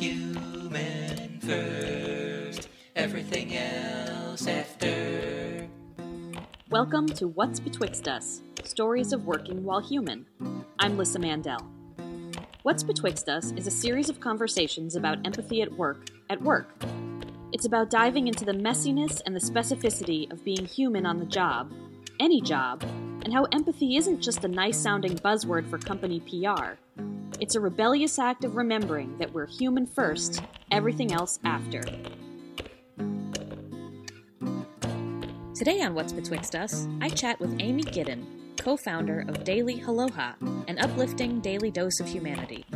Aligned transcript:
Human 0.00 1.38
first, 1.40 2.70
everything 2.96 3.54
else 3.54 4.46
after. 4.46 5.68
Welcome 6.70 7.06
to 7.08 7.28
What's 7.28 7.60
Betwixt 7.60 8.08
Us 8.08 8.40
Stories 8.64 9.12
of 9.12 9.26
Working 9.26 9.62
While 9.62 9.80
Human. 9.80 10.24
I'm 10.78 10.96
Lissa 10.96 11.18
Mandel. 11.18 11.60
What's 12.62 12.82
Betwixt 12.82 13.28
Us 13.28 13.52
is 13.58 13.66
a 13.66 13.70
series 13.70 14.08
of 14.08 14.20
conversations 14.20 14.96
about 14.96 15.18
empathy 15.26 15.60
at 15.60 15.70
work, 15.70 16.08
at 16.30 16.40
work. 16.40 16.70
It's 17.52 17.66
about 17.66 17.90
diving 17.90 18.26
into 18.26 18.46
the 18.46 18.52
messiness 18.52 19.20
and 19.26 19.36
the 19.36 19.40
specificity 19.40 20.32
of 20.32 20.42
being 20.42 20.64
human 20.64 21.04
on 21.04 21.18
the 21.18 21.26
job, 21.26 21.74
any 22.18 22.40
job, 22.40 22.82
and 23.22 23.34
how 23.34 23.44
empathy 23.52 23.98
isn't 23.98 24.22
just 24.22 24.44
a 24.44 24.48
nice 24.48 24.78
sounding 24.78 25.18
buzzword 25.18 25.68
for 25.68 25.76
company 25.76 26.20
PR. 26.20 26.78
It's 27.40 27.54
a 27.54 27.60
rebellious 27.60 28.18
act 28.18 28.44
of 28.44 28.54
remembering 28.54 29.16
that 29.16 29.32
we're 29.32 29.46
human 29.46 29.86
first, 29.86 30.42
everything 30.70 31.10
else 31.14 31.38
after. 31.42 31.80
Today 35.54 35.80
on 35.80 35.94
What's 35.94 36.12
Betwixt 36.12 36.54
Us, 36.54 36.86
I 37.00 37.08
chat 37.08 37.40
with 37.40 37.56
Amy 37.58 37.82
Giddin, 37.84 38.26
co 38.58 38.76
founder 38.76 39.24
of 39.26 39.42
Daily 39.42 39.80
Aloha, 39.80 40.34
an 40.68 40.78
uplifting 40.80 41.40
daily 41.40 41.70
dose 41.70 41.98
of 41.98 42.06
humanity. 42.06 42.66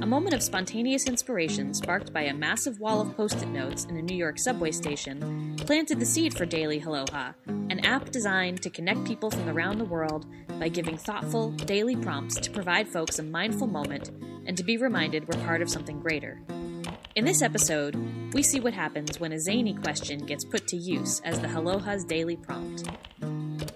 A 0.00 0.06
moment 0.06 0.32
of 0.32 0.42
spontaneous 0.44 1.06
inspiration 1.06 1.74
sparked 1.74 2.12
by 2.12 2.22
a 2.22 2.32
massive 2.32 2.78
wall 2.78 3.00
of 3.00 3.16
post 3.16 3.42
it 3.42 3.48
notes 3.48 3.84
in 3.84 3.96
a 3.96 4.02
New 4.02 4.16
York 4.16 4.38
subway 4.38 4.70
station 4.70 5.56
planted 5.58 5.98
the 5.98 6.06
seed 6.06 6.32
for 6.32 6.46
Daily 6.46 6.80
Aloha, 6.80 7.32
an 7.46 7.80
app 7.84 8.10
designed 8.10 8.62
to 8.62 8.70
connect 8.70 9.04
people 9.04 9.28
from 9.28 9.48
around 9.48 9.78
the 9.78 9.84
world 9.84 10.24
by 10.60 10.68
giving 10.68 10.96
thoughtful, 10.96 11.50
daily 11.50 11.96
prompts 11.96 12.36
to 12.36 12.50
provide 12.50 12.86
folks 12.86 13.18
a 13.18 13.24
mindful 13.24 13.66
moment 13.66 14.10
and 14.46 14.56
to 14.56 14.62
be 14.62 14.76
reminded 14.76 15.26
we're 15.26 15.44
part 15.44 15.62
of 15.62 15.68
something 15.68 15.98
greater. 15.98 16.40
In 17.16 17.24
this 17.24 17.42
episode, 17.42 17.96
we 18.32 18.44
see 18.44 18.60
what 18.60 18.74
happens 18.74 19.18
when 19.18 19.32
a 19.32 19.40
zany 19.40 19.74
question 19.74 20.20
gets 20.24 20.44
put 20.44 20.68
to 20.68 20.76
use 20.76 21.20
as 21.24 21.40
the 21.40 21.48
Aloha's 21.48 22.04
daily 22.04 22.36
prompt. 22.36 22.84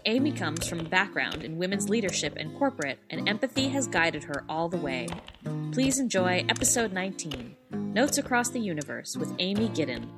Amy 0.05 0.33
comes 0.33 0.67
from 0.67 0.81
a 0.81 0.85
background 0.85 1.45
in 1.45 1.57
women's 1.57 1.89
leadership 1.89 2.35
and 2.37 2.57
corporate, 2.59 2.99
and 3.11 3.29
empathy 3.29 3.69
has 3.69 3.87
guided 3.87 4.25
her 4.25 4.45
all 4.49 4.69
the 4.69 4.77
way. 4.77 5.07
Please 5.71 6.01
enjoy 6.01 6.45
episode 6.49 6.93
19 6.93 7.55
Notes 7.71 8.19
Across 8.19 8.51
the 8.51 8.59
Universe 8.59 9.17
with 9.17 9.33
Amy 9.39 9.69
Giddin. 9.69 10.09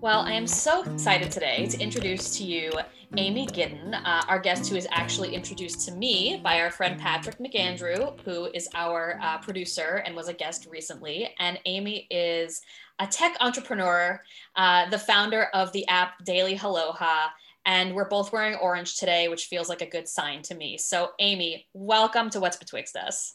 Well, 0.00 0.20
I 0.20 0.32
am 0.32 0.46
so 0.46 0.82
excited 0.82 1.32
today 1.32 1.66
to 1.66 1.80
introduce 1.80 2.36
to 2.38 2.44
you 2.44 2.72
Amy 3.18 3.46
Giddin, 3.46 3.94
uh, 3.94 4.22
our 4.26 4.38
guest 4.38 4.70
who 4.70 4.76
is 4.76 4.88
actually 4.90 5.34
introduced 5.34 5.86
to 5.86 5.92
me 5.92 6.40
by 6.42 6.60
our 6.60 6.70
friend 6.70 6.98
Patrick 6.98 7.38
McAndrew, 7.38 8.18
who 8.20 8.46
is 8.54 8.68
our 8.74 9.20
uh, 9.22 9.36
producer 9.36 10.02
and 10.06 10.16
was 10.16 10.28
a 10.28 10.32
guest 10.32 10.66
recently. 10.70 11.28
And 11.38 11.60
Amy 11.66 12.06
is 12.10 12.62
a 13.00 13.06
tech 13.06 13.36
entrepreneur, 13.40 14.22
uh, 14.56 14.88
the 14.88 14.98
founder 14.98 15.48
of 15.52 15.70
the 15.72 15.86
app 15.88 16.24
Daily 16.24 16.58
Aloha. 16.62 17.26
And 17.66 17.94
we're 17.94 18.08
both 18.08 18.32
wearing 18.32 18.54
orange 18.54 18.96
today, 18.96 19.28
which 19.28 19.44
feels 19.44 19.68
like 19.68 19.82
a 19.82 19.86
good 19.86 20.08
sign 20.08 20.40
to 20.42 20.54
me. 20.54 20.78
So, 20.78 21.10
Amy, 21.18 21.66
welcome 21.74 22.30
to 22.30 22.40
What's 22.40 22.56
Betwixt 22.56 22.96
Us. 22.96 23.34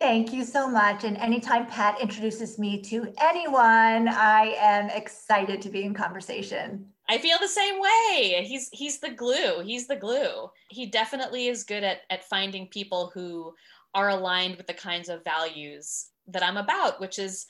Thank 0.00 0.32
you 0.32 0.42
so 0.42 0.70
much. 0.70 1.04
And 1.04 1.18
anytime 1.18 1.66
Pat 1.66 2.00
introduces 2.00 2.58
me 2.58 2.80
to 2.82 3.12
anyone, 3.18 4.08
I 4.08 4.54
am 4.58 4.88
excited 4.88 5.60
to 5.62 5.68
be 5.68 5.84
in 5.84 5.92
conversation. 5.92 6.92
I 7.08 7.18
feel 7.18 7.38
the 7.40 7.48
same 7.48 7.80
way. 7.80 8.44
He's 8.46 8.68
he's 8.72 8.98
the 8.98 9.10
glue. 9.10 9.60
He's 9.62 9.86
the 9.86 9.96
glue. 9.96 10.50
He 10.70 10.86
definitely 10.86 11.48
is 11.48 11.64
good 11.64 11.84
at 11.84 12.00
at 12.10 12.28
finding 12.28 12.66
people 12.68 13.10
who 13.14 13.54
are 13.94 14.10
aligned 14.10 14.56
with 14.56 14.66
the 14.66 14.74
kinds 14.74 15.08
of 15.08 15.24
values 15.24 16.08
that 16.28 16.42
I'm 16.42 16.56
about, 16.56 17.00
which 17.00 17.18
is 17.18 17.46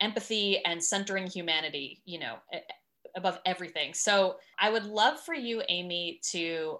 empathy 0.00 0.64
and 0.64 0.82
centering 0.82 1.26
humanity, 1.26 2.02
you 2.04 2.18
know, 2.18 2.36
above 3.16 3.40
everything. 3.44 3.94
So, 3.94 4.36
I 4.58 4.70
would 4.70 4.86
love 4.86 5.20
for 5.20 5.34
you 5.34 5.62
Amy 5.68 6.20
to 6.30 6.78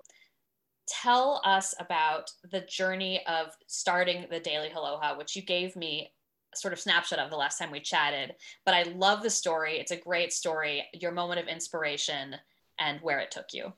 tell 0.87 1.41
us 1.45 1.75
about 1.81 2.31
the 2.51 2.61
journey 2.61 3.25
of 3.27 3.49
starting 3.67 4.27
the 4.31 4.41
Daily 4.41 4.71
Aloha, 4.71 5.17
which 5.17 5.35
you 5.35 5.43
gave 5.43 5.77
me 5.77 6.13
sort 6.59 6.73
of 6.73 6.81
snapshot 6.81 7.19
of 7.19 7.31
the 7.31 7.37
last 7.37 7.59
time 7.59 7.71
we 7.71 7.81
chatted. 7.81 8.35
But 8.65 8.75
I 8.75 8.85
love 8.85 9.23
the 9.23 9.31
story. 9.31 9.79
It's 9.79 9.93
a 9.93 9.97
great 9.97 10.33
story, 10.33 10.85
your 10.93 11.13
moment 11.13 11.41
of 11.41 11.49
inspiration, 11.49 12.37
and 12.79 13.01
where 13.01 13.21
it 13.21 13.31
took 13.31 13.47
you. 13.53 13.73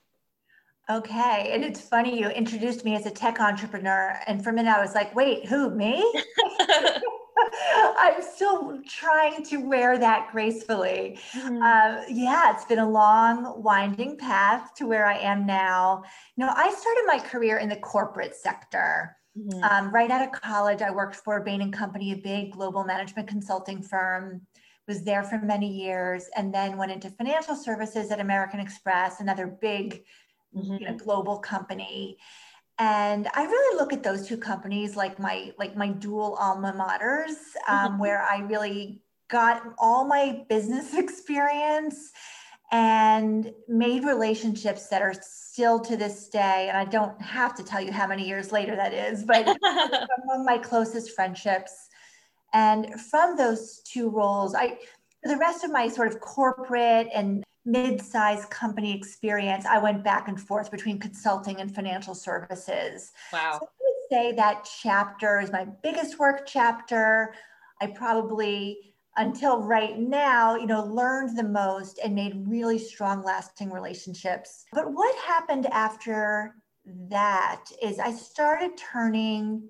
Okay. 0.89 1.51
And 1.53 1.65
it's 1.65 1.81
funny, 1.81 2.21
you 2.21 2.29
introduced 2.29 2.85
me 2.85 2.95
as 2.95 3.07
a 3.07 3.11
tech 3.11 3.41
entrepreneur. 3.41 4.21
And 4.27 4.43
for 4.43 4.51
a 4.51 4.53
minute, 4.53 4.71
I 4.71 4.81
was 4.81 4.95
like, 4.95 5.15
wait, 5.15 5.47
who, 5.47 5.71
me? 5.71 6.05
I'm 7.99 8.23
still 8.23 8.81
trying 8.87 9.45
to 9.45 9.59
wear 9.59 9.99
that 9.99 10.31
gracefully. 10.33 11.19
Mm-hmm. 11.33 11.63
Uh, 11.63 12.03
yeah, 12.09 12.53
it's 12.53 12.65
been 12.65 12.79
a 12.79 12.89
long, 12.89 13.63
winding 13.63 14.17
path 14.17 14.75
to 14.77 14.87
where 14.87 15.07
I 15.07 15.19
am 15.19 15.47
now. 15.47 16.05
You 16.37 16.45
know, 16.45 16.53
I 16.55 16.71
started 16.71 17.05
my 17.07 17.19
career 17.19 17.59
in 17.59 17.69
the 17.69 17.77
corporate 17.77 18.35
sector. 18.35 19.16
Mm-hmm. 19.39 19.63
Um, 19.63 19.93
right 19.93 20.11
out 20.11 20.23
of 20.23 20.41
college, 20.41 20.83
I 20.83 20.91
worked 20.91 21.17
for 21.17 21.41
Bain 21.43 21.61
and 21.61 21.73
Company, 21.73 22.13
a 22.13 22.17
big 22.17 22.53
global 22.53 22.85
management 22.85 23.29
consulting 23.29 23.83
firm. 23.83 24.43
Was 24.89 25.03
there 25.03 25.25
for 25.25 25.39
many 25.39 25.69
years, 25.69 26.31
and 26.37 26.55
then 26.55 26.77
went 26.79 26.93
into 26.93 27.11
financial 27.11 27.57
services 27.57 28.11
at 28.11 28.21
American 28.21 28.61
Express, 28.61 29.21
another 29.21 29.47
big, 29.47 30.05
mm-hmm. 30.57 30.75
you 30.75 30.87
know, 30.89 30.97
global 30.97 31.39
company 31.39 32.19
and 32.79 33.27
i 33.35 33.45
really 33.45 33.79
look 33.79 33.93
at 33.93 34.03
those 34.03 34.27
two 34.27 34.37
companies 34.37 34.97
like 34.97 35.19
my 35.19 35.53
like 35.59 35.77
my 35.77 35.89
dual 35.89 36.37
alma 36.39 36.73
maters 36.73 37.37
um, 37.69 37.93
mm-hmm. 37.93 37.99
where 37.99 38.23
i 38.23 38.39
really 38.41 39.01
got 39.29 39.63
all 39.79 40.07
my 40.07 40.45
business 40.49 40.95
experience 40.99 42.13
and 42.73 43.53
made 43.69 44.05
relationships 44.05 44.89
that 44.89 45.01
are 45.01 45.15
still 45.21 45.79
to 45.79 45.97
this 45.97 46.29
day 46.29 46.67
and 46.69 46.77
i 46.77 46.85
don't 46.85 47.21
have 47.23 47.55
to 47.55 47.63
tell 47.63 47.81
you 47.81 47.93
how 47.93 48.07
many 48.07 48.27
years 48.27 48.51
later 48.51 48.75
that 48.75 48.93
is 48.93 49.23
but 49.25 49.47
among 50.25 50.45
my 50.45 50.59
closest 50.59 51.13
friendships 51.13 51.89
and 52.53 53.01
from 53.01 53.37
those 53.37 53.83
two 53.85 54.11
roles 54.11 54.55
i 54.55 54.77
for 55.23 55.33
the 55.33 55.39
rest 55.39 55.65
of 55.65 55.71
my 55.71 55.89
sort 55.89 56.09
of 56.09 56.21
corporate 56.21 57.09
and 57.15 57.45
mid-sized 57.67 58.49
company 58.49 58.97
experience, 58.97 59.67
I 59.67 59.79
went 59.79 60.05
back 60.05 60.29
and 60.29 60.41
forth 60.41 60.71
between 60.71 60.99
consulting 60.99 61.61
and 61.61 61.75
financial 61.75 62.15
services. 62.15 63.13
Wow. 63.33 63.59
So 63.61 63.67
I 63.67 63.81
would 63.81 64.09
say 64.11 64.37
that 64.37 64.69
chapter 64.81 65.41
is 65.41 65.51
my 65.51 65.67
biggest 65.83 66.19
work 66.19 66.47
chapter. 66.47 67.35
I 67.83 67.89
probably 67.89 68.95
until 69.17 69.63
right 69.63 69.99
now, 69.99 70.57
you 70.57 70.67
know, 70.67 70.85
learned 70.85 71.37
the 71.37 71.43
most 71.43 71.99
and 72.03 72.15
made 72.15 72.45
really 72.47 72.79
strong 72.79 73.23
lasting 73.23 73.71
relationships. 73.71 74.65
But 74.73 74.93
what 74.93 75.17
happened 75.25 75.67
after 75.67 76.57
that 77.09 77.65
is 77.83 77.99
I 77.99 78.13
started 78.13 78.77
turning 78.77 79.69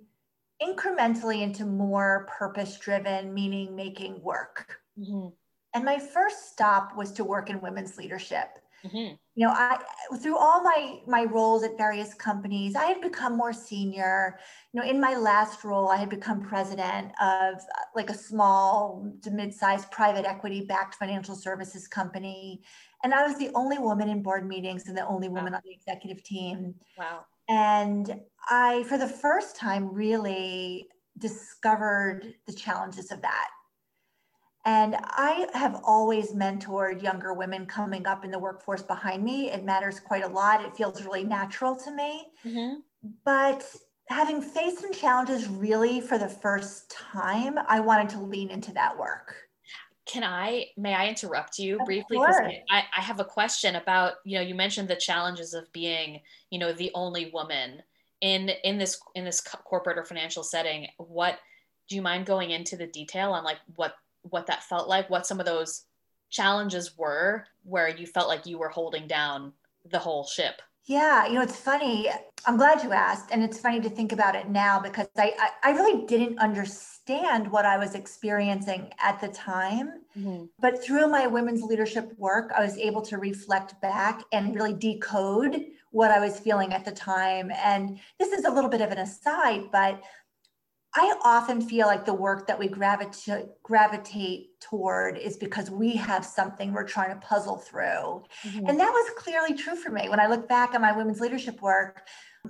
incrementally 0.62 1.42
into 1.42 1.64
more 1.64 2.26
purpose 2.38 2.78
driven, 2.78 3.32
meaning 3.32 3.76
making 3.76 4.22
work. 4.22 4.80
Mm-hmm. 4.98 5.28
And 5.74 5.84
my 5.84 5.98
first 5.98 6.50
stop 6.50 6.96
was 6.96 7.12
to 7.12 7.24
work 7.24 7.50
in 7.50 7.60
women's 7.60 7.98
leadership. 7.98 8.58
Mm-hmm. 8.86 9.14
You 9.34 9.46
know, 9.46 9.52
I 9.52 9.78
through 10.18 10.38
all 10.38 10.62
my 10.62 11.00
my 11.06 11.24
roles 11.24 11.62
at 11.62 11.76
various 11.76 12.14
companies, 12.14 12.74
I 12.74 12.86
had 12.86 13.00
become 13.00 13.36
more 13.36 13.52
senior. 13.52 14.38
You 14.72 14.80
know, 14.80 14.86
in 14.88 15.00
my 15.00 15.16
last 15.16 15.64
role, 15.64 15.88
I 15.88 15.96
had 15.96 16.08
become 16.08 16.40
president 16.42 17.12
of 17.20 17.60
like 17.94 18.10
a 18.10 18.14
small 18.14 19.12
to 19.22 19.30
mid-sized 19.30 19.90
private 19.90 20.24
equity-backed 20.24 20.94
financial 20.94 21.34
services 21.34 21.86
company, 21.86 22.62
and 23.02 23.12
I 23.12 23.26
was 23.26 23.36
the 23.38 23.50
only 23.54 23.78
woman 23.78 24.08
in 24.08 24.22
board 24.22 24.46
meetings 24.46 24.86
and 24.86 24.96
the 24.96 25.06
only 25.06 25.28
woman 25.28 25.52
wow. 25.52 25.58
on 25.58 25.62
the 25.64 25.72
executive 25.72 26.22
team. 26.22 26.74
Wow! 26.96 27.24
And 27.48 28.20
I, 28.48 28.84
for 28.84 28.98
the 28.98 29.08
first 29.08 29.56
time, 29.56 29.92
really 29.92 30.88
discovered 31.18 32.34
the 32.46 32.52
challenges 32.52 33.10
of 33.10 33.20
that 33.22 33.48
and 34.66 34.96
I 35.00 35.46
have 35.54 35.80
always 35.84 36.32
mentored 36.32 37.00
younger 37.00 37.32
women 37.32 37.66
coming 37.66 38.04
up 38.04 38.24
in 38.24 38.32
the 38.32 38.38
workforce 38.38 38.82
behind 38.82 39.22
me. 39.22 39.48
It 39.48 39.64
matters 39.64 40.00
quite 40.00 40.24
a 40.24 40.28
lot. 40.28 40.64
It 40.64 40.76
feels 40.76 41.04
really 41.04 41.22
natural 41.22 41.76
to 41.76 41.90
me. 41.92 42.26
Mm-hmm. 42.44 42.80
But 43.24 43.64
having 44.08 44.42
faced 44.42 44.80
some 44.80 44.92
challenges 44.92 45.46
really 45.46 46.00
for 46.00 46.18
the 46.18 46.28
first 46.28 46.90
time, 46.90 47.56
I 47.68 47.78
wanted 47.78 48.08
to 48.10 48.20
lean 48.20 48.50
into 48.50 48.72
that 48.72 48.98
work. 48.98 49.36
Can 50.04 50.24
I, 50.24 50.66
may 50.76 50.94
I 50.94 51.06
interrupt 51.06 51.60
you 51.60 51.78
of 51.78 51.86
briefly? 51.86 52.18
Because 52.18 52.36
I, 52.68 52.82
I 52.96 53.00
have 53.00 53.20
a 53.20 53.24
question 53.24 53.76
about, 53.76 54.14
you 54.24 54.36
know, 54.36 54.44
you 54.44 54.56
mentioned 54.56 54.88
the 54.88 54.96
challenges 54.96 55.54
of 55.54 55.72
being, 55.72 56.20
you 56.50 56.58
know, 56.58 56.72
the 56.72 56.90
only 56.94 57.30
woman 57.30 57.82
in 58.20 58.50
in 58.64 58.78
this 58.78 58.98
in 59.14 59.24
this 59.24 59.40
corporate 59.40 59.98
or 59.98 60.04
financial 60.04 60.42
setting. 60.42 60.88
What 60.96 61.38
do 61.88 61.94
you 61.94 62.02
mind 62.02 62.26
going 62.26 62.50
into 62.50 62.76
the 62.76 62.86
detail 62.86 63.32
on 63.32 63.44
like 63.44 63.58
what 63.76 63.94
what 64.30 64.46
that 64.46 64.62
felt 64.64 64.88
like, 64.88 65.10
what 65.10 65.26
some 65.26 65.40
of 65.40 65.46
those 65.46 65.84
challenges 66.30 66.96
were 66.96 67.44
where 67.64 67.88
you 67.88 68.06
felt 68.06 68.28
like 68.28 68.46
you 68.46 68.58
were 68.58 68.68
holding 68.68 69.06
down 69.06 69.52
the 69.90 69.98
whole 69.98 70.26
ship. 70.26 70.60
Yeah, 70.86 71.26
you 71.26 71.34
know, 71.34 71.42
it's 71.42 71.56
funny. 71.56 72.08
I'm 72.46 72.56
glad 72.56 72.84
you 72.84 72.92
asked. 72.92 73.30
And 73.32 73.42
it's 73.42 73.58
funny 73.58 73.80
to 73.80 73.90
think 73.90 74.12
about 74.12 74.36
it 74.36 74.48
now 74.48 74.78
because 74.78 75.08
I, 75.16 75.34
I, 75.38 75.70
I 75.70 75.72
really 75.72 76.06
didn't 76.06 76.38
understand 76.38 77.50
what 77.50 77.64
I 77.64 77.76
was 77.76 77.96
experiencing 77.96 78.92
at 79.02 79.20
the 79.20 79.28
time. 79.28 80.02
Mm-hmm. 80.16 80.44
But 80.60 80.82
through 80.82 81.08
my 81.08 81.26
women's 81.26 81.62
leadership 81.62 82.12
work, 82.18 82.52
I 82.56 82.64
was 82.64 82.78
able 82.78 83.02
to 83.02 83.18
reflect 83.18 83.80
back 83.80 84.22
and 84.32 84.54
really 84.54 84.74
decode 84.74 85.60
what 85.90 86.12
I 86.12 86.20
was 86.20 86.38
feeling 86.38 86.72
at 86.72 86.84
the 86.84 86.92
time. 86.92 87.50
And 87.50 87.98
this 88.20 88.32
is 88.32 88.44
a 88.44 88.50
little 88.50 88.70
bit 88.70 88.80
of 88.80 88.92
an 88.92 88.98
aside, 88.98 89.72
but 89.72 90.00
I 90.98 91.14
often 91.24 91.60
feel 91.60 91.86
like 91.86 92.06
the 92.06 92.14
work 92.14 92.46
that 92.46 92.58
we 92.58 92.68
gravitate 92.68 93.48
gravitate 93.62 94.58
toward 94.60 95.18
is 95.18 95.36
because 95.36 95.70
we 95.70 95.94
have 95.96 96.24
something 96.24 96.72
we're 96.72 96.88
trying 96.88 97.10
to 97.10 97.26
puzzle 97.26 97.58
through. 97.58 98.24
Mm-hmm. 98.42 98.66
And 98.66 98.80
that 98.80 98.90
was 98.90 99.10
clearly 99.18 99.52
true 99.54 99.76
for 99.76 99.90
me. 99.90 100.08
When 100.08 100.18
I 100.18 100.26
look 100.26 100.48
back 100.48 100.74
on 100.74 100.80
my 100.80 100.96
women's 100.96 101.20
leadership 101.20 101.60
work, 101.60 102.06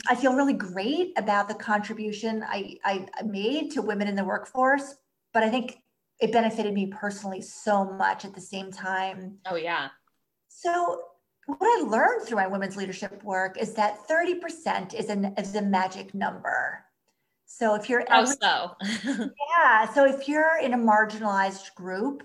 I 0.09 0.15
feel 0.15 0.35
really 0.35 0.53
great 0.53 1.13
about 1.19 1.49
the 1.49 1.55
contribution 1.55 2.45
I, 2.47 2.77
I 2.85 3.07
made 3.25 3.73
to 3.73 3.83
women 3.83 4.07
in 4.07 4.15
the 4.15 4.25
workforce, 4.25 4.95
but 5.35 5.43
I 5.43 5.51
think 5.51 5.83
it 6.21 6.31
benefited 6.31 6.73
me 6.73 6.87
personally 6.87 7.43
so 7.43 7.85
much 7.85 8.25
at 8.25 8.33
the 8.33 8.41
same 8.41 8.71
time. 8.71 9.39
Oh, 9.47 9.57
yeah. 9.57 9.89
So, 10.49 11.03
what 11.47 11.59
I 11.63 11.89
learned 11.89 12.27
through 12.27 12.37
my 12.37 12.47
women's 12.47 12.77
leadership 12.77 13.23
work 13.25 13.61
is 13.61 13.75
that 13.75 14.09
30% 14.09 14.95
is, 14.95 15.09
an, 15.09 15.35
is 15.37 15.55
a 15.55 15.63
magic 15.63 16.15
number. 16.15 16.86
So 17.47 17.75
if 17.75 17.89
you're 17.89 18.05
oh, 18.11 18.25
so 18.25 18.77
yeah, 19.59 19.89
so 19.93 20.05
if 20.05 20.29
you're 20.29 20.59
in 20.61 20.75
a 20.75 20.79
marginalized 20.79 21.75
group 21.75 22.25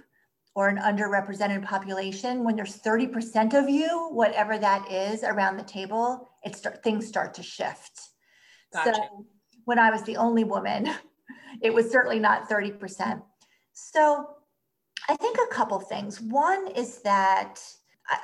or 0.55 0.67
an 0.67 0.77
underrepresented 0.77 1.63
population, 1.63 2.43
when 2.43 2.55
there's 2.55 2.79
30% 2.79 3.53
of 3.53 3.69
you, 3.69 4.09
whatever 4.11 4.57
that 4.57 4.91
is, 4.91 5.23
around 5.23 5.57
the 5.57 5.63
table, 5.63 6.31
it 6.43 6.55
start 6.55 6.83
things 6.83 7.07
start 7.07 7.35
to 7.35 7.43
shift. 7.43 8.09
Gotcha. 8.73 8.95
So 8.95 9.25
when 9.65 9.79
I 9.79 9.91
was 9.91 10.01
the 10.03 10.17
only 10.17 10.43
woman, 10.43 10.89
it 11.61 11.73
was 11.73 11.89
certainly 11.89 12.19
not 12.19 12.49
30%. 12.49 13.21
So 13.73 14.27
I 15.07 15.15
think 15.15 15.37
a 15.37 15.53
couple 15.53 15.79
things. 15.79 16.19
One 16.19 16.67
is 16.69 17.01
that 17.03 17.61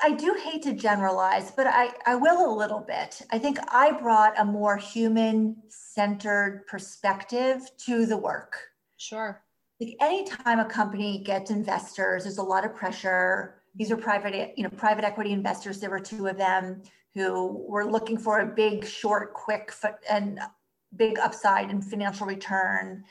I, 0.04 0.12
do 0.12 0.36
hate 0.44 0.64
to 0.64 0.74
generalize, 0.74 1.52
but 1.52 1.68
I, 1.68 1.92
I 2.06 2.16
will 2.16 2.54
a 2.54 2.56
little 2.56 2.80
bit. 2.80 3.22
I 3.32 3.40
think 3.40 3.58
I 3.70 3.92
brought 3.92 4.38
a 4.38 4.44
more 4.44 4.78
human 4.78 5.56
centered 5.70 6.66
perspective 6.68 7.62
to 7.86 8.06
the 8.06 8.18
work. 8.18 8.58
Sure. 8.98 9.42
Like 9.80 9.96
anytime 10.02 10.60
a 10.60 10.66
company 10.66 11.20
gets 11.20 11.52
investors, 11.52 12.24
there's 12.24 12.38
a 12.38 12.44
lot 12.44 12.66
of 12.66 12.76
pressure. 12.76 13.62
These 13.76 13.92
are 13.92 13.98
private, 13.98 14.54
you 14.58 14.64
know, 14.64 14.70
private 14.70 15.06
equity 15.06 15.32
investors. 15.32 15.80
There 15.80 15.90
were 15.90 16.00
two 16.00 16.28
of 16.28 16.38
them 16.38 16.82
who 17.14 17.66
were 17.68 17.90
looking 17.90 18.18
for 18.18 18.40
a 18.40 18.46
big, 18.46 18.86
short, 18.86 19.34
quick, 19.34 19.74
and 20.10 20.40
big 20.96 21.20
upside 21.20 21.70
in 21.70 21.82
financial 21.82 22.28
return. 22.28 23.04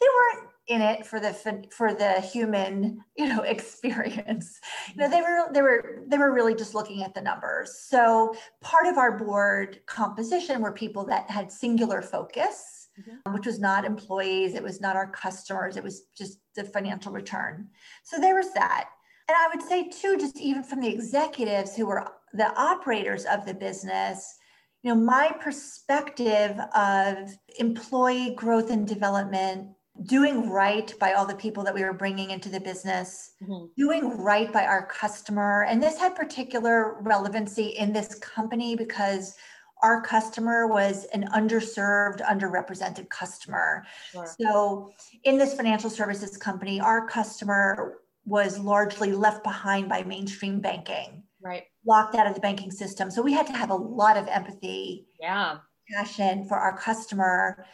They 0.00 0.06
weren't 0.06 0.48
in 0.68 0.80
it 0.80 1.06
for 1.06 1.20
the 1.20 1.34
for 1.70 1.92
the 1.92 2.20
human 2.20 3.02
you 3.16 3.28
know 3.28 3.42
experience. 3.54 4.58
You 4.94 5.02
know 5.02 5.10
they 5.10 5.20
were 5.20 5.52
they 5.52 5.62
were 5.62 6.02
they 6.08 6.18
were 6.18 6.32
really 6.32 6.54
just 6.54 6.74
looking 6.74 7.02
at 7.02 7.14
the 7.14 7.20
numbers. 7.20 7.84
So 7.88 8.34
part 8.60 8.86
of 8.86 8.98
our 8.98 9.18
board 9.18 9.80
composition 9.86 10.60
were 10.62 10.72
people 10.72 11.04
that 11.06 11.30
had 11.30 11.50
singular 11.50 12.02
focus 12.02 12.88
mm-hmm. 12.98 13.34
which 13.34 13.46
was 13.46 13.58
not 13.58 13.84
employees 13.84 14.54
it 14.54 14.62
was 14.62 14.80
not 14.80 14.96
our 14.96 15.10
customers 15.10 15.76
it 15.76 15.84
was 15.84 16.02
just 16.16 16.38
the 16.56 16.64
financial 16.64 17.12
return. 17.12 17.68
So 18.02 18.18
there 18.18 18.36
was 18.36 18.52
that. 18.54 18.88
And 19.28 19.36
i 19.36 19.48
would 19.54 19.66
say 19.66 19.88
too 19.88 20.16
just 20.18 20.38
even 20.38 20.62
from 20.62 20.80
the 20.80 20.92
executives 20.92 21.74
who 21.74 21.86
were 21.86 22.06
the 22.34 22.52
operators 22.58 23.24
of 23.24 23.46
the 23.46 23.54
business 23.54 24.36
you 24.82 24.94
know 24.94 25.00
my 25.00 25.34
perspective 25.40 26.58
of 26.74 27.16
employee 27.58 28.34
growth 28.34 28.70
and 28.70 28.86
development 28.86 29.68
doing 30.02 30.50
right 30.50 30.92
by 30.98 31.12
all 31.12 31.24
the 31.24 31.34
people 31.34 31.62
that 31.64 31.74
we 31.74 31.84
were 31.84 31.92
bringing 31.92 32.30
into 32.30 32.48
the 32.48 32.60
business, 32.60 33.32
mm-hmm. 33.42 33.66
doing 33.76 34.18
right 34.18 34.52
by 34.52 34.64
our 34.64 34.86
customer. 34.86 35.64
And 35.68 35.82
this 35.82 35.98
had 35.98 36.16
particular 36.16 37.00
relevancy 37.00 37.68
in 37.68 37.92
this 37.92 38.16
company 38.16 38.74
because 38.74 39.36
our 39.82 40.02
customer 40.02 40.66
was 40.66 41.04
an 41.12 41.28
underserved, 41.34 42.22
underrepresented 42.22 43.08
customer. 43.08 43.84
Sure. 44.10 44.26
So, 44.40 44.92
in 45.24 45.38
this 45.38 45.54
financial 45.54 45.90
services 45.90 46.36
company, 46.36 46.80
our 46.80 47.06
customer 47.06 48.00
was 48.24 48.58
largely 48.58 49.12
left 49.12 49.44
behind 49.44 49.88
by 49.88 50.02
mainstream 50.02 50.60
banking, 50.60 51.22
right? 51.42 51.64
Locked 51.86 52.14
out 52.14 52.26
of 52.26 52.34
the 52.34 52.40
banking 52.40 52.70
system. 52.70 53.10
So, 53.10 53.20
we 53.20 53.32
had 53.32 53.46
to 53.46 53.52
have 53.52 53.70
a 53.70 53.74
lot 53.74 54.16
of 54.16 54.26
empathy, 54.26 55.06
yeah, 55.20 55.58
passion 55.92 56.46
for 56.48 56.56
our 56.56 56.76
customer 56.78 57.66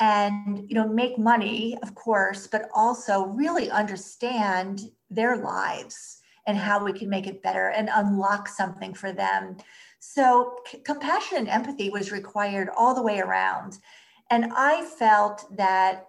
and 0.00 0.68
you 0.68 0.74
know 0.74 0.88
make 0.88 1.18
money 1.18 1.78
of 1.82 1.94
course 1.94 2.48
but 2.48 2.68
also 2.74 3.26
really 3.26 3.70
understand 3.70 4.80
their 5.08 5.36
lives 5.36 6.20
and 6.46 6.56
how 6.58 6.84
we 6.84 6.92
can 6.92 7.08
make 7.08 7.26
it 7.26 7.42
better 7.42 7.68
and 7.68 7.88
unlock 7.92 8.48
something 8.48 8.92
for 8.94 9.12
them. 9.12 9.56
So 9.98 10.56
c- 10.70 10.78
compassion 10.78 11.38
and 11.38 11.48
empathy 11.48 11.90
was 11.90 12.12
required 12.12 12.68
all 12.76 12.94
the 12.94 13.02
way 13.02 13.20
around. 13.20 13.78
And 14.30 14.52
i 14.56 14.84
felt 14.98 15.44
that 15.56 16.06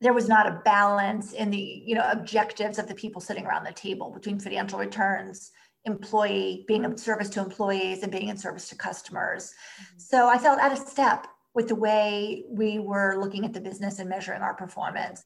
there 0.00 0.12
was 0.12 0.28
not 0.28 0.46
a 0.46 0.60
balance 0.64 1.32
in 1.32 1.50
the 1.50 1.82
you 1.86 1.94
know 1.94 2.08
objectives 2.10 2.78
of 2.78 2.88
the 2.88 2.94
people 2.94 3.20
sitting 3.20 3.46
around 3.46 3.64
the 3.64 3.72
table 3.72 4.10
between 4.10 4.38
financial 4.38 4.78
returns 4.78 5.50
employee 5.84 6.64
being 6.68 6.84
of 6.84 6.98
service 6.98 7.30
to 7.30 7.40
employees 7.40 8.02
and 8.02 8.12
being 8.12 8.28
in 8.28 8.36
service 8.36 8.68
to 8.68 8.76
customers. 8.76 9.54
Mm-hmm. 9.80 9.98
so 9.98 10.28
i 10.28 10.36
felt 10.36 10.58
out 10.58 10.72
of 10.72 10.78
step 10.78 11.26
with 11.54 11.68
the 11.68 11.74
way 11.74 12.44
we 12.48 12.78
were 12.78 13.16
looking 13.18 13.44
at 13.44 13.52
the 13.52 13.60
business 13.60 13.98
and 13.98 14.08
measuring 14.08 14.42
our 14.42 14.54
performance. 14.54 15.24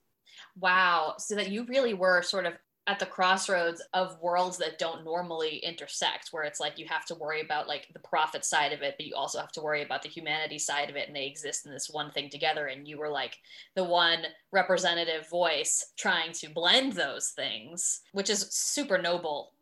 Wow. 0.58 1.14
So 1.18 1.34
that 1.34 1.50
you 1.50 1.64
really 1.64 1.94
were 1.94 2.22
sort 2.22 2.46
of 2.46 2.54
at 2.88 2.98
the 2.98 3.06
crossroads 3.06 3.80
of 3.94 4.20
worlds 4.20 4.58
that 4.58 4.78
don't 4.78 5.04
normally 5.04 5.58
intersect 5.58 6.28
where 6.32 6.42
it's 6.42 6.58
like 6.58 6.78
you 6.78 6.86
have 6.88 7.04
to 7.06 7.14
worry 7.14 7.40
about 7.40 7.68
like 7.68 7.86
the 7.92 8.00
profit 8.00 8.44
side 8.44 8.72
of 8.72 8.82
it 8.82 8.96
but 8.98 9.06
you 9.06 9.14
also 9.14 9.38
have 9.38 9.52
to 9.52 9.60
worry 9.60 9.82
about 9.82 10.02
the 10.02 10.08
humanity 10.08 10.58
side 10.58 10.90
of 10.90 10.96
it 10.96 11.06
and 11.06 11.14
they 11.14 11.26
exist 11.26 11.64
in 11.64 11.72
this 11.72 11.88
one 11.88 12.10
thing 12.10 12.28
together 12.28 12.66
and 12.66 12.88
you 12.88 12.98
were 12.98 13.08
like 13.08 13.38
the 13.76 13.84
one 13.84 14.24
representative 14.50 15.28
voice 15.30 15.92
trying 15.96 16.32
to 16.32 16.50
blend 16.50 16.92
those 16.92 17.28
things 17.30 18.00
which 18.12 18.28
is 18.28 18.48
super 18.50 18.98
noble 18.98 19.52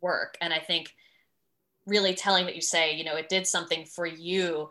work 0.00 0.36
and 0.40 0.52
i 0.52 0.58
think 0.58 0.94
really 1.88 2.14
telling 2.14 2.46
that 2.46 2.54
you 2.54 2.62
say 2.62 2.94
you 2.94 3.04
know 3.04 3.16
it 3.16 3.28
did 3.28 3.46
something 3.46 3.84
for 3.84 4.06
you 4.06 4.68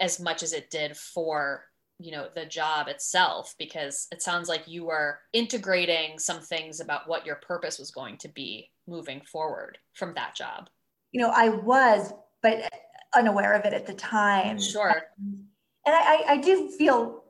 as 0.00 0.20
much 0.20 0.42
as 0.42 0.52
it 0.52 0.70
did 0.70 0.96
for 0.96 1.64
you 1.98 2.12
know 2.12 2.28
the 2.34 2.44
job 2.44 2.88
itself 2.88 3.54
because 3.58 4.06
it 4.12 4.22
sounds 4.22 4.48
like 4.48 4.68
you 4.68 4.84
were 4.84 5.18
integrating 5.32 6.18
some 6.18 6.40
things 6.40 6.80
about 6.80 7.08
what 7.08 7.26
your 7.26 7.36
purpose 7.36 7.78
was 7.78 7.90
going 7.90 8.16
to 8.16 8.28
be 8.28 8.70
moving 8.86 9.20
forward 9.20 9.78
from 9.94 10.14
that 10.14 10.34
job. 10.34 10.68
You 11.12 11.22
know 11.22 11.32
i 11.34 11.48
was 11.48 12.12
but 12.42 12.70
unaware 13.16 13.54
of 13.54 13.64
it 13.64 13.72
at 13.72 13.86
the 13.86 13.94
time. 13.94 14.60
Sure. 14.60 15.02
And 15.18 15.46
i 15.86 16.24
i 16.28 16.36
do 16.36 16.68
feel 16.68 17.24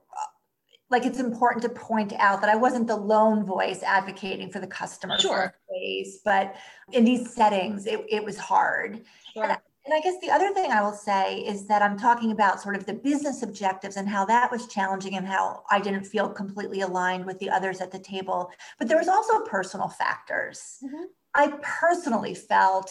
like 0.90 1.04
it's 1.04 1.18
important 1.18 1.62
to 1.62 1.68
point 1.68 2.12
out 2.18 2.40
that 2.40 2.50
I 2.50 2.56
wasn't 2.56 2.86
the 2.86 2.96
lone 2.96 3.44
voice 3.44 3.82
advocating 3.82 4.50
for 4.50 4.58
the 4.58 4.66
customer 4.66 5.18
sure. 5.18 5.54
but 6.24 6.56
in 6.92 7.04
these 7.04 7.34
settings, 7.34 7.86
it, 7.86 8.04
it 8.08 8.24
was 8.24 8.38
hard. 8.38 9.02
Sure. 9.34 9.44
And, 9.44 9.58
and 9.84 9.94
I 9.94 10.00
guess 10.00 10.20
the 10.20 10.30
other 10.30 10.52
thing 10.52 10.70
I 10.70 10.82
will 10.82 10.92
say 10.92 11.38
is 11.38 11.66
that 11.66 11.82
I'm 11.82 11.98
talking 11.98 12.32
about 12.32 12.60
sort 12.60 12.76
of 12.76 12.84
the 12.84 12.94
business 12.94 13.42
objectives 13.42 13.96
and 13.96 14.08
how 14.08 14.24
that 14.26 14.50
was 14.50 14.66
challenging 14.66 15.16
and 15.16 15.26
how 15.26 15.62
I 15.70 15.80
didn't 15.80 16.04
feel 16.04 16.28
completely 16.28 16.82
aligned 16.82 17.24
with 17.24 17.38
the 17.38 17.50
others 17.50 17.80
at 17.80 17.90
the 17.90 17.98
table. 17.98 18.50
But 18.78 18.88
there 18.88 18.98
was 18.98 19.08
also 19.08 19.40
personal 19.44 19.88
factors. 19.88 20.78
Mm-hmm. 20.84 21.04
I 21.34 21.52
personally 21.62 22.34
felt 22.34 22.90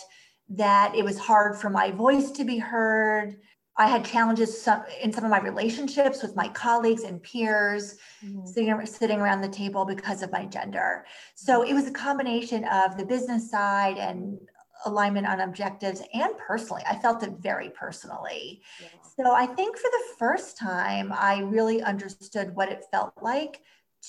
that 0.50 0.96
it 0.96 1.04
was 1.04 1.20
hard 1.20 1.58
for 1.58 1.70
my 1.70 1.92
voice 1.92 2.32
to 2.32 2.44
be 2.44 2.58
heard 2.58 3.38
I 3.78 3.88
had 3.88 4.04
challenges 4.04 4.68
in 5.02 5.14
some 5.14 5.24
of 5.24 5.30
my 5.30 5.40
relationships 5.40 6.24
with 6.24 6.36
my 6.36 6.50
colleagues 6.50 7.04
and 7.04 7.22
peers 7.22 7.98
mm-hmm. 8.26 8.46
sitting, 8.46 8.86
sitting 8.86 9.20
around 9.20 9.42
the 9.42 9.50
table 9.50 9.86
because 9.86 10.24
of 10.24 10.32
my 10.32 10.46
gender. 10.46 11.06
So 11.36 11.64
it 11.64 11.74
was 11.74 11.88
a 11.88 11.92
combination 11.92 12.64
of 12.66 12.98
the 12.98 13.06
business 13.06 13.52
side 13.52 13.98
and 13.98 14.40
alignment 14.86 15.28
on 15.28 15.42
objectives 15.42 16.02
and 16.14 16.38
personally. 16.38 16.84
I 16.90 16.96
felt 16.96 17.24
it 17.24 17.34
very 17.40 17.70
personally. 17.70 18.62
Yeah. 18.82 18.88
So 19.16 19.34
I 19.34 19.46
think 19.46 19.78
for 19.78 19.90
the 19.92 20.04
first 20.18 20.58
time, 20.58 21.12
I 21.14 21.40
really 21.40 21.82
understood 21.82 22.56
what 22.56 22.70
it 22.70 22.86
felt 22.92 23.14
like 23.22 23.62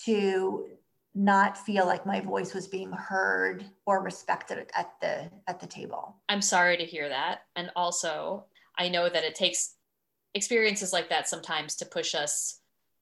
to 0.04 0.66
not 1.14 1.58
feel 1.58 1.84
like 1.86 2.06
my 2.06 2.20
voice 2.20 2.54
was 2.54 2.68
being 2.68 2.92
heard 2.92 3.64
or 3.86 4.02
respected 4.02 4.70
at 4.76 4.92
the 5.00 5.30
at 5.46 5.58
the 5.58 5.66
table. 5.66 6.16
I'm 6.28 6.42
sorry 6.42 6.76
to 6.76 6.84
hear 6.84 7.08
that. 7.08 7.40
And 7.56 7.70
also, 7.74 8.44
I 8.78 8.88
know 8.88 9.08
that 9.08 9.24
it 9.24 9.34
takes 9.34 9.74
experiences 10.34 10.92
like 10.92 11.08
that 11.10 11.28
sometimes 11.28 11.74
to 11.76 11.86
push 11.86 12.14
us 12.14 12.60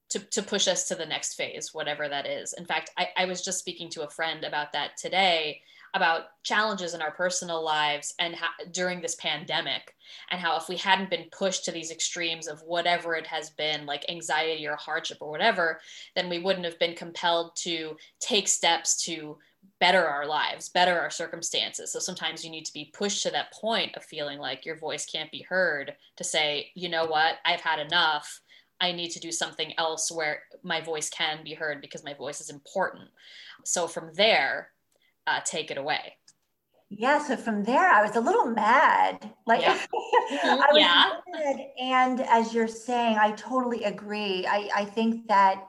to, 0.09 0.19
to 0.19 0.41
push 0.41 0.69
us 0.69 0.87
to 0.87 0.95
the 0.95 1.05
next 1.05 1.33
phase, 1.35 1.73
whatever 1.73 2.07
that 2.07 2.25
is. 2.25 2.53
In 2.53 2.65
fact, 2.65 2.91
I, 2.97 3.09
I 3.17 3.25
was 3.25 3.43
just 3.43 3.59
speaking 3.59 3.89
to 3.89 4.03
a 4.03 4.09
friend 4.09 4.45
about 4.45 4.71
that 4.71 4.95
today. 4.97 5.61
about 5.93 6.23
challenges 6.43 6.93
in 6.93 7.01
our 7.01 7.11
personal 7.11 7.63
lives 7.63 8.13
and 8.19 8.35
how, 8.35 8.47
during 8.71 9.01
this 9.01 9.15
pandemic 9.15 9.95
and 10.31 10.39
how 10.39 10.57
if 10.57 10.69
we 10.69 10.77
hadn't 10.77 11.09
been 11.09 11.25
pushed 11.31 11.65
to 11.65 11.71
these 11.71 11.91
extremes 11.91 12.47
of 12.47 12.61
whatever 12.61 13.15
it 13.15 13.27
has 13.27 13.49
been 13.51 13.85
like 13.85 14.09
anxiety 14.09 14.67
or 14.67 14.75
hardship 14.75 15.17
or 15.21 15.29
whatever 15.29 15.79
then 16.15 16.29
we 16.29 16.39
wouldn't 16.39 16.65
have 16.65 16.79
been 16.79 16.95
compelled 16.95 17.55
to 17.55 17.95
take 18.19 18.47
steps 18.47 19.03
to 19.03 19.37
better 19.79 20.05
our 20.05 20.25
lives 20.25 20.69
better 20.69 20.99
our 20.99 21.09
circumstances 21.09 21.91
so 21.91 21.99
sometimes 21.99 22.43
you 22.43 22.51
need 22.51 22.65
to 22.65 22.73
be 22.73 22.91
pushed 22.93 23.23
to 23.23 23.31
that 23.31 23.51
point 23.53 23.95
of 23.95 24.03
feeling 24.03 24.39
like 24.39 24.65
your 24.65 24.77
voice 24.77 25.05
can't 25.05 25.31
be 25.31 25.45
heard 25.47 25.93
to 26.15 26.23
say 26.23 26.71
you 26.75 26.89
know 26.89 27.05
what 27.05 27.35
i've 27.45 27.61
had 27.61 27.79
enough 27.79 28.41
I 28.79 28.91
need 28.91 29.09
to 29.11 29.19
do 29.19 29.31
something 29.31 29.73
else 29.77 30.11
where 30.11 30.43
my 30.63 30.81
voice 30.81 31.09
can 31.09 31.43
be 31.43 31.53
heard 31.53 31.81
because 31.81 32.03
my 32.03 32.13
voice 32.13 32.41
is 32.41 32.49
important. 32.49 33.09
So 33.65 33.87
from 33.87 34.11
there, 34.13 34.69
uh, 35.25 35.39
take 35.43 35.71
it 35.71 35.77
away. 35.77 36.17
Yeah, 36.89 37.21
so 37.21 37.35
from 37.35 37.63
there, 37.63 37.89
I 37.89 38.01
was 38.01 38.15
a 38.15 38.21
little 38.21 38.45
mad. 38.45 39.29
Like, 39.45 39.61
yeah. 39.61 39.77
I 39.93 40.67
was 40.71 40.77
yeah. 40.79 41.11
mad. 41.33 41.59
And 41.79 42.21
as 42.21 42.53
you're 42.53 42.67
saying, 42.67 43.17
I 43.19 43.31
totally 43.31 43.83
agree. 43.83 44.45
I, 44.47 44.69
I 44.73 44.85
think 44.85 45.27
that 45.27 45.67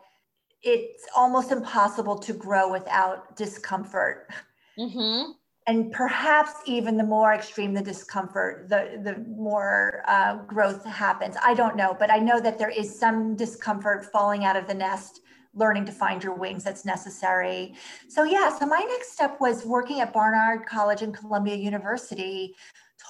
it's 0.63 1.07
almost 1.17 1.53
impossible 1.53 2.19
to 2.19 2.33
grow 2.33 2.71
without 2.71 3.37
discomfort. 3.37 4.31
Mm-hmm 4.79 5.33
and 5.69 5.93
perhaps 5.93 6.53
even 6.65 6.97
the 6.97 7.05
more 7.05 7.35
extreme 7.35 7.75
the 7.75 7.83
discomfort, 7.83 8.71
the 8.71 9.01
the 9.05 9.23
more 9.29 10.03
uh, 10.09 10.37
growth 10.47 10.83
happens. 10.87 11.37
I 11.45 11.53
don't 11.53 11.77
know, 11.77 11.95
but 11.97 12.11
I 12.11 12.17
know 12.17 12.41
that 12.41 12.59
there 12.59 12.71
is 12.71 12.99
some 12.99 13.37
discomfort 13.37 14.07
falling 14.11 14.47
out 14.47 14.57
of 14.57 14.67
the 14.67 14.73
nest, 14.73 15.21
learning 15.55 15.85
to 15.85 15.93
find 15.93 16.25
your 16.25 16.35
wings. 16.35 16.65
That's 16.65 16.87
necessary. 16.87 17.75
So 18.09 18.25
yeah. 18.25 18.49
So 18.59 18.65
my 18.65 18.79
next 18.79 19.13
step 19.13 19.39
was 19.43 19.67
working 19.67 20.01
at 20.01 20.11
Barnard 20.11 20.65
College 20.65 21.03
and 21.03 21.15
Columbia 21.15 21.57
University, 21.57 22.55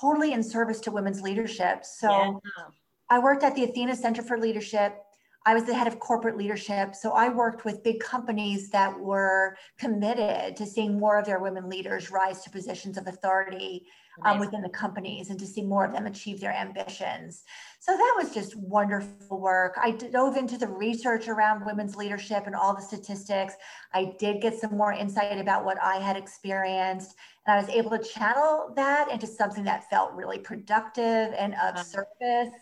totally 0.01 0.33
in 0.33 0.43
service 0.43 0.81
to 0.81 0.91
women's 0.91 1.23
leadership. 1.23 1.85
So. 1.85 2.11
Yeah. 2.11 2.65
I 3.11 3.19
worked 3.19 3.43
at 3.43 3.55
the 3.55 3.65
Athena 3.65 3.97
Center 3.97 4.21
for 4.21 4.39
Leadership 4.39 5.03
I 5.49 5.55
was 5.55 5.65
the 5.65 5.73
head 5.73 5.87
of 5.87 5.99
corporate 5.99 6.37
leadership. 6.37 6.95
So 6.95 7.13
I 7.13 7.31
worked 7.31 7.65
with 7.65 7.83
big 7.83 8.01
companies 8.01 8.69
that 8.69 9.01
were 9.01 9.57
committed 9.79 10.57
to 10.57 10.67
seeing 10.67 10.99
more 10.99 11.19
of 11.19 11.25
their 11.25 11.39
women 11.39 11.71
leaders 11.71 12.11
rise 12.11 12.43
to 12.43 12.51
positions 12.51 12.99
of 12.99 13.07
authority 13.07 13.87
um, 14.27 14.41
within 14.41 14.61
the 14.61 14.69
companies 14.69 15.31
and 15.31 15.41
to 15.41 15.47
see 15.47 15.63
more 15.63 15.87
of 15.87 15.95
them 15.95 16.05
achieve 16.05 16.39
their 16.39 16.53
ambitions. 16.53 17.45
So 17.81 17.93
that 17.93 18.15
was 18.19 18.35
just 18.35 18.57
wonderful 18.57 19.41
work. 19.41 19.79
I 19.83 19.93
dove 19.93 20.37
into 20.37 20.59
the 20.59 20.69
research 20.69 21.29
around 21.29 21.65
women's 21.65 21.97
leadership 21.97 22.43
and 22.45 22.55
all 22.55 22.75
the 22.75 22.83
statistics. 22.83 23.55
I 23.95 24.13
did 24.19 24.43
get 24.43 24.61
some 24.61 24.77
more 24.77 24.93
insight 24.93 25.39
about 25.39 25.65
what 25.65 25.83
I 25.83 25.97
had 25.97 26.19
experienced. 26.19 27.15
And 27.47 27.57
I 27.57 27.59
was 27.59 27.71
able 27.71 27.93
to 27.93 28.05
channel 28.05 28.75
that 28.77 29.11
into 29.11 29.27
something 29.27 29.65
that 29.65 29.89
felt 29.89 30.13
really 30.13 30.41
productive 30.41 31.33
and 31.39 31.55
of 31.55 31.75
uh-huh. 31.75 31.85
service 31.85 32.53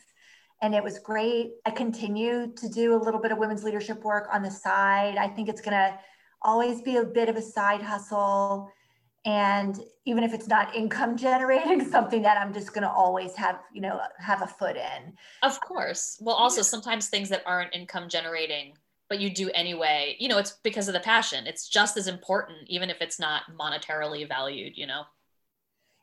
and 0.63 0.75
it 0.75 0.83
was 0.83 0.99
great. 0.99 1.53
I 1.67 1.71
continue 1.71 2.53
to 2.57 2.69
do 2.69 2.95
a 2.95 3.01
little 3.03 3.21
bit 3.21 3.33
of 3.33 3.39
women's 3.39 3.63
leadership 3.63 4.03
work 4.03 4.29
on 4.33 4.43
the 4.43 4.51
side. 4.51 5.17
I 5.19 5.29
think 5.29 5.49
it's 5.49 5.61
going 5.61 5.77
to 5.77 5.99
always 6.43 6.81
be 6.83 6.97
a 6.97 7.05
bit 7.05 7.29
of 7.29 7.37
a 7.37 7.43
side 7.43 7.83
hustle. 7.83 8.71
And 9.27 9.79
even 10.07 10.23
if 10.25 10.33
it's 10.33 10.49
not 10.49 10.75
income 10.75 11.17
generating, 11.17 11.89
something 11.91 12.23
that 12.23 12.39
I'm 12.39 12.55
just 12.55 12.73
going 12.73 12.83
to 12.83 12.91
always 12.91 13.35
have, 13.37 13.61
you 13.73 13.83
know, 13.83 14.01
have 14.19 14.43
a 14.43 14.47
foot 14.47 14.77
in. 14.77 15.13
Of 15.43 15.61
course. 15.61 16.17
Well, 16.21 16.37
also 16.37 16.63
sometimes 16.63 17.09
things 17.09 17.29
that 17.29 17.43
aren't 17.45 17.75
income 17.75 18.09
generating, 18.09 18.75
but 19.09 19.21
you 19.21 19.29
do 19.29 19.51
anyway, 19.51 20.17
you 20.19 20.29
know, 20.29 20.39
it's 20.39 20.53
because 20.63 20.89
of 20.89 20.95
the 20.95 21.01
passion. 21.01 21.47
It's 21.47 21.69
just 21.69 21.97
as 21.99 22.09
important, 22.09 22.69
even 22.69 22.89
if 22.89 23.03
it's 23.03 23.21
not 23.21 23.43
monetarily 23.59 24.27
valued, 24.27 24.73
you 24.77 24.87
know? 24.87 25.03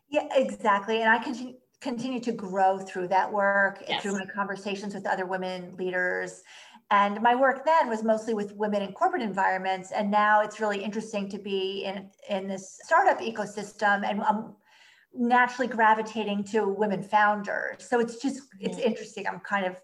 Yeah, 0.09 0.27
exactly. 0.35 1.01
And 1.01 1.09
I 1.09 1.17
continue, 1.23 1.55
continue 1.83 2.19
to 2.21 2.31
grow 2.31 2.79
through 2.79 3.09
that 3.09 3.31
work 3.31 3.83
yes. 3.87 4.01
through 4.01 4.13
my 4.13 4.25
conversations 4.25 4.95
with 4.95 5.05
other 5.05 5.25
women 5.25 5.75
leaders. 5.77 6.41
And 6.89 7.21
my 7.21 7.35
work 7.35 7.65
then 7.65 7.89
was 7.89 8.03
mostly 8.03 8.33
with 8.33 8.55
women 8.55 8.81
in 8.81 8.93
corporate 8.93 9.21
environments. 9.21 9.91
And 9.91 10.09
now 10.09 10.41
it's 10.41 10.59
really 10.59 10.83
interesting 10.83 11.29
to 11.29 11.37
be 11.37 11.83
in, 11.85 12.09
in 12.29 12.47
this 12.47 12.79
startup 12.83 13.19
ecosystem. 13.19 14.09
And 14.09 14.21
I'm 14.21 14.55
naturally 15.13 15.67
gravitating 15.67 16.45
to 16.45 16.67
women 16.67 17.03
founders. 17.03 17.87
So 17.87 17.99
it's 17.99 18.17
just, 18.21 18.41
it's 18.59 18.77
mm-hmm. 18.77 18.87
interesting. 18.87 19.27
I'm 19.27 19.39
kind 19.39 19.65
of 19.65 19.75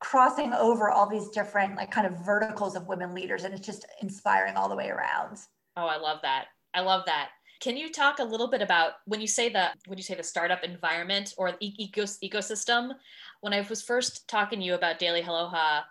crossing 0.00 0.52
over 0.52 0.90
all 0.90 1.08
these 1.08 1.28
different 1.30 1.76
like 1.76 1.90
kind 1.90 2.06
of 2.06 2.24
verticals 2.24 2.76
of 2.76 2.86
women 2.86 3.14
leaders 3.14 3.44
and 3.44 3.52
it's 3.52 3.66
just 3.66 3.84
inspiring 4.00 4.56
all 4.56 4.68
the 4.68 4.76
way 4.76 4.90
around. 4.90 5.38
Oh, 5.76 5.86
I 5.86 5.96
love 5.96 6.20
that. 6.22 6.46
I 6.74 6.80
love 6.80 7.04
that. 7.06 7.30
Can 7.60 7.76
you 7.76 7.90
talk 7.90 8.20
a 8.20 8.24
little 8.24 8.48
bit 8.48 8.62
about 8.62 8.92
when 9.06 9.20
you 9.20 9.26
say 9.26 9.48
the 9.48 9.70
when 9.86 9.98
you 9.98 10.04
say 10.04 10.14
the 10.14 10.22
startup 10.22 10.62
environment 10.62 11.34
or 11.36 11.52
the 11.52 11.74
ecosystem? 11.80 12.92
When 13.40 13.52
I 13.52 13.66
was 13.68 13.82
first 13.82 14.28
talking 14.28 14.60
to 14.60 14.64
you 14.64 14.74
about 14.74 14.98
Daily 14.98 15.22
Aloha, 15.22 15.82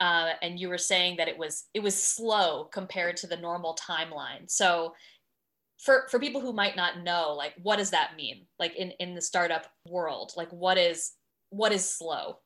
uh, 0.00 0.30
and 0.40 0.58
you 0.58 0.68
were 0.68 0.78
saying 0.78 1.18
that 1.18 1.28
it 1.28 1.36
was 1.36 1.66
it 1.74 1.80
was 1.80 2.02
slow 2.02 2.64
compared 2.64 3.16
to 3.18 3.26
the 3.26 3.36
normal 3.36 3.76
timeline. 3.76 4.50
So 4.50 4.94
for 5.78 6.06
for 6.10 6.18
people 6.18 6.40
who 6.40 6.52
might 6.52 6.76
not 6.76 7.02
know, 7.02 7.34
like 7.36 7.54
what 7.62 7.76
does 7.76 7.90
that 7.90 8.16
mean? 8.16 8.46
Like 8.58 8.74
in 8.76 8.92
in 8.92 9.14
the 9.14 9.22
startup 9.22 9.66
world, 9.86 10.32
like 10.36 10.50
what 10.50 10.78
is 10.78 11.12
what 11.50 11.72
is 11.72 11.86
slow? 11.86 12.38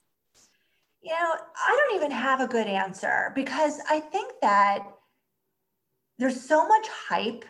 You 1.00 1.12
know, 1.12 1.34
I 1.68 1.86
don't 1.86 1.96
even 1.96 2.10
have 2.10 2.40
a 2.40 2.48
good 2.48 2.66
answer 2.66 3.30
because 3.34 3.78
I 3.88 4.00
think 4.00 4.32
that 4.40 4.86
there's 6.18 6.40
so 6.40 6.66
much 6.66 6.86
hype 6.88 7.44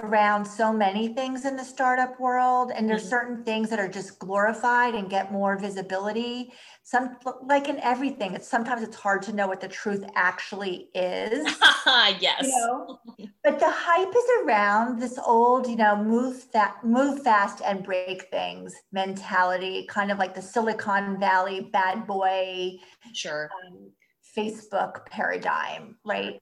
around 0.00 0.44
so 0.44 0.72
many 0.72 1.08
things 1.08 1.44
in 1.44 1.54
the 1.54 1.64
startup 1.64 2.18
world 2.18 2.72
and 2.74 2.88
there's 2.88 3.02
mm-hmm. 3.02 3.10
certain 3.10 3.44
things 3.44 3.68
that 3.68 3.78
are 3.78 3.88
just 3.88 4.18
glorified 4.18 4.94
and 4.94 5.10
get 5.10 5.30
more 5.30 5.58
visibility 5.58 6.50
some 6.82 7.16
like 7.44 7.68
in 7.68 7.78
everything 7.80 8.32
it's 8.34 8.48
sometimes 8.48 8.82
it's 8.82 8.96
hard 8.96 9.20
to 9.20 9.34
know 9.34 9.46
what 9.46 9.60
the 9.60 9.68
truth 9.68 10.02
actually 10.14 10.88
is 10.94 11.46
yes 12.20 12.42
you 12.42 12.48
know? 12.48 12.98
but 13.44 13.58
the 13.58 13.70
hype 13.70 14.08
is 14.08 14.46
around 14.46 14.98
this 14.98 15.18
old 15.26 15.66
you 15.66 15.76
know 15.76 16.02
move 16.02 16.46
that 16.54 16.82
move 16.82 17.22
fast 17.22 17.60
and 17.62 17.84
break 17.84 18.30
things 18.30 18.74
mentality 18.92 19.86
kind 19.90 20.10
of 20.10 20.18
like 20.18 20.34
the 20.34 20.40
silicon 20.40 21.20
valley 21.20 21.68
bad 21.70 22.06
boy 22.06 22.72
sure 23.12 23.50
um, 23.66 23.90
facebook 24.34 25.04
paradigm 25.10 25.96
right 26.02 26.40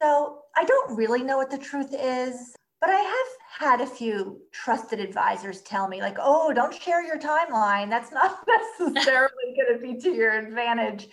so 0.00 0.38
I 0.56 0.64
don't 0.64 0.96
really 0.96 1.22
know 1.22 1.36
what 1.36 1.50
the 1.50 1.58
truth 1.58 1.92
is. 1.92 2.56
But 2.84 2.92
I 2.92 3.00
have 3.00 3.78
had 3.78 3.80
a 3.80 3.86
few 3.86 4.42
trusted 4.52 5.00
advisors 5.00 5.62
tell 5.62 5.88
me, 5.88 6.02
like, 6.02 6.18
oh, 6.20 6.52
don't 6.52 6.74
share 6.74 7.02
your 7.02 7.18
timeline. 7.18 7.88
That's 7.88 8.12
not 8.12 8.44
necessarily 8.78 9.56
going 9.56 9.72
to 9.72 9.80
be 9.80 9.98
to 10.02 10.10
your 10.10 10.32
advantage. 10.32 11.08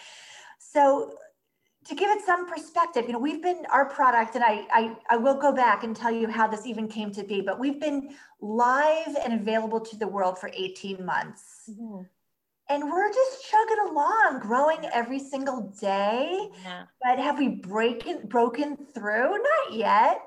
So, 0.60 1.14
to 1.86 1.96
give 1.96 2.10
it 2.10 2.26
some 2.26 2.46
perspective, 2.50 3.06
you 3.08 3.14
know, 3.14 3.20
we've 3.20 3.42
been 3.42 3.66
our 3.72 3.86
product, 3.86 4.36
and 4.36 4.44
I, 4.44 4.68
I, 4.70 4.96
I 5.12 5.16
will 5.18 5.40
go 5.40 5.54
back 5.54 5.86
and 5.86 5.96
tell 5.96 6.12
you 6.12 6.28
how 6.28 6.46
this 6.46 6.66
even 6.66 6.90
came 6.90 7.14
to 7.14 7.24
be, 7.24 7.40
but 7.40 7.58
we've 7.58 7.80
been 7.80 8.16
live 8.42 9.16
and 9.24 9.40
available 9.40 9.80
to 9.80 9.96
the 9.96 10.08
world 10.08 10.38
for 10.40 10.52
18 10.54 11.06
months. 11.06 11.70
Mm-hmm 11.72 12.02
and 12.70 12.90
we're 12.90 13.12
just 13.12 13.46
chugging 13.50 13.90
along, 13.90 14.40
growing 14.40 14.80
every 14.94 15.20
single 15.20 15.74
day. 15.82 16.48
Yeah. 16.64 16.84
But 17.04 17.20
have 17.20 17.38
we 17.38 17.50
broken 17.50 18.26
broken 18.28 18.78
through? 18.78 19.30
Not 19.30 19.74
yet 19.74 20.22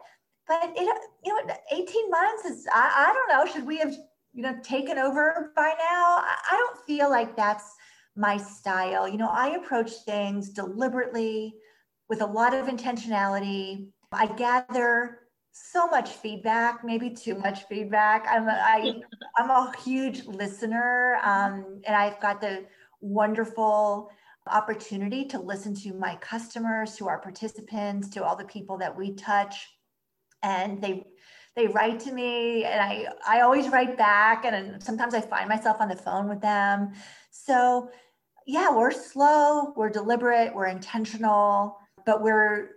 but 0.46 0.72
it, 0.76 1.02
you 1.24 1.46
know, 1.46 1.54
18 1.72 2.10
months 2.10 2.44
is, 2.44 2.66
I, 2.72 3.08
I 3.08 3.12
don't 3.12 3.28
know, 3.28 3.52
should 3.52 3.66
we 3.66 3.78
have, 3.78 3.94
you 4.32 4.42
know, 4.42 4.56
taken 4.62 4.98
over 4.98 5.52
by 5.56 5.68
now? 5.78 6.18
I, 6.18 6.36
I 6.50 6.56
don't 6.56 6.84
feel 6.86 7.10
like 7.10 7.36
that's 7.36 7.74
my 8.16 8.36
style. 8.36 9.08
You 9.08 9.16
know, 9.16 9.30
I 9.30 9.50
approach 9.50 9.90
things 10.04 10.50
deliberately 10.50 11.54
with 12.08 12.20
a 12.20 12.26
lot 12.26 12.54
of 12.54 12.66
intentionality. 12.66 13.88
I 14.12 14.26
gather 14.26 15.20
so 15.52 15.86
much 15.86 16.10
feedback, 16.10 16.84
maybe 16.84 17.10
too 17.10 17.36
much 17.36 17.64
feedback. 17.68 18.26
I'm 18.28 18.48
a, 18.48 18.52
I, 18.52 19.02
I'm 19.38 19.50
a 19.50 19.72
huge 19.82 20.26
listener, 20.26 21.18
um, 21.22 21.80
and 21.86 21.96
I've 21.96 22.20
got 22.20 22.40
the 22.40 22.64
wonderful 23.00 24.10
opportunity 24.46 25.24
to 25.24 25.40
listen 25.40 25.74
to 25.74 25.94
my 25.94 26.16
customers, 26.16 26.96
to 26.96 27.08
our 27.08 27.18
participants, 27.18 28.08
to 28.10 28.22
all 28.22 28.36
the 28.36 28.44
people 28.44 28.76
that 28.78 28.94
we 28.94 29.14
touch 29.14 29.73
and 30.44 30.80
they 30.80 31.04
they 31.56 31.66
write 31.68 32.00
to 32.00 32.12
me 32.12 32.64
and 32.64 32.80
I, 32.80 33.06
I 33.26 33.40
always 33.40 33.68
write 33.68 33.96
back 33.96 34.44
and 34.44 34.82
sometimes 34.82 35.14
I 35.14 35.20
find 35.20 35.48
myself 35.48 35.76
on 35.80 35.88
the 35.88 35.96
phone 35.96 36.28
with 36.28 36.40
them. 36.40 36.92
So 37.30 37.90
yeah, 38.46 38.74
we're 38.74 38.90
slow, 38.90 39.72
we're 39.76 39.88
deliberate, 39.88 40.54
we're 40.54 40.66
intentional, 40.66 41.78
but 42.04 42.22
we're 42.22 42.70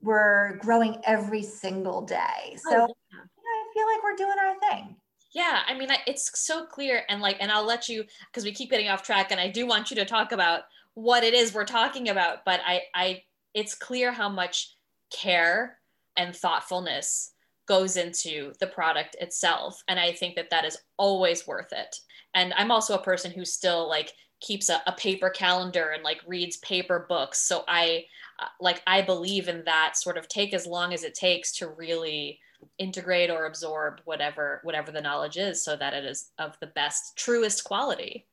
we're 0.00 0.58
growing 0.58 1.00
every 1.04 1.42
single 1.42 2.02
day. 2.02 2.56
Oh, 2.66 2.70
so 2.70 2.76
oh, 2.82 2.94
yeah. 3.12 3.20
I 3.20 3.72
feel 3.74 3.86
like 3.86 4.02
we're 4.02 4.16
doing 4.16 4.36
our 4.38 4.70
thing. 4.70 4.96
Yeah, 5.34 5.60
I 5.66 5.74
mean, 5.76 5.88
it's 6.06 6.30
so 6.40 6.66
clear, 6.66 7.02
and 7.08 7.20
like, 7.20 7.36
and 7.40 7.50
I'll 7.50 7.66
let 7.66 7.88
you 7.88 8.04
because 8.30 8.44
we 8.44 8.52
keep 8.52 8.70
getting 8.70 8.88
off 8.88 9.02
track, 9.02 9.30
and 9.30 9.40
I 9.40 9.48
do 9.48 9.66
want 9.66 9.90
you 9.90 9.96
to 9.96 10.04
talk 10.04 10.32
about 10.32 10.62
what 10.94 11.22
it 11.22 11.34
is 11.34 11.52
we're 11.52 11.64
talking 11.64 12.08
about. 12.08 12.44
But 12.44 12.60
I, 12.66 12.82
I, 12.94 13.22
it's 13.54 13.74
clear 13.74 14.12
how 14.12 14.28
much 14.28 14.76
care 15.10 15.77
and 16.18 16.36
thoughtfulness 16.36 17.32
goes 17.66 17.96
into 17.96 18.52
the 18.60 18.66
product 18.66 19.16
itself 19.20 19.82
and 19.88 19.98
i 19.98 20.12
think 20.12 20.34
that 20.36 20.50
that 20.50 20.64
is 20.64 20.76
always 20.96 21.46
worth 21.46 21.72
it 21.72 21.96
and 22.34 22.52
i'm 22.56 22.70
also 22.70 22.94
a 22.94 23.02
person 23.02 23.30
who 23.30 23.44
still 23.44 23.88
like 23.88 24.12
keeps 24.40 24.68
a, 24.68 24.82
a 24.86 24.92
paper 24.92 25.30
calendar 25.30 25.90
and 25.90 26.02
like 26.02 26.20
reads 26.26 26.56
paper 26.58 27.06
books 27.08 27.38
so 27.40 27.64
i 27.68 28.04
uh, 28.40 28.46
like 28.60 28.82
i 28.86 29.00
believe 29.00 29.48
in 29.48 29.62
that 29.64 29.96
sort 29.96 30.18
of 30.18 30.28
take 30.28 30.52
as 30.52 30.66
long 30.66 30.92
as 30.92 31.04
it 31.04 31.14
takes 31.14 31.52
to 31.52 31.68
really 31.68 32.38
integrate 32.78 33.30
or 33.30 33.46
absorb 33.46 34.00
whatever 34.04 34.60
whatever 34.64 34.90
the 34.90 35.00
knowledge 35.00 35.36
is 35.36 35.62
so 35.62 35.76
that 35.76 35.94
it 35.94 36.04
is 36.04 36.30
of 36.38 36.58
the 36.60 36.66
best 36.68 37.16
truest 37.16 37.64
quality 37.64 38.26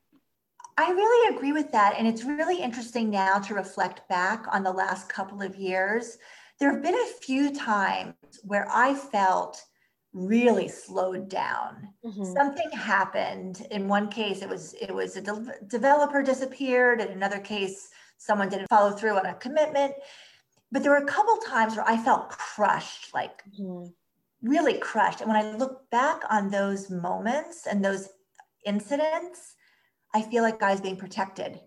I 0.78 0.90
really 0.90 1.34
agree 1.34 1.52
with 1.52 1.72
that. 1.72 1.94
And 1.96 2.06
it's 2.06 2.22
really 2.24 2.60
interesting 2.60 3.08
now 3.08 3.38
to 3.38 3.54
reflect 3.54 4.06
back 4.10 4.44
on 4.52 4.62
the 4.62 4.72
last 4.72 5.08
couple 5.08 5.40
of 5.40 5.56
years. 5.56 6.18
There 6.58 6.72
have 6.72 6.82
been 6.82 6.94
a 6.94 7.12
few 7.20 7.54
times 7.54 8.14
where 8.42 8.66
I 8.70 8.94
felt 8.94 9.62
really 10.12 10.68
slowed 10.68 11.28
down. 11.28 11.88
Mm-hmm. 12.04 12.24
Something 12.24 12.70
happened. 12.70 13.66
In 13.70 13.86
one 13.86 14.08
case, 14.08 14.40
it 14.42 14.48
was 14.48 14.74
it 14.80 14.92
was 14.94 15.16
a 15.16 15.20
de- 15.20 15.54
developer 15.66 16.22
disappeared. 16.22 17.00
In 17.00 17.08
another 17.08 17.38
case, 17.38 17.90
someone 18.16 18.48
didn't 18.48 18.68
follow 18.68 18.92
through 18.92 19.18
on 19.18 19.26
a 19.26 19.34
commitment. 19.34 19.94
But 20.72 20.82
there 20.82 20.92
were 20.92 21.04
a 21.04 21.04
couple 21.04 21.36
times 21.36 21.76
where 21.76 21.88
I 21.88 21.96
felt 21.96 22.30
crushed, 22.30 23.14
like 23.14 23.42
mm-hmm. 23.58 23.86
really 24.42 24.78
crushed. 24.78 25.20
And 25.20 25.28
when 25.28 25.36
I 25.36 25.56
look 25.56 25.88
back 25.90 26.22
on 26.30 26.50
those 26.50 26.90
moments 26.90 27.66
and 27.66 27.84
those 27.84 28.08
incidents, 28.64 29.54
I 30.14 30.22
feel 30.22 30.42
like 30.42 30.62
I 30.62 30.72
was 30.72 30.80
being 30.80 30.96
protected. 30.96 31.60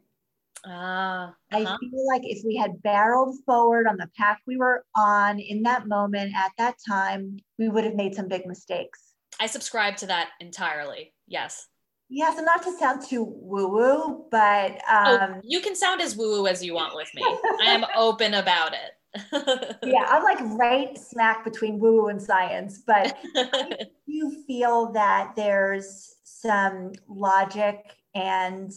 Ah, 0.66 1.30
uh-huh. 1.30 1.34
I 1.52 1.78
feel 1.80 2.08
like 2.08 2.24
if 2.24 2.44
we 2.46 2.56
had 2.56 2.82
barreled 2.82 3.36
forward 3.46 3.88
on 3.88 3.98
the 3.98 4.10
path 4.18 4.38
we 4.46 4.58
were 4.58 4.86
on 4.96 5.40
in 5.40 5.64
that 5.64 5.88
moment 5.88 6.34
at 6.36 6.52
that 6.58 6.76
time, 6.88 7.38
we 7.58 7.70
would 7.70 7.84
have 7.84 7.96
made 7.96 8.16
some 8.16 8.28
big 8.28 8.46
mistakes. 8.46 9.14
I 9.40 9.48
subscribe 9.48 9.96
to 9.98 10.08
that 10.08 10.30
entirely. 10.40 11.14
Yes. 11.28 11.68
Yeah, 12.10 12.36
so 12.36 12.42
not 12.42 12.64
to 12.64 12.72
sound 12.78 13.04
too 13.04 13.24
woo 13.24 13.68
woo, 13.68 14.26
but 14.32 14.82
oh, 14.90 15.18
um, 15.22 15.34
oh, 15.36 15.42
you 15.44 15.62
can 15.62 15.76
sound 15.76 16.02
as 16.02 16.16
woo 16.16 16.42
woo 16.42 16.48
as 16.48 16.64
you 16.64 16.74
want 16.74 16.96
with 16.96 17.10
me. 17.14 17.22
I 17.62 17.66
am 17.66 17.86
open 17.96 18.34
about 18.34 18.74
it. 18.74 18.92
yeah, 19.84 20.06
I'm 20.08 20.24
like 20.24 20.40
right 20.60 20.98
smack 20.98 21.44
between 21.44 21.80
woo 21.80 22.02
woo 22.02 22.08
and 22.08 22.22
science, 22.22 22.82
but 22.86 23.18
you 24.08 24.44
feel 24.48 24.92
that 24.94 25.34
there's 25.36 26.16
some 26.24 26.94
logic 27.08 27.96
and 28.16 28.72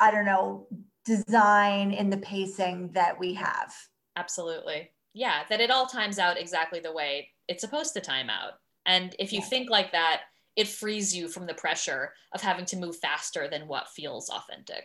I 0.00 0.10
don't 0.10 0.24
know, 0.24 0.66
design 1.04 1.92
in 1.92 2.10
the 2.10 2.16
pacing 2.18 2.90
that 2.92 3.18
we 3.18 3.34
have. 3.34 3.74
Absolutely. 4.16 4.90
Yeah, 5.12 5.42
that 5.48 5.60
it 5.60 5.70
all 5.70 5.86
times 5.86 6.18
out 6.18 6.38
exactly 6.38 6.80
the 6.80 6.92
way 6.92 7.28
it's 7.48 7.60
supposed 7.60 7.94
to 7.94 8.00
time 8.00 8.30
out. 8.30 8.54
And 8.86 9.14
if 9.18 9.32
you 9.32 9.40
yeah. 9.40 9.46
think 9.46 9.70
like 9.70 9.92
that, 9.92 10.22
it 10.56 10.68
frees 10.68 11.14
you 11.14 11.28
from 11.28 11.46
the 11.46 11.54
pressure 11.54 12.12
of 12.32 12.40
having 12.40 12.64
to 12.66 12.76
move 12.76 12.96
faster 12.96 13.48
than 13.48 13.66
what 13.66 13.88
feels 13.88 14.30
authentic. 14.30 14.84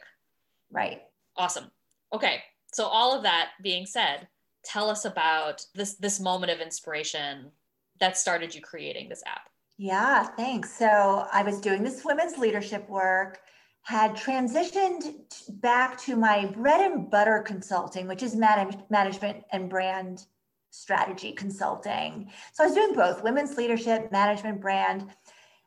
Right. 0.72 1.02
Awesome. 1.38 1.72
Okay. 2.14 2.42
So 2.74 2.86
all 2.86 3.16
of 3.16 3.24
that 3.24 3.52
being 3.62 3.86
said, 3.86 4.28
tell 4.64 4.90
us 4.90 5.06
about 5.06 5.66
this 5.76 5.96
this 5.96 6.20
moment 6.20 6.52
of 6.52 6.60
inspiration 6.60 7.52
that 8.00 8.18
started 8.18 8.54
you 8.54 8.62
creating 8.62 9.10
this 9.10 9.24
app. 9.26 9.50
Yeah, 9.78 10.24
thanks. 10.24 10.78
So 10.78 11.28
I 11.32 11.44
was 11.44 11.62
doing 11.62 11.84
this 11.84 12.04
women's 12.04 12.38
leadership 12.38 12.88
work 12.90 13.40
had 13.90 14.16
transitioned 14.16 15.16
back 15.62 16.00
to 16.00 16.16
my 16.16 16.46
bread 16.46 16.80
and 16.80 17.10
butter 17.10 17.40
consulting, 17.40 18.08
which 18.08 18.22
is 18.22 18.36
management 18.36 19.44
and 19.52 19.68
brand 19.68 20.28
strategy 20.70 21.32
consulting. 21.32 22.30
So 22.54 22.64
I 22.64 22.68
was 22.68 22.76
doing 22.76 22.94
both 22.94 23.24
women's 23.24 23.58
leadership, 23.58 24.12
management, 24.12 24.62
brand. 24.62 25.08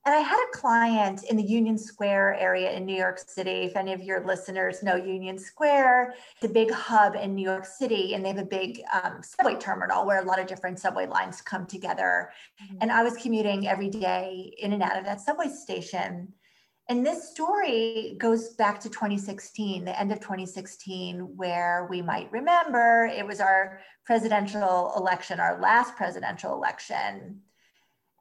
And 0.06 0.14
I 0.14 0.18
had 0.18 0.38
a 0.38 0.56
client 0.56 1.24
in 1.24 1.36
the 1.36 1.42
Union 1.42 1.76
Square 1.76 2.36
area 2.38 2.70
in 2.70 2.86
New 2.86 2.94
York 2.94 3.18
City. 3.18 3.64
If 3.64 3.74
any 3.74 3.92
of 3.92 4.00
your 4.00 4.24
listeners 4.24 4.84
know 4.84 4.94
Union 4.94 5.36
Square, 5.36 6.14
the 6.40 6.48
big 6.48 6.70
hub 6.70 7.16
in 7.16 7.34
New 7.34 7.42
York 7.42 7.66
City, 7.66 8.14
and 8.14 8.24
they 8.24 8.28
have 8.28 8.38
a 8.38 8.44
big 8.44 8.82
um, 9.02 9.20
subway 9.24 9.56
terminal 9.56 10.06
where 10.06 10.22
a 10.22 10.24
lot 10.24 10.38
of 10.38 10.46
different 10.46 10.78
subway 10.78 11.08
lines 11.08 11.40
come 11.40 11.66
together. 11.66 12.30
Mm-hmm. 12.62 12.76
And 12.82 12.92
I 12.92 13.02
was 13.02 13.16
commuting 13.16 13.66
every 13.66 13.90
day 13.90 14.54
in 14.58 14.72
and 14.72 14.82
out 14.82 14.96
of 14.96 15.04
that 15.06 15.20
subway 15.20 15.48
station. 15.48 16.32
And 16.92 17.06
this 17.06 17.30
story 17.30 18.16
goes 18.18 18.50
back 18.50 18.78
to 18.80 18.90
2016, 18.90 19.86
the 19.86 19.98
end 19.98 20.12
of 20.12 20.20
2016, 20.20 21.20
where 21.38 21.86
we 21.88 22.02
might 22.02 22.30
remember 22.30 23.10
it 23.10 23.26
was 23.26 23.40
our 23.40 23.80
presidential 24.04 24.92
election, 24.94 25.40
our 25.40 25.58
last 25.58 25.96
presidential 25.96 26.52
election. 26.52 27.40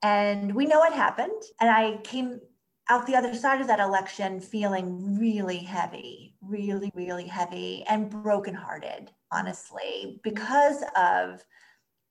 And 0.01 0.55
we 0.55 0.67
know 0.67 0.79
what 0.79 0.93
happened. 0.93 1.41
And 1.59 1.69
I 1.69 1.97
came 2.05 2.39
out 2.87 3.05
the 3.05 3.17
other 3.17 3.35
side 3.35 3.59
of 3.59 3.67
that 3.67 3.81
election 3.81 4.39
feeling 4.39 5.19
really 5.19 5.57
heavy, 5.57 6.37
really, 6.41 6.93
really 6.95 7.27
heavy 7.27 7.83
and 7.89 8.09
brokenhearted, 8.09 9.11
honestly, 9.33 10.21
because 10.23 10.81
of 10.95 11.43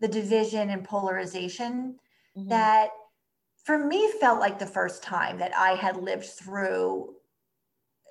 the 0.00 0.08
division 0.08 0.68
and 0.68 0.84
polarization 0.84 1.96
mm-hmm. 2.36 2.48
that 2.50 2.90
for 3.64 3.78
me 3.78 4.10
felt 4.20 4.40
like 4.40 4.58
the 4.58 4.66
first 4.66 5.02
time 5.02 5.38
that 5.38 5.56
I 5.56 5.72
had 5.72 5.96
lived 5.96 6.26
through 6.26 7.14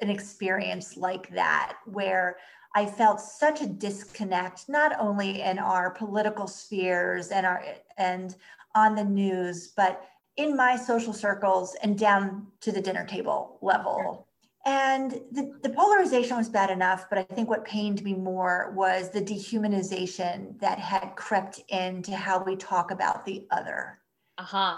an 0.01 0.09
experience 0.09 0.95
like 0.95 1.29
that 1.31 1.77
where 1.85 2.37
I 2.75 2.85
felt 2.85 3.19
such 3.19 3.61
a 3.61 3.67
disconnect, 3.67 4.69
not 4.69 4.93
only 4.99 5.41
in 5.41 5.57
our 5.59 5.89
political 5.91 6.47
spheres 6.47 7.29
and 7.29 7.45
our 7.45 7.63
and 7.97 8.35
on 8.75 8.95
the 8.95 9.03
news, 9.03 9.69
but 9.75 10.05
in 10.37 10.55
my 10.55 10.75
social 10.75 11.11
circles 11.11 11.75
and 11.81 11.97
down 11.97 12.47
to 12.61 12.71
the 12.71 12.81
dinner 12.81 13.05
table 13.05 13.57
level. 13.61 14.27
And 14.65 15.11
the, 15.31 15.57
the 15.63 15.69
polarization 15.69 16.37
was 16.37 16.47
bad 16.47 16.69
enough, 16.69 17.09
but 17.09 17.17
I 17.17 17.23
think 17.23 17.49
what 17.49 17.65
pained 17.65 18.03
me 18.03 18.13
more 18.13 18.71
was 18.75 19.09
the 19.09 19.21
dehumanization 19.21 20.59
that 20.59 20.77
had 20.77 21.15
crept 21.15 21.61
into 21.69 22.15
how 22.15 22.43
we 22.43 22.55
talk 22.55 22.91
about 22.91 23.25
the 23.25 23.47
other. 23.51 23.99
Uh-huh. 24.37 24.77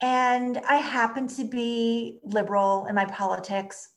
And 0.00 0.58
I 0.68 0.76
happen 0.76 1.28
to 1.28 1.44
be 1.44 2.18
liberal 2.24 2.86
in 2.86 2.94
my 2.94 3.04
politics. 3.06 3.90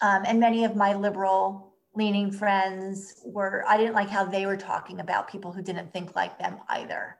Um, 0.00 0.22
and 0.26 0.40
many 0.40 0.64
of 0.64 0.76
my 0.76 0.94
liberal 0.94 1.74
leaning 1.94 2.30
friends 2.30 3.20
were, 3.24 3.64
I 3.68 3.76
didn't 3.76 3.94
like 3.94 4.08
how 4.08 4.24
they 4.24 4.46
were 4.46 4.56
talking 4.56 5.00
about 5.00 5.28
people 5.28 5.52
who 5.52 5.62
didn't 5.62 5.92
think 5.92 6.14
like 6.16 6.38
them 6.38 6.58
either. 6.68 7.18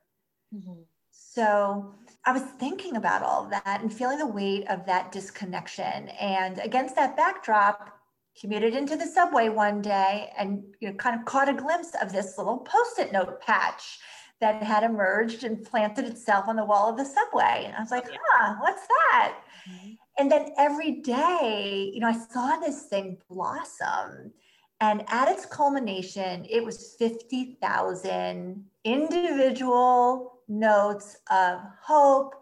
Mm-hmm. 0.54 0.82
So 1.10 1.94
I 2.24 2.32
was 2.32 2.42
thinking 2.42 2.96
about 2.96 3.22
all 3.22 3.44
of 3.44 3.50
that 3.50 3.80
and 3.82 3.92
feeling 3.92 4.18
the 4.18 4.26
weight 4.26 4.66
of 4.68 4.86
that 4.86 5.12
disconnection. 5.12 6.08
And 6.08 6.58
against 6.58 6.94
that 6.96 7.16
backdrop, 7.16 7.98
commuted 8.40 8.74
into 8.74 8.96
the 8.96 9.06
subway 9.06 9.48
one 9.48 9.82
day 9.82 10.32
and 10.38 10.62
you 10.80 10.88
know 10.88 10.94
kind 10.94 11.18
of 11.18 11.26
caught 11.26 11.48
a 11.48 11.52
glimpse 11.54 11.92
of 12.00 12.12
this 12.12 12.38
little 12.38 12.58
post-it 12.58 13.12
note 13.12 13.40
patch 13.40 13.98
that 14.42 14.60
had 14.60 14.82
emerged 14.82 15.44
and 15.44 15.64
planted 15.64 16.04
itself 16.04 16.48
on 16.48 16.56
the 16.56 16.64
wall 16.64 16.90
of 16.90 16.96
the 16.96 17.04
subway. 17.04 17.62
And 17.64 17.76
I 17.76 17.80
was 17.80 17.92
like, 17.92 18.08
huh, 18.12 18.56
what's 18.58 18.84
that? 18.88 19.38
Mm-hmm. 19.70 19.90
And 20.18 20.30
then 20.30 20.48
every 20.58 21.00
day, 21.00 21.92
you 21.94 22.00
know, 22.00 22.08
I 22.08 22.18
saw 22.18 22.56
this 22.56 22.82
thing 22.82 23.18
blossom. 23.30 24.32
And 24.80 25.04
at 25.06 25.28
its 25.28 25.46
culmination, 25.46 26.44
it 26.50 26.64
was 26.64 26.96
50,000 26.98 28.64
individual 28.82 30.40
notes 30.48 31.16
of 31.30 31.60
hope, 31.80 32.34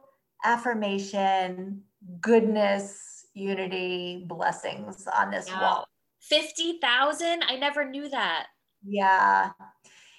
affirmation, 0.42 1.82
goodness, 2.22 3.26
unity, 3.34 4.24
blessings 4.26 5.06
on 5.06 5.30
this 5.30 5.50
wow. 5.52 5.60
wall. 5.60 5.88
50,000? 6.22 7.42
I 7.46 7.56
never 7.56 7.84
knew 7.84 8.08
that. 8.08 8.46
Yeah 8.86 9.50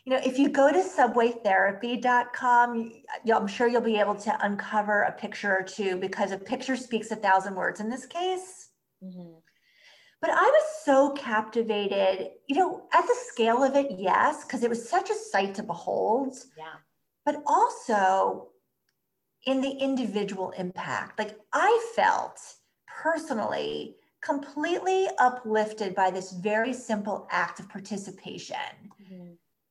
you 0.05 0.13
know, 0.13 0.19
if 0.23 0.39
you 0.39 0.47
go 0.49 0.71
to 0.71 0.79
subwaytherapy.com, 0.79 2.91
I'm 3.33 3.47
sure 3.47 3.67
you'll 3.67 3.81
be 3.81 3.99
able 3.99 4.15
to 4.15 4.45
uncover 4.45 5.03
a 5.03 5.11
picture 5.11 5.55
or 5.55 5.61
two 5.63 5.97
because 5.97 6.31
a 6.31 6.37
picture 6.37 6.75
speaks 6.75 7.11
a 7.11 7.15
thousand 7.15 7.53
words 7.55 7.79
in 7.79 7.89
this 7.89 8.07
case. 8.07 8.69
Mm-hmm. 9.03 9.33
But 10.21 10.31
I 10.31 10.43
was 10.43 10.63
so 10.85 11.11
captivated, 11.11 12.29
you 12.47 12.55
know, 12.55 12.87
at 12.93 13.01
the 13.01 13.15
scale 13.27 13.63
of 13.63 13.75
it, 13.75 13.91
yes, 13.97 14.43
because 14.43 14.63
it 14.63 14.69
was 14.69 14.87
such 14.87 15.09
a 15.09 15.15
sight 15.15 15.55
to 15.55 15.63
behold. 15.63 16.35
Yeah. 16.57 16.75
But 17.25 17.41
also 17.45 18.49
in 19.45 19.61
the 19.61 19.71
individual 19.71 20.51
impact. 20.51 21.17
Like 21.17 21.37
I 21.53 21.91
felt 21.95 22.39
personally 23.01 23.95
completely 24.21 25.07
uplifted 25.17 25.95
by 25.95 26.11
this 26.11 26.31
very 26.31 26.73
simple 26.73 27.27
act 27.31 27.59
of 27.59 27.67
participation. 27.69 28.90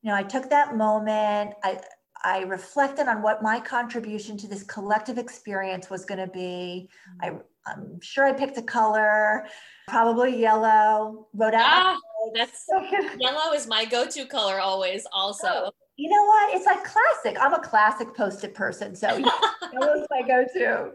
Mm-hmm 0.04 0.06
you 0.06 0.10
know, 0.10 0.16
I 0.16 0.22
took 0.22 0.50
that 0.50 0.76
moment. 0.76 1.54
I 1.62 1.80
I 2.22 2.40
reflected 2.42 3.08
on 3.08 3.22
what 3.22 3.42
my 3.42 3.60
contribution 3.60 4.36
to 4.38 4.46
this 4.46 4.62
collective 4.64 5.16
experience 5.16 5.88
was 5.88 6.04
going 6.04 6.20
to 6.20 6.26
be. 6.26 6.90
I, 7.22 7.32
I'm 7.66 7.98
sure 8.02 8.26
I 8.26 8.32
picked 8.34 8.58
a 8.58 8.62
color, 8.62 9.46
probably 9.88 10.38
yellow. 10.38 11.28
Wrote 11.32 11.54
out. 11.54 11.66
Ah, 11.66 11.98
that's 12.34 12.66
yellow 13.18 13.54
is 13.54 13.66
my 13.66 13.86
go-to 13.86 14.26
color 14.26 14.60
always. 14.60 15.06
Also, 15.12 15.70
You 15.96 16.10
know 16.10 16.24
what? 16.24 16.54
It's 16.54 16.66
like 16.66 16.84
classic. 16.84 17.38
I'm 17.40 17.54
a 17.54 17.60
classic 17.60 18.14
post-it 18.14 18.54
person, 18.54 18.94
so 18.94 19.16
yeah, 19.16 19.30
was 19.72 20.06
my 20.10 20.20
go-to. 20.26 20.92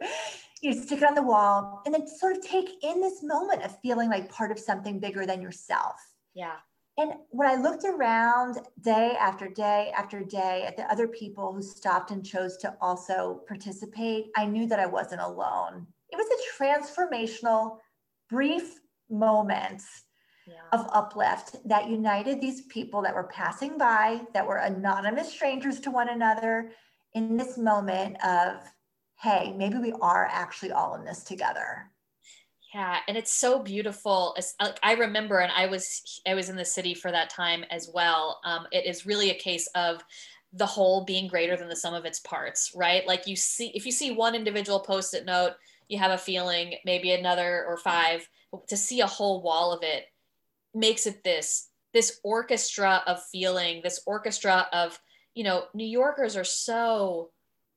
You 0.62 0.74
stick 0.74 1.00
it 1.00 1.06
on 1.06 1.15
the 1.15 1.24
wall, 1.24 1.82
and 1.86 1.94
then 1.94 2.08
sort 2.08 2.38
of 2.38 2.44
take 2.44 2.70
in 2.84 3.02
this 3.02 3.24
moment 3.24 3.63
of 3.63 3.80
feeling 3.82 4.10
like 4.10 4.32
part 4.32 4.52
of 4.52 4.60
something 4.60 5.00
bigger 5.00 5.26
than 5.26 5.41
yourself. 5.41 5.96
Yeah. 6.36 6.58
And 6.98 7.14
when 7.30 7.50
I 7.50 7.56
looked 7.56 7.84
around 7.84 8.60
day 8.82 9.18
after 9.20 9.50
day 9.50 9.92
after 9.98 10.22
day 10.24 10.64
at 10.66 10.78
the 10.78 10.90
other 10.90 11.08
people 11.08 11.54
who 11.54 11.62
stopped 11.62 12.12
and 12.12 12.26
chose 12.26 12.56
to 12.58 12.76
also 12.80 13.42
participate, 13.48 14.28
I 14.38 14.46
knew 14.46 14.66
that 14.68 14.80
I 14.80 14.86
wasn't 14.86 15.22
alone. 15.22 15.88
It 16.10 16.16
was 16.16 16.28
a 16.28 16.64
transformational, 16.64 17.80
brief 18.30 18.80
moment 19.10 19.84
yeah. 20.48 20.54
of 20.72 20.88
uplift 20.94 21.58
that 21.66 21.90
united 21.90 22.40
these 22.40 22.62
people 22.64 23.02
that 23.02 23.14
were 23.14 23.28
passing 23.28 23.78
by, 23.78 24.22
that 24.34 24.48
were 24.48 24.58
anonymous 24.58 25.30
strangers 25.30 25.80
to 25.82 25.92
one 25.92 26.10
another 26.10 26.72
in 27.14 27.36
this 27.36 27.58
moment 27.58 28.24
of, 28.24 28.62
hey, 29.20 29.54
maybe 29.58 29.78
we 29.78 29.94
are 30.02 30.28
actually 30.32 30.72
all 30.72 30.96
in 30.96 31.04
this 31.04 31.24
together. 31.24 31.92
Yeah, 32.76 32.98
and 33.08 33.16
it's 33.16 33.32
so 33.32 33.64
beautiful. 33.64 34.36
I 34.84 34.96
remember, 34.96 35.40
and 35.40 35.50
I 35.56 35.66
was 35.66 36.22
I 36.28 36.34
was 36.34 36.50
in 36.50 36.58
the 36.58 36.66
city 36.66 36.94
for 36.94 37.10
that 37.10 37.30
time 37.30 37.64
as 37.72 37.90
well. 37.94 38.42
Um, 38.44 38.68
it 38.74 38.86
is 38.86 39.06
really 39.06 39.30
a 39.30 39.40
case 39.40 39.66
of 39.76 40.04
the 40.52 40.66
whole 40.66 41.06
being 41.06 41.30
greater 41.30 41.56
than 41.56 41.70
the 41.70 41.76
sum 41.78 41.94
of 41.94 42.04
its 42.04 42.20
parts, 42.20 42.74
right? 42.76 43.08
Like 43.08 43.28
you 43.28 43.38
see, 43.38 43.72
if 43.76 43.86
you 43.86 43.94
see 43.94 44.12
one 44.12 44.36
individual 44.36 44.82
post-it 44.82 45.24
note, 45.24 45.54
you 45.88 45.98
have 46.00 46.12
a 46.12 46.18
feeling, 46.18 46.76
maybe 46.84 47.14
another 47.14 47.64
or 47.66 47.78
five. 47.78 48.28
To 48.68 48.76
see 48.76 49.00
a 49.00 49.08
whole 49.08 49.42
wall 49.42 49.72
of 49.72 49.82
it 49.82 50.08
makes 50.74 51.08
it 51.08 51.24
this 51.24 51.70
this 51.94 52.20
orchestra 52.26 53.04
of 53.08 53.24
feeling, 53.32 53.84
this 53.86 54.02
orchestra 54.06 54.68
of 54.74 55.00
you 55.34 55.46
know, 55.46 55.64
New 55.74 55.88
Yorkers 55.88 56.36
are 56.36 56.44
so 56.44 57.32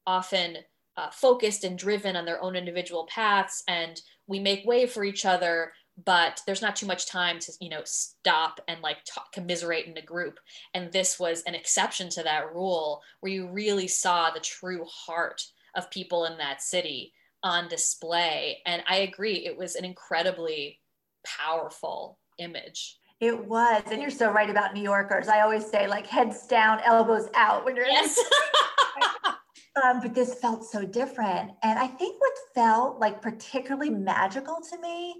often 0.09 0.57
uh, 0.99 1.09
focused 1.11 1.63
and 1.63 1.79
driven 1.79 2.17
on 2.17 2.25
their 2.25 2.43
own 2.43 2.57
individual 2.57 3.07
paths 3.07 3.63
and 3.69 4.03
we 4.27 4.41
make 4.41 4.67
way 4.67 4.85
for 4.85 5.05
each 5.05 5.25
other 5.25 5.73
but 6.05 6.41
there's 6.47 6.63
not 6.63 6.77
too 6.77 6.87
much 6.87 7.07
time 7.07 7.39
to 7.39 7.53
you 7.61 7.69
know 7.69 7.83
stop 7.85 8.61
and 8.69 8.81
like 8.83 8.99
talk, 9.05 9.33
commiserate 9.33 9.87
in 9.87 9.97
a 9.97 10.03
group. 10.03 10.39
And 10.75 10.93
this 10.93 11.19
was 11.19 11.43
an 11.43 11.55
exception 11.55 12.09
to 12.11 12.23
that 12.23 12.55
rule 12.55 13.03
where 13.21 13.33
you 13.33 13.49
really 13.49 13.89
saw 13.89 14.31
the 14.31 14.41
true 14.41 14.85
heart 14.85 15.43
of 15.75 15.91
people 15.91 16.25
in 16.25 16.39
that 16.39 16.63
city 16.63 17.13
on 17.43 17.69
display. 17.69 18.59
And 18.67 18.83
i 18.89 18.99
agree 18.99 19.47
it 19.47 19.57
was 19.57 19.75
an 19.75 19.85
incredibly 19.85 20.81
powerful 21.27 22.19
image. 22.39 22.99
It 23.21 23.47
was 23.47 23.83
and 23.91 24.01
you're 24.01 24.11
so 24.11 24.31
right 24.31 24.51
about 24.51 24.75
new 24.75 24.83
yorkers. 24.83 25.27
I 25.27 25.41
always 25.41 25.69
say 25.69 25.89
like 25.89 26.07
heads 26.07 26.47
down 26.47 26.81
elbows 26.85 27.29
out 27.35 27.65
when 27.65 27.75
you're 27.75 27.87
yes. 27.87 28.19
Um, 29.85 30.01
but 30.01 30.14
this 30.14 30.35
felt 30.35 30.64
so 30.64 30.85
different. 30.85 31.53
And 31.62 31.79
I 31.79 31.87
think 31.87 32.21
what 32.21 32.33
felt 32.55 32.99
like 32.99 33.23
particularly 33.23 33.91
magical 33.91 34.59
to 34.71 34.81
me 34.81 35.14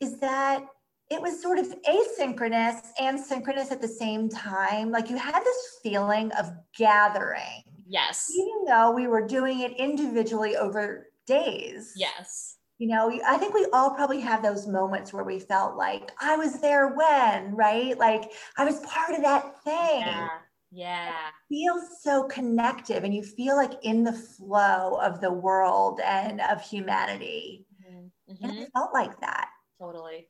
is 0.00 0.18
that 0.20 0.64
it 1.10 1.20
was 1.20 1.40
sort 1.40 1.58
of 1.58 1.74
asynchronous 1.88 2.80
and 3.00 3.18
synchronous 3.18 3.72
at 3.72 3.80
the 3.80 3.88
same 3.88 4.28
time. 4.28 4.90
Like 4.90 5.08
you 5.08 5.16
had 5.16 5.40
this 5.42 5.78
feeling 5.82 6.30
of 6.32 6.52
gathering. 6.76 7.64
Yes. 7.88 8.30
Even 8.34 8.64
though 8.66 8.90
we 8.90 9.06
were 9.06 9.26
doing 9.26 9.60
it 9.60 9.72
individually 9.78 10.56
over 10.56 11.08
days. 11.26 11.92
Yes. 11.96 12.56
You 12.78 12.88
know, 12.88 13.20
I 13.26 13.38
think 13.38 13.54
we 13.54 13.66
all 13.72 13.90
probably 13.90 14.20
have 14.20 14.42
those 14.42 14.68
moments 14.68 15.12
where 15.12 15.24
we 15.24 15.40
felt 15.40 15.76
like 15.76 16.12
I 16.20 16.36
was 16.36 16.60
there 16.60 16.88
when, 16.88 17.56
right? 17.56 17.98
Like 17.98 18.30
I 18.56 18.64
was 18.64 18.78
part 18.80 19.12
of 19.12 19.22
that 19.22 19.64
thing. 19.64 20.00
Yeah. 20.00 20.28
Yeah. 20.70 21.08
It 21.08 21.54
feels 21.54 22.02
so 22.02 22.24
connective 22.24 23.04
and 23.04 23.14
you 23.14 23.22
feel 23.22 23.56
like 23.56 23.72
in 23.82 24.04
the 24.04 24.12
flow 24.12 24.98
of 25.00 25.20
the 25.20 25.32
world 25.32 26.00
and 26.04 26.40
of 26.40 26.62
humanity. 26.62 27.66
Mm-hmm. 27.82 28.32
Mm-hmm. 28.32 28.44
And 28.44 28.58
it 28.58 28.70
felt 28.74 28.92
like 28.92 29.18
that. 29.20 29.48
Totally. 29.80 30.28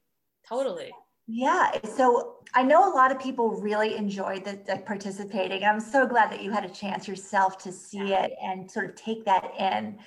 Totally. 0.48 0.92
Yeah. 1.26 1.72
So 1.96 2.36
I 2.54 2.62
know 2.62 2.90
a 2.90 2.94
lot 2.94 3.12
of 3.12 3.20
people 3.20 3.60
really 3.60 3.96
enjoyed 3.96 4.44
the, 4.44 4.58
the 4.66 4.78
participating. 4.86 5.64
I'm 5.64 5.80
so 5.80 6.06
glad 6.06 6.30
that 6.32 6.42
you 6.42 6.50
had 6.50 6.64
a 6.64 6.70
chance 6.70 7.06
yourself 7.06 7.58
to 7.58 7.72
see 7.72 8.10
yeah. 8.10 8.24
it 8.24 8.32
and 8.42 8.70
sort 8.70 8.88
of 8.88 8.94
take 8.96 9.24
that 9.26 9.52
in. 9.58 9.98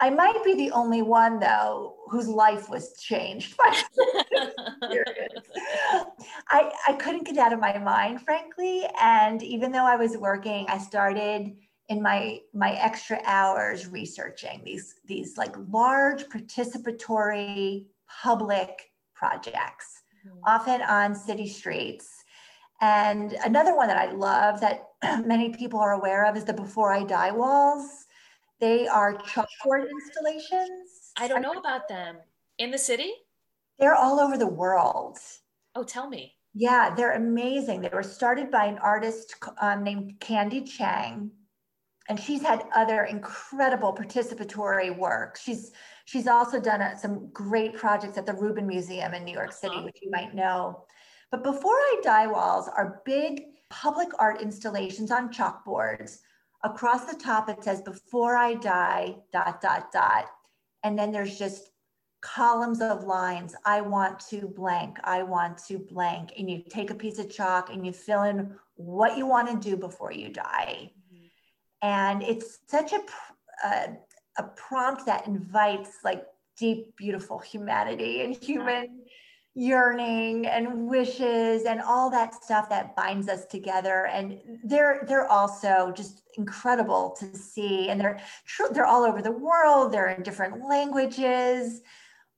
I 0.00 0.08
might 0.08 0.42
be 0.44 0.54
the 0.54 0.70
only 0.70 1.02
one 1.02 1.38
though 1.38 1.96
whose 2.08 2.26
life 2.26 2.70
was 2.70 2.94
changed 2.94 3.56
by 3.56 3.82
I, 6.48 6.72
I 6.88 6.92
couldn't 6.94 7.26
get 7.26 7.36
out 7.36 7.52
of 7.52 7.60
my 7.60 7.78
mind, 7.78 8.22
frankly. 8.22 8.84
And 9.00 9.42
even 9.42 9.70
though 9.70 9.84
I 9.84 9.96
was 9.96 10.16
working, 10.16 10.66
I 10.68 10.78
started 10.78 11.54
in 11.88 12.02
my 12.02 12.38
my 12.54 12.72
extra 12.72 13.20
hours 13.24 13.88
researching 13.88 14.62
these 14.64 14.94
these 15.06 15.36
like 15.36 15.54
large 15.70 16.24
participatory 16.24 17.86
public 18.22 18.90
projects, 19.14 20.02
mm-hmm. 20.26 20.38
often 20.46 20.80
on 20.82 21.14
city 21.14 21.46
streets. 21.46 22.24
And 22.80 23.34
another 23.44 23.76
one 23.76 23.88
that 23.88 23.98
I 23.98 24.12
love 24.12 24.60
that 24.62 24.88
many 25.26 25.50
people 25.50 25.78
are 25.78 25.92
aware 25.92 26.24
of 26.24 26.36
is 26.36 26.44
the 26.44 26.54
Before 26.54 26.92
I 26.92 27.04
Die 27.04 27.32
walls 27.32 28.06
they 28.60 28.86
are 28.86 29.14
chalkboard 29.14 29.88
installations. 29.90 31.12
I 31.16 31.28
don't 31.28 31.42
know 31.42 31.52
about 31.52 31.88
them. 31.88 32.16
In 32.58 32.70
the 32.70 32.78
city? 32.78 33.12
They're 33.78 33.94
all 33.94 34.20
over 34.20 34.36
the 34.36 34.46
world. 34.46 35.18
Oh, 35.74 35.82
tell 35.82 36.08
me. 36.08 36.34
Yeah, 36.52 36.94
they're 36.94 37.14
amazing. 37.14 37.80
They 37.80 37.90
were 37.92 38.02
started 38.02 38.50
by 38.50 38.66
an 38.66 38.78
artist 38.78 39.34
um, 39.60 39.82
named 39.82 40.20
Candy 40.20 40.62
Chang, 40.62 41.30
and 42.08 42.18
she's 42.18 42.42
had 42.42 42.64
other 42.74 43.04
incredible 43.04 43.94
participatory 43.94 44.96
work. 44.96 45.38
She's 45.40 45.72
she's 46.04 46.26
also 46.26 46.60
done 46.60 46.82
a, 46.82 46.98
some 46.98 47.30
great 47.32 47.74
projects 47.74 48.18
at 48.18 48.26
the 48.26 48.34
Rubin 48.34 48.66
Museum 48.66 49.14
in 49.14 49.24
New 49.24 49.32
York 49.32 49.52
City, 49.52 49.76
uh-huh. 49.76 49.84
which 49.84 49.98
you 50.02 50.10
might 50.10 50.34
know. 50.34 50.84
But 51.30 51.44
Before 51.44 51.76
I 51.76 52.00
Die 52.02 52.26
walls 52.26 52.68
are 52.68 53.00
big 53.06 53.44
public 53.70 54.08
art 54.18 54.42
installations 54.42 55.12
on 55.12 55.32
chalkboards 55.32 56.18
across 56.62 57.04
the 57.06 57.16
top 57.16 57.48
it 57.48 57.62
says 57.64 57.80
before 57.82 58.36
i 58.36 58.54
die 58.54 59.16
dot 59.32 59.60
dot 59.60 59.92
dot. 59.92 60.26
And 60.82 60.98
then 60.98 61.12
there's 61.12 61.38
just 61.38 61.70
columns 62.22 62.80
of 62.80 63.04
lines. 63.04 63.54
I 63.64 63.80
want 63.80 64.20
to 64.28 64.46
blank. 64.48 64.98
I 65.04 65.22
want 65.22 65.58
to 65.68 65.78
blank. 65.78 66.32
And 66.38 66.50
you 66.50 66.62
take 66.68 66.90
a 66.90 66.94
piece 66.94 67.18
of 67.18 67.30
chalk 67.30 67.70
and 67.70 67.84
you 67.84 67.92
fill 67.92 68.22
in 68.24 68.54
what 68.76 69.16
you 69.16 69.26
want 69.26 69.48
to 69.48 69.70
do 69.70 69.76
before 69.76 70.12
you 70.12 70.30
die. 70.30 70.92
Mm-hmm. 71.12 71.26
and 71.82 72.22
it's 72.22 72.58
such 72.66 72.92
a, 72.92 73.00
a, 73.66 73.96
a 74.38 74.42
prompt 74.56 75.06
that 75.06 75.26
invites 75.26 75.98
like 76.04 76.24
deep 76.58 76.94
beautiful 76.96 77.38
humanity 77.38 78.22
and 78.22 78.36
human 78.36 79.00
yearning 79.60 80.46
and 80.46 80.88
wishes 80.88 81.64
and 81.64 81.82
all 81.82 82.08
that 82.08 82.34
stuff 82.42 82.70
that 82.70 82.96
binds 82.96 83.28
us 83.28 83.44
together. 83.44 84.06
And 84.06 84.40
they're 84.64 85.04
they're 85.06 85.28
also 85.28 85.92
just 85.94 86.22
incredible 86.38 87.14
to 87.20 87.36
see. 87.36 87.90
And 87.90 88.00
they're 88.00 88.18
they're 88.72 88.86
all 88.86 89.04
over 89.04 89.20
the 89.20 89.30
world. 89.32 89.92
They're 89.92 90.08
in 90.08 90.22
different 90.22 90.66
languages. 90.66 91.82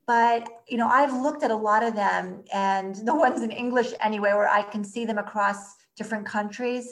But 0.04 0.48
you 0.68 0.78
know 0.78 0.88
i've 0.88 1.12
looked 1.14 1.44
at 1.44 1.52
a 1.52 1.56
lot 1.56 1.85
of 1.85 1.94
them 1.94 2.42
and 2.52 2.96
the 3.06 3.14
ones 3.14 3.40
in 3.40 3.52
english 3.52 3.92
anyway 4.00 4.32
where 4.32 4.48
i 4.48 4.61
can 4.61 4.82
see 4.82 5.04
them 5.04 5.16
across 5.16 5.76
different 5.96 6.26
countries 6.26 6.85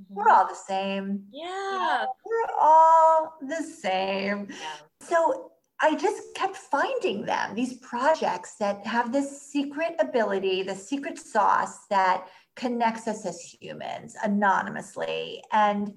mm-hmm. 0.00 0.14
we're 0.14 0.28
all 0.28 0.48
the 0.48 0.62
same. 0.72 1.22
Yeah. 1.30 2.04
We're 2.24 2.54
all 2.60 3.34
the 3.40 3.62
same. 3.62 4.48
Yeah. 4.50 5.06
so 5.08 5.52
I 5.80 5.94
just 5.94 6.34
kept 6.34 6.56
finding 6.56 7.26
them, 7.26 7.54
these 7.54 7.74
projects 7.74 8.56
that 8.56 8.86
have 8.86 9.12
this 9.12 9.42
secret 9.42 9.94
ability, 9.98 10.62
the 10.62 10.74
secret 10.74 11.18
sauce 11.18 11.86
that 11.90 12.26
connects 12.54 13.06
us 13.06 13.26
as 13.26 13.40
humans 13.40 14.16
anonymously. 14.22 15.42
And 15.52 15.92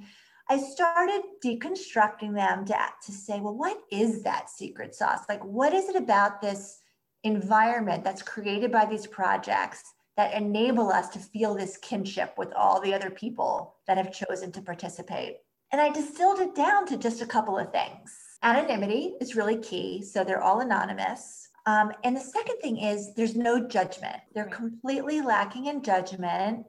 I 0.49 0.57
started 0.57 1.21
deconstructing 1.43 2.33
them 2.33 2.65
to, 2.65 2.75
to 3.05 3.11
say, 3.11 3.39
well, 3.39 3.55
what 3.55 3.79
is 3.91 4.23
that 4.23 4.49
secret 4.49 4.95
sauce? 4.95 5.21
Like, 5.29 5.43
what 5.45 5.73
is 5.73 5.87
it 5.87 5.95
about 5.95 6.41
this 6.41 6.79
environment 7.23 8.03
that's 8.03 8.21
created 8.21 8.71
by 8.71 8.85
these 8.85 9.07
projects 9.07 9.83
that 10.17 10.33
enable 10.33 10.91
us 10.91 11.07
to 11.09 11.19
feel 11.19 11.55
this 11.55 11.77
kinship 11.77 12.33
with 12.37 12.51
all 12.53 12.81
the 12.81 12.93
other 12.93 13.09
people 13.09 13.75
that 13.87 13.97
have 13.97 14.11
chosen 14.11 14.51
to 14.51 14.61
participate? 14.61 15.37
And 15.71 15.79
I 15.79 15.89
distilled 15.89 16.39
it 16.39 16.55
down 16.55 16.85
to 16.87 16.97
just 16.97 17.21
a 17.21 17.27
couple 17.27 17.57
of 17.57 17.71
things. 17.71 18.11
Anonymity 18.41 19.15
is 19.19 19.35
really 19.35 19.57
key. 19.57 20.01
So 20.01 20.23
they're 20.23 20.41
all 20.41 20.61
anonymous. 20.61 21.49
Um, 21.65 21.91
and 22.03 22.15
the 22.15 22.21
second 22.21 22.57
thing 22.61 22.77
is 22.77 23.13
there's 23.15 23.35
no 23.35 23.67
judgment. 23.67 24.17
They're 24.33 24.45
completely 24.45 25.21
lacking 25.21 25.65
in 25.65 25.83
judgment. 25.83 26.65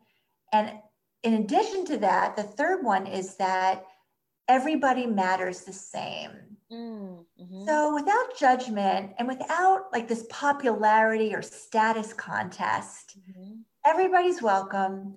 And 0.52 0.72
in 1.22 1.34
addition 1.34 1.84
to 1.86 1.98
that, 1.98 2.36
the 2.36 2.42
third 2.42 2.84
one 2.84 3.06
is 3.06 3.36
that 3.36 3.84
everybody 4.48 5.06
matters 5.06 5.60
the 5.62 5.72
same. 5.72 6.30
Mm-hmm. 6.72 7.64
So 7.66 7.94
without 7.94 8.36
judgment 8.38 9.12
and 9.18 9.26
without 9.26 9.92
like 9.92 10.08
this 10.08 10.26
popularity 10.28 11.34
or 11.34 11.42
status 11.42 12.12
contest, 12.12 13.18
mm-hmm. 13.18 13.54
everybody's 13.86 14.42
welcome. 14.42 15.16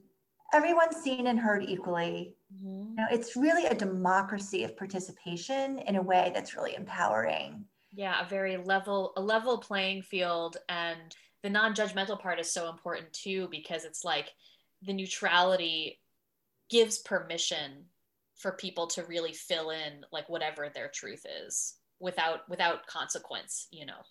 everyone's 0.54 0.98
seen 0.98 1.28
and 1.28 1.40
heard 1.40 1.64
equally. 1.64 2.36
Mm-hmm. 2.56 2.90
You 2.90 2.96
know, 2.96 3.08
it's 3.12 3.36
really 3.36 3.66
a 3.66 3.76
democracy 3.76 4.64
of 4.64 4.78
participation 4.78 5.80
in 5.80 5.96
a 5.96 6.02
way 6.02 6.32
that's 6.34 6.56
really 6.56 6.76
empowering. 6.76 7.66
Yeah, 7.92 8.26
a 8.26 8.30
very 8.30 8.58
level, 8.58 9.14
a 9.18 9.22
level 9.22 9.58
playing 9.58 10.04
field, 10.04 10.58
and 10.70 11.16
the 11.44 11.50
non-judgmental 11.50 12.20
part 12.20 12.40
is 12.40 12.52
so 12.52 12.70
important 12.70 13.12
too 13.14 13.48
because 13.52 13.86
it's 13.86 14.04
like 14.04 14.32
the 14.82 14.94
neutrality 14.94 16.00
gives 16.70 16.98
permission 17.00 17.86
for 18.36 18.54
people 18.54 18.88
to 18.88 19.04
really 19.04 19.34
fill 19.34 19.70
in 19.70 20.06
like 20.12 20.28
whatever 20.30 20.70
their 20.70 20.88
truth 20.88 21.26
is 21.46 21.76
without 22.00 22.50
without 22.50 22.86
consequence 22.88 23.68
you 23.72 23.86
know 23.86 24.02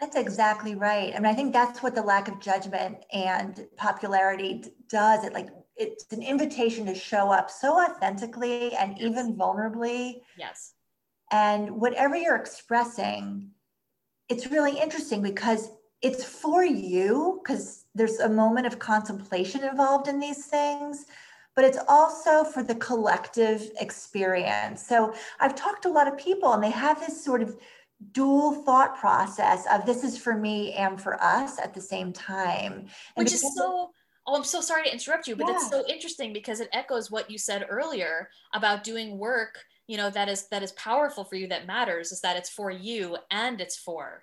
that's 0.00 0.16
exactly 0.16 0.74
right 0.74 1.14
I 1.14 1.20
mean, 1.20 1.26
i 1.26 1.34
think 1.34 1.52
that's 1.52 1.82
what 1.82 1.94
the 1.94 2.02
lack 2.02 2.28
of 2.28 2.40
judgment 2.40 3.04
and 3.12 3.66
popularity 3.76 4.64
does 4.88 5.24
it 5.24 5.32
like 5.32 5.48
it's 5.78 6.06
an 6.12 6.22
invitation 6.22 6.86
to 6.86 6.94
show 6.94 7.30
up 7.30 7.50
so 7.50 7.80
authentically 7.80 8.74
and 8.74 8.98
yes. 8.98 9.08
even 9.08 9.36
vulnerably. 9.36 10.20
Yes. 10.36 10.74
And 11.30 11.70
whatever 11.70 12.16
you're 12.16 12.36
expressing 12.36 13.50
it's 14.28 14.48
really 14.48 14.78
interesting 14.78 15.22
because 15.22 15.70
it's 16.02 16.22
for 16.22 16.62
you 16.64 17.40
because 17.42 17.84
there's 17.94 18.18
a 18.20 18.28
moment 18.28 18.66
of 18.66 18.78
contemplation 18.78 19.64
involved 19.64 20.08
in 20.08 20.20
these 20.20 20.46
things 20.46 21.06
but 21.56 21.64
it's 21.64 21.78
also 21.88 22.44
for 22.44 22.62
the 22.62 22.76
collective 22.76 23.70
experience. 23.80 24.86
So 24.86 25.14
i've 25.40 25.54
talked 25.54 25.82
to 25.82 25.88
a 25.88 25.90
lot 25.90 26.06
of 26.06 26.16
people 26.16 26.52
and 26.52 26.62
they 26.62 26.70
have 26.70 27.00
this 27.00 27.24
sort 27.24 27.42
of 27.42 27.56
dual 28.12 28.52
thought 28.52 28.96
process 28.96 29.66
of 29.72 29.84
this 29.84 30.04
is 30.04 30.16
for 30.16 30.34
me 30.34 30.72
and 30.74 31.00
for 31.00 31.20
us 31.22 31.58
at 31.58 31.74
the 31.74 31.80
same 31.80 32.12
time. 32.12 32.72
And 32.72 32.90
which 33.16 33.32
is 33.32 33.42
so 33.56 33.90
oh 34.28 34.36
i'm 34.36 34.44
so 34.44 34.60
sorry 34.60 34.84
to 34.84 34.92
interrupt 34.92 35.26
you 35.26 35.34
but 35.34 35.48
yeah. 35.48 35.54
it's 35.54 35.68
so 35.68 35.84
interesting 35.88 36.32
because 36.32 36.60
it 36.60 36.68
echoes 36.72 37.10
what 37.10 37.30
you 37.30 37.38
said 37.38 37.66
earlier 37.68 38.28
about 38.54 38.84
doing 38.84 39.18
work 39.18 39.58
you 39.88 39.96
know 39.96 40.10
that 40.10 40.28
is 40.28 40.46
that 40.48 40.62
is 40.62 40.72
powerful 40.72 41.24
for 41.24 41.34
you 41.34 41.48
that 41.48 41.66
matters 41.66 42.12
is 42.12 42.20
that 42.20 42.36
it's 42.36 42.50
for 42.50 42.70
you 42.70 43.16
and 43.30 43.60
it's 43.60 43.76
for 43.76 44.22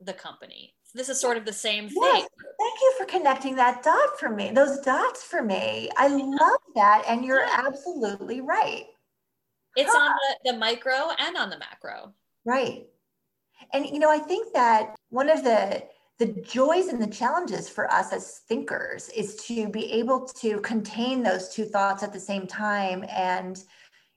the 0.00 0.12
company 0.12 0.74
this 0.94 1.08
is 1.08 1.18
sort 1.18 1.36
of 1.36 1.44
the 1.44 1.52
same 1.52 1.88
thing. 1.88 1.98
Yes. 2.02 2.28
Thank 2.60 2.80
you 2.80 2.94
for 2.98 3.04
connecting 3.06 3.56
that 3.56 3.82
dot 3.82 4.18
for 4.18 4.28
me, 4.28 4.50
those 4.50 4.78
dots 4.80 5.22
for 5.22 5.42
me. 5.42 5.90
I 5.96 6.08
love 6.08 6.60
that. 6.74 7.04
And 7.08 7.24
you're 7.24 7.40
yeah. 7.40 7.64
absolutely 7.66 8.40
right. 8.40 8.84
It's 9.74 9.90
huh. 9.90 9.98
on 9.98 10.12
the, 10.12 10.52
the 10.52 10.58
micro 10.58 11.10
and 11.18 11.36
on 11.36 11.48
the 11.48 11.58
macro. 11.58 12.12
Right. 12.44 12.86
And 13.72 13.86
you 13.86 13.98
know, 13.98 14.10
I 14.10 14.18
think 14.18 14.52
that 14.52 14.94
one 15.08 15.30
of 15.30 15.44
the 15.44 15.82
the 16.18 16.26
joys 16.42 16.88
and 16.88 17.02
the 17.02 17.06
challenges 17.06 17.68
for 17.68 17.92
us 17.92 18.12
as 18.12 18.40
thinkers 18.48 19.08
is 19.10 19.36
to 19.36 19.68
be 19.68 19.90
able 19.92 20.24
to 20.26 20.60
contain 20.60 21.22
those 21.22 21.48
two 21.48 21.64
thoughts 21.64 22.02
at 22.02 22.12
the 22.12 22.20
same 22.20 22.46
time 22.46 23.04
and 23.10 23.64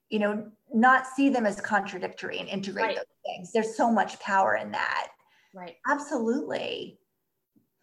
you 0.09 0.19
know 0.19 0.45
not 0.73 1.07
see 1.07 1.29
them 1.29 1.45
as 1.45 1.59
contradictory 1.61 2.37
and 2.39 2.49
integrate 2.49 2.85
right. 2.85 2.95
those 2.95 3.05
things 3.25 3.51
there's 3.51 3.75
so 3.75 3.91
much 3.91 4.19
power 4.19 4.55
in 4.55 4.71
that 4.71 5.07
Right. 5.55 5.77
Absolutely. 5.87 6.99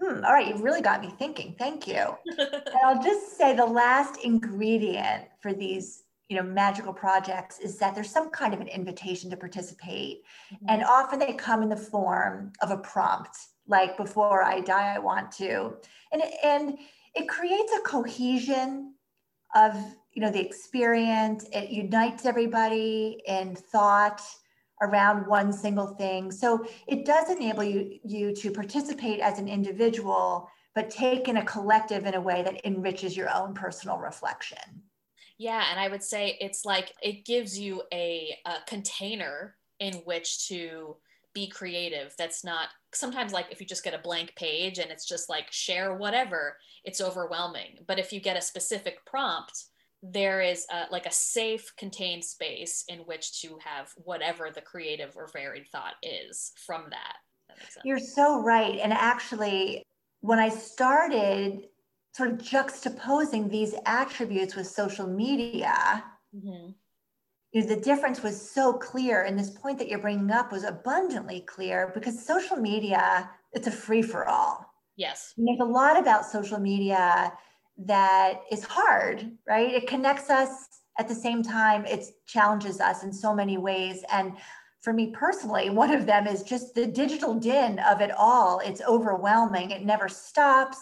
Hmm, 0.01 0.25
all 0.25 0.33
right, 0.33 0.47
you've 0.47 0.63
really 0.63 0.83
got 0.83 1.01
me 1.01 1.11
thinking. 1.19 1.57
Thank 1.59 1.89
you. 1.89 2.15
and 2.39 2.77
I'll 2.85 3.03
just 3.03 3.39
say 3.39 3.57
the 3.57 3.65
last 3.65 4.19
ingredient 4.23 5.25
for 5.41 5.55
these, 5.55 6.03
you 6.29 6.37
know, 6.37 6.43
magical 6.43 6.93
projects 6.93 7.61
is 7.61 7.79
that 7.79 7.95
there's 7.95 8.11
some 8.11 8.29
kind 8.31 8.53
of 8.53 8.61
an 8.61 8.69
invitation 8.69 9.31
to 9.31 9.37
participate. 9.39 10.23
Mm-hmm. 10.53 10.67
And 10.69 10.85
often 10.85 11.19
they 11.19 11.33
come 11.33 11.63
in 11.63 11.71
the 11.71 11.77
form 11.77 12.53
of 12.61 12.71
a 12.71 12.77
prompt, 12.77 13.37
like 13.67 13.97
before 13.97 14.43
I 14.43 14.61
die, 14.61 14.95
I 14.95 14.99
want 14.99 15.33
to. 15.33 15.75
And 16.13 16.23
and 16.43 16.79
it 17.15 17.29
creates 17.29 17.73
a 17.73 17.81
cohesion 17.81 18.95
of 19.55 19.75
you 20.13 20.23
know 20.23 20.31
the 20.31 20.45
experience. 20.45 21.47
It 21.53 21.71
unites 21.71 22.27
everybody 22.27 23.23
in 23.27 23.55
thought 23.55 24.23
around 24.83 25.27
one 25.27 25.53
single 25.53 25.87
thing. 25.95 26.31
So 26.33 26.67
it 26.89 27.05
does 27.05 27.31
enable 27.31 27.63
you, 27.63 27.99
you 28.05 28.35
to 28.35 28.51
participate 28.51 29.21
as 29.21 29.39
an 29.39 29.47
individual, 29.49 30.51
but 30.75 30.91
take 30.91 31.29
in 31.29 31.37
a 31.37 31.45
collective 31.45 32.05
in 32.05 32.15
a 32.15 32.21
way 32.21 32.43
that 32.43 32.65
enriches 32.67 33.17
your 33.17 33.33
own 33.33 33.55
personal 33.55 33.99
reflection. 33.99 34.83
Yeah, 35.39 35.65
and 35.71 35.79
I 35.79 35.89
would 35.89 36.03
say 36.03 36.37
it's 36.41 36.65
like 36.65 36.93
it 37.01 37.25
gives 37.25 37.59
you 37.59 37.83
a, 37.93 38.37
a 38.45 38.57
container 38.67 39.57
in 39.79 39.95
which 40.05 40.49
to 40.49 40.97
be 41.35 41.49
creative. 41.49 42.15
That's 42.19 42.45
not 42.45 42.69
sometimes 42.95 43.33
like 43.33 43.47
if 43.51 43.61
you 43.61 43.67
just 43.67 43.85
get 43.85 43.95
a 43.95 43.99
blank 43.99 44.35
page 44.37 44.79
and 44.79 44.91
it's 44.91 45.07
just 45.07 45.29
like 45.29 45.51
share 45.51 45.95
whatever, 45.95 46.57
it's 46.85 47.01
overwhelming. 47.01 47.79
But 47.87 47.99
if 47.99 48.13
you 48.13 48.21
get 48.21 48.37
a 48.37 48.43
specific 48.43 49.05
prompt, 49.07 49.65
there 50.03 50.41
is 50.41 50.67
a, 50.71 50.85
like 50.91 51.07
a 51.07 51.13
safe 51.13 51.73
contained 51.77 52.25
space 52.25 52.85
in 52.89 53.01
which 53.01 53.41
to 53.43 53.57
have 53.65 53.91
whatever 53.97 54.51
the 54.53 54.61
creative 54.61 55.17
or 55.17 55.29
varied 55.33 55.69
thought 55.71 55.95
is 56.03 56.53
from 56.67 56.87
that, 56.91 57.17
that 57.49 57.85
you're 57.85 57.99
so 57.99 58.41
right 58.43 58.79
and 58.83 58.93
actually 58.93 59.85
when 60.21 60.39
i 60.39 60.49
started 60.49 61.67
sort 62.15 62.31
of 62.31 62.39
juxtaposing 62.39 63.51
these 63.51 63.75
attributes 63.87 64.55
with 64.55 64.67
social 64.67 65.07
media 65.07 66.05
mm-hmm. 66.35 66.71
You 67.53 67.61
know, 67.61 67.67
the 67.67 67.81
difference 67.81 68.23
was 68.23 68.51
so 68.51 68.73
clear 68.73 69.23
and 69.23 69.39
this 69.39 69.51
point 69.51 69.79
that 69.79 69.89
you're 69.89 69.99
bringing 69.99 70.31
up 70.31 70.51
was 70.53 70.65
abundantly 70.65 71.41
clear 71.43 71.91
because 71.95 72.25
social 72.25 72.57
media 72.57 73.31
it's 73.53 73.67
a 73.67 73.71
free 73.71 74.03
for 74.03 74.27
all 74.27 74.67
yes 74.97 75.35
there's 75.37 75.61
a 75.61 75.65
lot 75.65 75.99
about 75.99 76.25
social 76.25 76.59
media 76.59 77.33
that 77.79 78.41
is 78.51 78.65
hard, 78.65 79.31
right? 79.47 79.73
It 79.73 79.87
connects 79.87 80.31
us 80.31 80.69
at 80.99 81.09
the 81.09 81.15
same 81.15 81.43
time, 81.43 81.85
it 81.87 82.05
challenges 82.27 82.81
us 82.81 83.03
in 83.03 83.13
so 83.13 83.35
many 83.35 83.57
ways. 83.57 84.05
And 84.13 84.37
for 84.81 84.93
me 84.93 85.11
personally, 85.11 85.71
one 85.85 85.93
of 85.93 86.07
them 86.07 86.27
is 86.27 86.43
just 86.43 86.75
the 86.75 86.87
digital 86.87 87.35
din 87.35 87.79
of 87.81 88.01
it 88.01 88.11
all. 88.17 88.61
It's 88.61 88.83
overwhelming, 88.83 89.71
it 89.71 89.85
never 89.85 90.09
stops. 90.09 90.79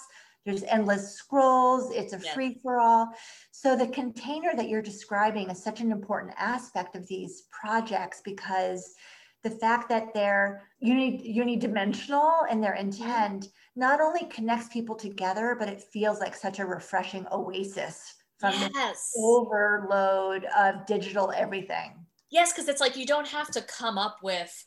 There's 0.47 0.63
endless 0.65 1.15
scrolls, 1.15 1.93
it's 1.93 2.13
a 2.15 2.21
yes. 2.23 2.35
free 2.35 2.59
for 2.63 2.81
all. 2.81 3.09
So, 3.51 3.77
the 3.77 3.89
container 3.89 4.53
that 4.57 4.69
you're 4.69 4.83
describing 4.83 5.51
is 5.51 5.63
such 5.63 5.81
an 5.81 5.93
important 5.93 6.35
aspect 6.39 6.97
of 6.97 7.07
these 7.07 7.45
projects 7.51 8.23
because 8.25 8.95
the 9.43 9.51
fact 9.51 9.89
that 9.89 10.13
they're 10.13 10.63
uni- 10.81 11.35
unidimensional 11.39 12.51
in 12.51 12.61
their 12.61 12.75
mm-hmm. 12.75 12.89
intent 12.89 13.49
not 13.77 14.01
only 14.01 14.25
connects 14.27 14.69
people 14.69 14.95
together, 14.95 15.57
but 15.59 15.69
it 15.69 15.83
feels 15.93 16.21
like 16.21 16.35
such 16.35 16.59
a 16.59 16.67
refreshing 16.67 17.27
oasis 17.33 18.15
from 18.39 18.55
yes. 18.55 19.13
the 19.15 19.21
overload 19.21 20.47
of 20.57 20.87
digital 20.87 21.33
everything. 21.37 22.07
Yes, 22.31 22.53
because 22.53 22.69
it's 22.69 22.81
like 22.81 22.97
you 22.97 23.07
don't 23.07 23.29
have 23.29 23.51
to 23.51 23.63
come 23.63 23.99
up 23.99 24.19
with 24.23 24.67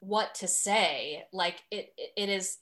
what 0.00 0.34
to 0.36 0.48
say. 0.48 1.24
Like 1.32 1.62
it, 1.70 1.92
it 2.16 2.28
is 2.28 2.58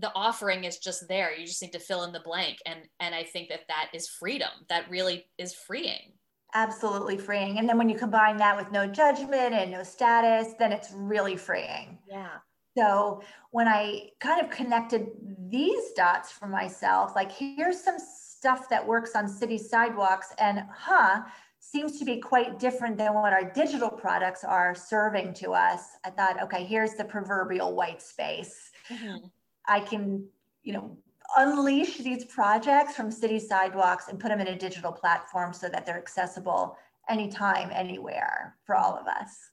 the 0.00 0.12
offering 0.14 0.64
is 0.64 0.78
just 0.78 1.08
there. 1.08 1.36
You 1.36 1.46
just 1.46 1.62
need 1.62 1.72
to 1.72 1.78
fill 1.78 2.04
in 2.04 2.12
the 2.12 2.20
blank, 2.20 2.58
and 2.66 2.80
and 3.00 3.14
I 3.14 3.24
think 3.24 3.48
that 3.48 3.68
that 3.68 3.88
is 3.92 4.08
freedom. 4.08 4.50
That 4.68 4.90
really 4.90 5.26
is 5.38 5.54
freeing 5.54 6.12
absolutely 6.54 7.18
freeing. 7.18 7.58
And 7.58 7.68
then 7.68 7.76
when 7.76 7.88
you 7.88 7.96
combine 7.96 8.36
that 8.38 8.56
with 8.56 8.72
no 8.72 8.86
judgment 8.86 9.52
and 9.52 9.70
no 9.70 9.82
status, 9.82 10.54
then 10.58 10.72
it's 10.72 10.90
really 10.92 11.36
freeing. 11.36 11.98
Yeah. 12.08 12.38
So 12.76 13.22
when 13.50 13.66
I 13.66 14.10
kind 14.20 14.44
of 14.44 14.50
connected 14.50 15.08
these 15.50 15.92
dots 15.96 16.30
for 16.30 16.46
myself, 16.46 17.14
like 17.16 17.32
here's 17.32 17.82
some 17.82 17.96
stuff 17.98 18.68
that 18.68 18.86
works 18.86 19.16
on 19.16 19.28
city 19.28 19.58
sidewalks 19.58 20.32
and 20.38 20.62
huh, 20.72 21.22
seems 21.60 21.98
to 21.98 22.04
be 22.04 22.18
quite 22.20 22.60
different 22.60 22.96
than 22.96 23.14
what 23.14 23.32
our 23.32 23.50
digital 23.50 23.90
products 23.90 24.44
are 24.44 24.74
serving 24.76 25.34
to 25.34 25.52
us. 25.52 25.96
I 26.04 26.10
thought, 26.10 26.40
okay, 26.44 26.64
here's 26.64 26.94
the 26.94 27.04
proverbial 27.04 27.74
white 27.74 28.00
space. 28.00 28.70
Mm-hmm. 28.88 29.26
I 29.68 29.80
can, 29.80 30.26
you 30.62 30.72
know, 30.72 30.96
unleash 31.36 31.98
these 31.98 32.24
projects 32.24 32.94
from 32.94 33.10
city 33.10 33.38
sidewalks 33.38 34.08
and 34.08 34.18
put 34.18 34.28
them 34.28 34.40
in 34.40 34.48
a 34.48 34.58
digital 34.58 34.92
platform 34.92 35.52
so 35.52 35.68
that 35.68 35.84
they're 35.84 35.98
accessible 35.98 36.76
anytime, 37.08 37.70
anywhere 37.72 38.56
for 38.64 38.74
all 38.74 38.96
of 38.96 39.06
us. 39.06 39.50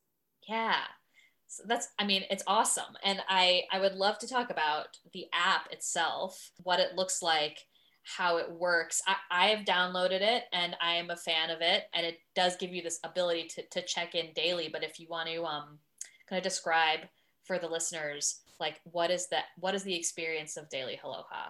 Yeah. 0.48 0.78
So 1.48 1.64
that's 1.68 1.90
I 2.00 2.06
mean 2.06 2.24
it's 2.30 2.44
awesome 2.48 2.98
and 3.04 3.22
I 3.30 3.64
I 3.72 3.80
would 3.80 3.94
love 3.94 4.18
to 4.20 4.28
talk 4.28 4.50
about 4.50 4.98
the 5.14 5.28
app 5.32 5.72
itself, 5.72 6.52
what 6.64 6.80
it 6.80 6.96
looks 6.96 7.22
like, 7.22 7.60
how 8.04 8.38
it 8.38 8.52
works. 8.52 9.02
I, 9.08 9.16
I 9.32 9.48
have 9.50 9.66
downloaded 9.66 10.22
it 10.22 10.44
and 10.52 10.76
I 10.82 10.96
am 10.96 11.10
a 11.10 11.16
fan 11.16 11.50
of 11.50 11.62
it 11.62 11.84
and 11.94 12.06
it 12.06 12.20
does 12.36 12.58
give 12.58 12.74
you 12.74 12.82
this 12.82 13.00
ability 13.04 13.48
to, 13.56 13.64
to 13.72 13.82
check 13.84 14.16
in 14.16 14.34
daily. 14.34 14.70
But 14.72 14.84
if 14.84 15.00
you 15.00 15.08
want 15.08 15.30
to 15.30 15.46
um 15.46 15.80
kind 16.28 16.38
of 16.38 16.44
describe 16.44 17.02
for 17.44 17.60
the 17.60 17.68
listeners 17.68 18.42
like 18.60 18.80
what 18.84 19.12
is 19.12 19.28
that 19.30 19.46
what 19.58 19.76
is 19.76 19.84
the 19.84 19.96
experience 19.96 20.58
of 20.58 20.70
daily 20.70 21.00
aloha 21.04 21.50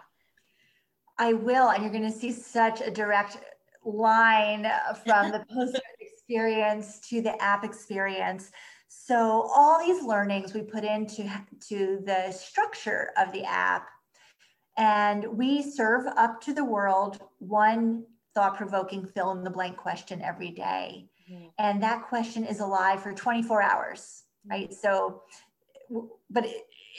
I 1.17 1.33
will, 1.33 1.69
and 1.69 1.81
you're 1.81 1.91
going 1.91 2.11
to 2.11 2.17
see 2.17 2.31
such 2.31 2.81
a 2.81 2.91
direct 2.91 3.37
line 3.85 4.69
from 5.05 5.31
the 5.31 5.45
post 5.53 5.79
experience 5.99 6.99
to 7.09 7.21
the 7.21 7.41
app 7.41 7.63
experience. 7.63 8.51
So 8.89 9.49
all 9.53 9.79
these 9.79 10.03
learnings 10.03 10.53
we 10.53 10.61
put 10.61 10.83
into 10.83 11.29
to 11.69 12.01
the 12.05 12.31
structure 12.31 13.11
of 13.17 13.31
the 13.31 13.43
app 13.43 13.87
And 14.77 15.25
we 15.37 15.61
serve 15.61 16.05
up 16.17 16.41
to 16.41 16.53
the 16.53 16.65
world 16.65 17.19
one 17.39 18.03
thought 18.33 18.57
provoking 18.57 19.05
fill 19.05 19.31
in 19.31 19.43
the 19.43 19.49
blank 19.49 19.77
question 19.77 20.21
every 20.21 20.51
day. 20.51 21.07
Mm-hmm. 21.31 21.45
And 21.57 21.81
that 21.81 22.07
question 22.07 22.45
is 22.45 22.59
alive 22.59 23.01
for 23.01 23.13
24 23.13 23.61
hours, 23.61 24.23
right? 24.49 24.73
So, 24.73 25.21
but 26.29 26.45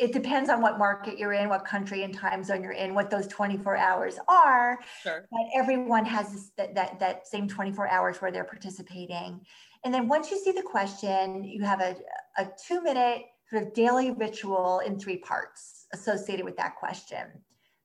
it, 0.01 0.13
depends 0.13 0.51
on 0.51 0.61
what 0.61 0.79
market 0.79 1.19
you're 1.19 1.33
in, 1.33 1.49
what 1.49 1.65
country 1.65 2.03
and 2.03 2.15
time 2.15 2.43
zone 2.43 2.63
you're 2.63 2.73
in, 2.73 2.95
what 2.95 3.11
those 3.11 3.27
24 3.27 3.77
hours 3.77 4.19
are. 4.29 4.79
Sure. 5.03 5.27
But 5.31 5.41
everyone 5.55 6.05
has 6.05 6.33
this, 6.33 6.51
that, 6.57 6.75
that, 6.75 6.99
that 7.01 7.27
same 7.27 7.49
24 7.49 7.89
hours 7.89 8.21
where 8.21 8.31
they're 8.31 8.45
participating. 8.45 9.41
And 9.85 9.93
then 9.93 10.09
once 10.09 10.31
you 10.31 10.39
see 10.39 10.53
the 10.53 10.63
question, 10.63 11.45
you 11.45 11.65
have 11.65 11.81
a, 11.81 11.97
a 12.39 12.49
two 12.67 12.83
minute 12.83 13.23
sort 13.49 13.63
of 13.63 13.75
daily 13.75 14.11
ritual 14.11 14.81
in 14.85 14.99
three 14.99 15.19
parts 15.19 15.87
associated 15.93 16.45
with 16.45 16.57
that 16.57 16.77
question. 16.77 17.27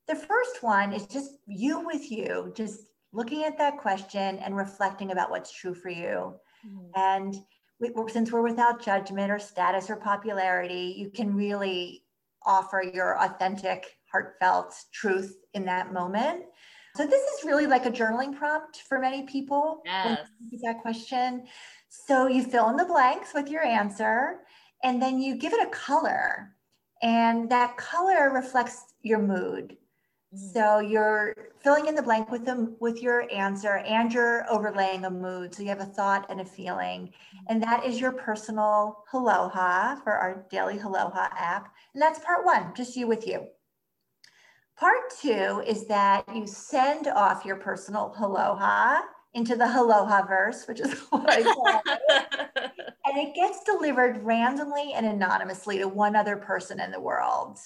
The 0.08 0.15
first 0.15 0.63
one 0.63 0.93
is 0.93 1.06
just 1.06 1.38
you 1.47 1.86
with 1.86 2.12
you, 2.12 2.52
just 2.56 2.80
looking 3.13 3.43
at 3.43 3.58
that 3.58 3.78
question 3.78 4.39
and 4.39 4.56
reflecting 4.56 5.12
about 5.12 5.30
what's 5.30 5.54
true 5.54 5.74
for 5.74 5.89
you. 5.89 6.36
Mm-hmm. 6.65 6.91
And 6.95 7.36
we, 7.82 7.91
since 8.10 8.32
we're 8.32 8.44
without 8.44 8.82
judgment 8.82 9.32
or 9.32 9.39
status 9.39 9.89
or 9.89 9.96
popularity, 9.96 10.96
you 10.98 11.10
can 11.10 11.36
really 11.36 12.04
offer 12.46 12.84
your 12.94 13.20
authentic, 13.22 13.98
heartfelt 14.12 14.76
truth 14.94 15.36
in 15.54 15.65
that 15.65 15.91
moment. 15.91 16.44
So 16.96 17.08
this 17.08 17.22
is 17.22 17.46
really 17.46 17.67
like 17.67 17.86
a 17.86 17.91
journaling 17.91 18.38
prompt 18.38 18.84
for 18.88 19.00
many 19.00 19.24
people. 19.24 19.82
Yes. 19.86 20.28
That 20.63 20.82
question. 20.82 21.46
So 21.89 22.28
you 22.28 22.44
fill 22.44 22.70
in 22.70 22.76
the 22.76 22.86
blanks 22.86 23.34
with 23.34 23.50
your 23.50 23.63
answer 23.63 24.41
and 24.84 25.02
then 25.02 25.20
you 25.20 25.36
give 25.36 25.54
it 25.54 25.65
a 25.65 25.70
color 25.72 26.56
and 27.02 27.50
that 27.50 27.78
color 27.78 28.32
reflects 28.32 28.94
your 29.02 29.20
mood. 29.20 29.78
So 30.34 30.80
you're 30.80 31.36
filling 31.60 31.88
in 31.88 31.96
the 31.96 32.02
blank 32.02 32.32
with 32.32 32.46
them 32.46 32.76
with 32.80 33.02
your 33.02 33.30
answer 33.32 33.78
and 33.80 34.13
you're 34.13 34.46
overlaying 34.50 35.06
a 35.06 35.10
mood 35.10 35.54
so 35.54 35.62
you 35.62 35.70
have 35.70 35.82
a 35.82 35.86
thought 35.86 36.26
and 36.30 36.39
a 36.39 36.46
feeling 36.46 37.08
mm. 37.08 37.39
and 37.50 37.62
that 37.62 37.86
is 37.86 38.00
your 38.00 38.13
personal 38.13 39.04
aloha 39.13 39.96
for 39.96 40.13
our 40.13 40.46
daily 40.50 40.80
aloha 40.80 41.28
app 41.38 41.74
and 41.94 42.02
that's 42.02 42.20
part 42.20 42.46
one 42.46 42.74
just 42.76 42.96
you 42.96 43.08
with 43.08 43.28
you 43.28 43.46
part 44.80 45.02
two 45.22 45.62
is 45.67 45.86
that 45.88 46.24
you 46.34 46.48
send 46.48 47.08
off 47.08 47.46
your 47.46 47.58
personal 47.58 48.15
aloha 48.17 49.02
into 49.34 49.56
the 49.56 49.65
Aloha 49.65 50.26
verse, 50.26 50.67
which 50.67 50.82
is 50.82 50.94
what 51.10 51.30
I 51.30 51.41
call 51.41 51.82
it. 51.86 52.00
and 53.06 53.17
it 53.17 53.34
gets 53.34 53.63
delivered 53.63 54.24
randomly 54.24 54.94
and 54.94 55.06
anonymously 55.06 55.78
to 55.78 55.88
one 55.88 56.15
other 56.15 56.36
person 56.36 56.80
in 56.80 56.91
the 56.91 57.00
world. 57.00 57.60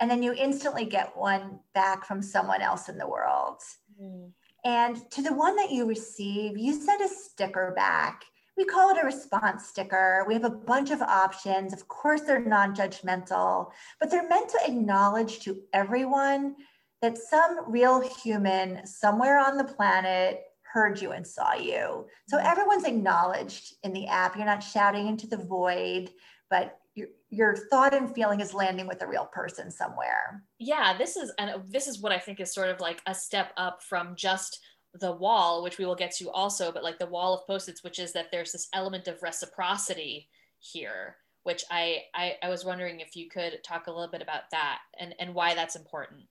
And 0.00 0.10
then 0.10 0.22
you 0.22 0.32
instantly 0.32 0.86
get 0.86 1.16
one 1.16 1.60
back 1.74 2.06
from 2.06 2.22
someone 2.22 2.62
else 2.62 2.88
in 2.88 2.96
the 2.96 3.06
world. 3.06 3.60
Mm. 4.00 4.30
And 4.64 5.10
to 5.10 5.22
the 5.22 5.34
one 5.34 5.56
that 5.56 5.70
you 5.70 5.86
receive, 5.86 6.58
you 6.58 6.74
send 6.74 7.02
a 7.02 7.08
sticker 7.08 7.72
back. 7.76 8.24
We 8.56 8.64
call 8.64 8.90
it 8.90 9.02
a 9.02 9.06
response 9.06 9.68
sticker. 9.68 10.24
We 10.26 10.34
have 10.34 10.44
a 10.44 10.50
bunch 10.50 10.90
of 10.90 11.00
options. 11.00 11.72
Of 11.72 11.88
course, 11.88 12.22
they're 12.22 12.44
non 12.44 12.74
judgmental, 12.74 13.70
but 13.98 14.10
they're 14.10 14.28
meant 14.28 14.50
to 14.50 14.60
acknowledge 14.66 15.40
to 15.40 15.60
everyone 15.72 16.56
that 17.00 17.16
some 17.16 17.70
real 17.70 18.00
human 18.00 18.86
somewhere 18.86 19.38
on 19.38 19.56
the 19.56 19.64
planet 19.64 20.42
heard 20.72 21.00
you 21.00 21.12
and 21.12 21.26
saw 21.26 21.54
you. 21.54 22.06
So 22.28 22.36
mm-hmm. 22.36 22.46
everyone's 22.46 22.84
acknowledged 22.84 23.74
in 23.82 23.92
the 23.92 24.06
app. 24.06 24.36
You're 24.36 24.44
not 24.44 24.62
shouting 24.62 25.08
into 25.08 25.26
the 25.26 25.38
void, 25.38 26.10
but 26.48 26.78
your, 26.94 27.08
your 27.30 27.56
thought 27.70 27.94
and 27.94 28.14
feeling 28.14 28.40
is 28.40 28.54
landing 28.54 28.86
with 28.86 29.02
a 29.02 29.06
real 29.06 29.26
person 29.32 29.70
somewhere. 29.70 30.42
Yeah, 30.58 30.96
this 30.96 31.16
is 31.16 31.32
and 31.38 31.62
this 31.68 31.86
is 31.86 32.00
what 32.00 32.12
I 32.12 32.18
think 32.18 32.40
is 32.40 32.52
sort 32.52 32.68
of 32.68 32.80
like 32.80 33.00
a 33.06 33.14
step 33.14 33.52
up 33.56 33.82
from 33.82 34.14
just 34.16 34.60
the 34.94 35.12
wall, 35.12 35.62
which 35.62 35.78
we 35.78 35.86
will 35.86 35.94
get 35.94 36.14
to 36.16 36.30
also, 36.30 36.72
but 36.72 36.82
like 36.82 36.98
the 36.98 37.06
wall 37.06 37.34
of 37.34 37.46
post-its, 37.46 37.84
which 37.84 37.98
is 37.98 38.12
that 38.12 38.26
there's 38.32 38.52
this 38.52 38.68
element 38.74 39.06
of 39.06 39.22
reciprocity 39.22 40.28
here, 40.58 41.16
which 41.44 41.64
I, 41.70 42.02
I, 42.14 42.34
I 42.42 42.48
was 42.48 42.64
wondering 42.64 43.00
if 43.00 43.14
you 43.14 43.28
could 43.30 43.62
talk 43.62 43.86
a 43.86 43.92
little 43.92 44.10
bit 44.10 44.22
about 44.22 44.50
that 44.50 44.78
and, 44.98 45.14
and 45.20 45.34
why 45.34 45.54
that's 45.54 45.76
important. 45.76 46.22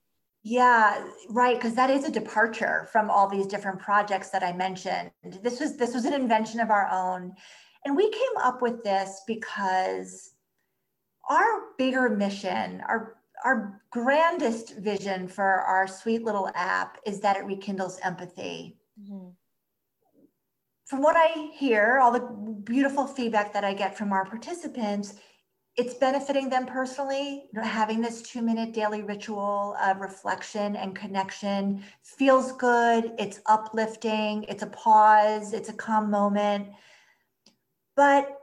Yeah, 0.42 1.06
right. 1.28 1.56
Because 1.56 1.74
that 1.74 1.90
is 1.90 2.04
a 2.04 2.10
departure 2.10 2.88
from 2.92 3.10
all 3.10 3.28
these 3.28 3.46
different 3.46 3.78
projects 3.78 4.30
that 4.30 4.42
I 4.42 4.52
mentioned. 4.52 5.10
This 5.42 5.60
was 5.60 5.76
this 5.76 5.94
was 5.94 6.06
an 6.06 6.14
invention 6.14 6.60
of 6.60 6.70
our 6.70 6.88
own, 6.90 7.34
and 7.84 7.94
we 7.94 8.10
came 8.10 8.36
up 8.42 8.62
with 8.62 8.82
this 8.82 9.20
because 9.26 10.29
our 11.28 11.62
bigger 11.78 12.08
mission, 12.08 12.82
our 12.88 13.16
our 13.42 13.80
grandest 13.90 14.76
vision 14.76 15.26
for 15.26 15.44
our 15.44 15.86
sweet 15.86 16.22
little 16.22 16.50
app 16.54 16.98
is 17.06 17.20
that 17.20 17.38
it 17.38 17.44
rekindles 17.44 17.98
empathy. 18.02 18.76
Mm-hmm. 19.00 19.30
From 20.84 21.02
what 21.02 21.16
I 21.16 21.48
hear, 21.54 22.00
all 22.02 22.12
the 22.12 22.20
beautiful 22.64 23.06
feedback 23.06 23.54
that 23.54 23.64
I 23.64 23.72
get 23.72 23.96
from 23.96 24.12
our 24.12 24.26
participants 24.26 25.14
it's 25.76 25.94
benefiting 25.94 26.48
them 26.48 26.66
personally 26.66 27.48
you 27.52 27.60
know, 27.60 27.62
having 27.62 28.00
this 28.00 28.22
two 28.22 28.42
minute 28.42 28.72
daily 28.72 29.02
ritual 29.02 29.76
of 29.82 30.00
reflection 30.00 30.76
and 30.76 30.96
connection 30.96 31.82
feels 32.02 32.52
good 32.52 33.12
it's 33.18 33.40
uplifting 33.46 34.44
it's 34.44 34.62
a 34.62 34.66
pause 34.66 35.52
it's 35.52 35.68
a 35.68 35.72
calm 35.72 36.10
moment 36.10 36.68
but 37.96 38.39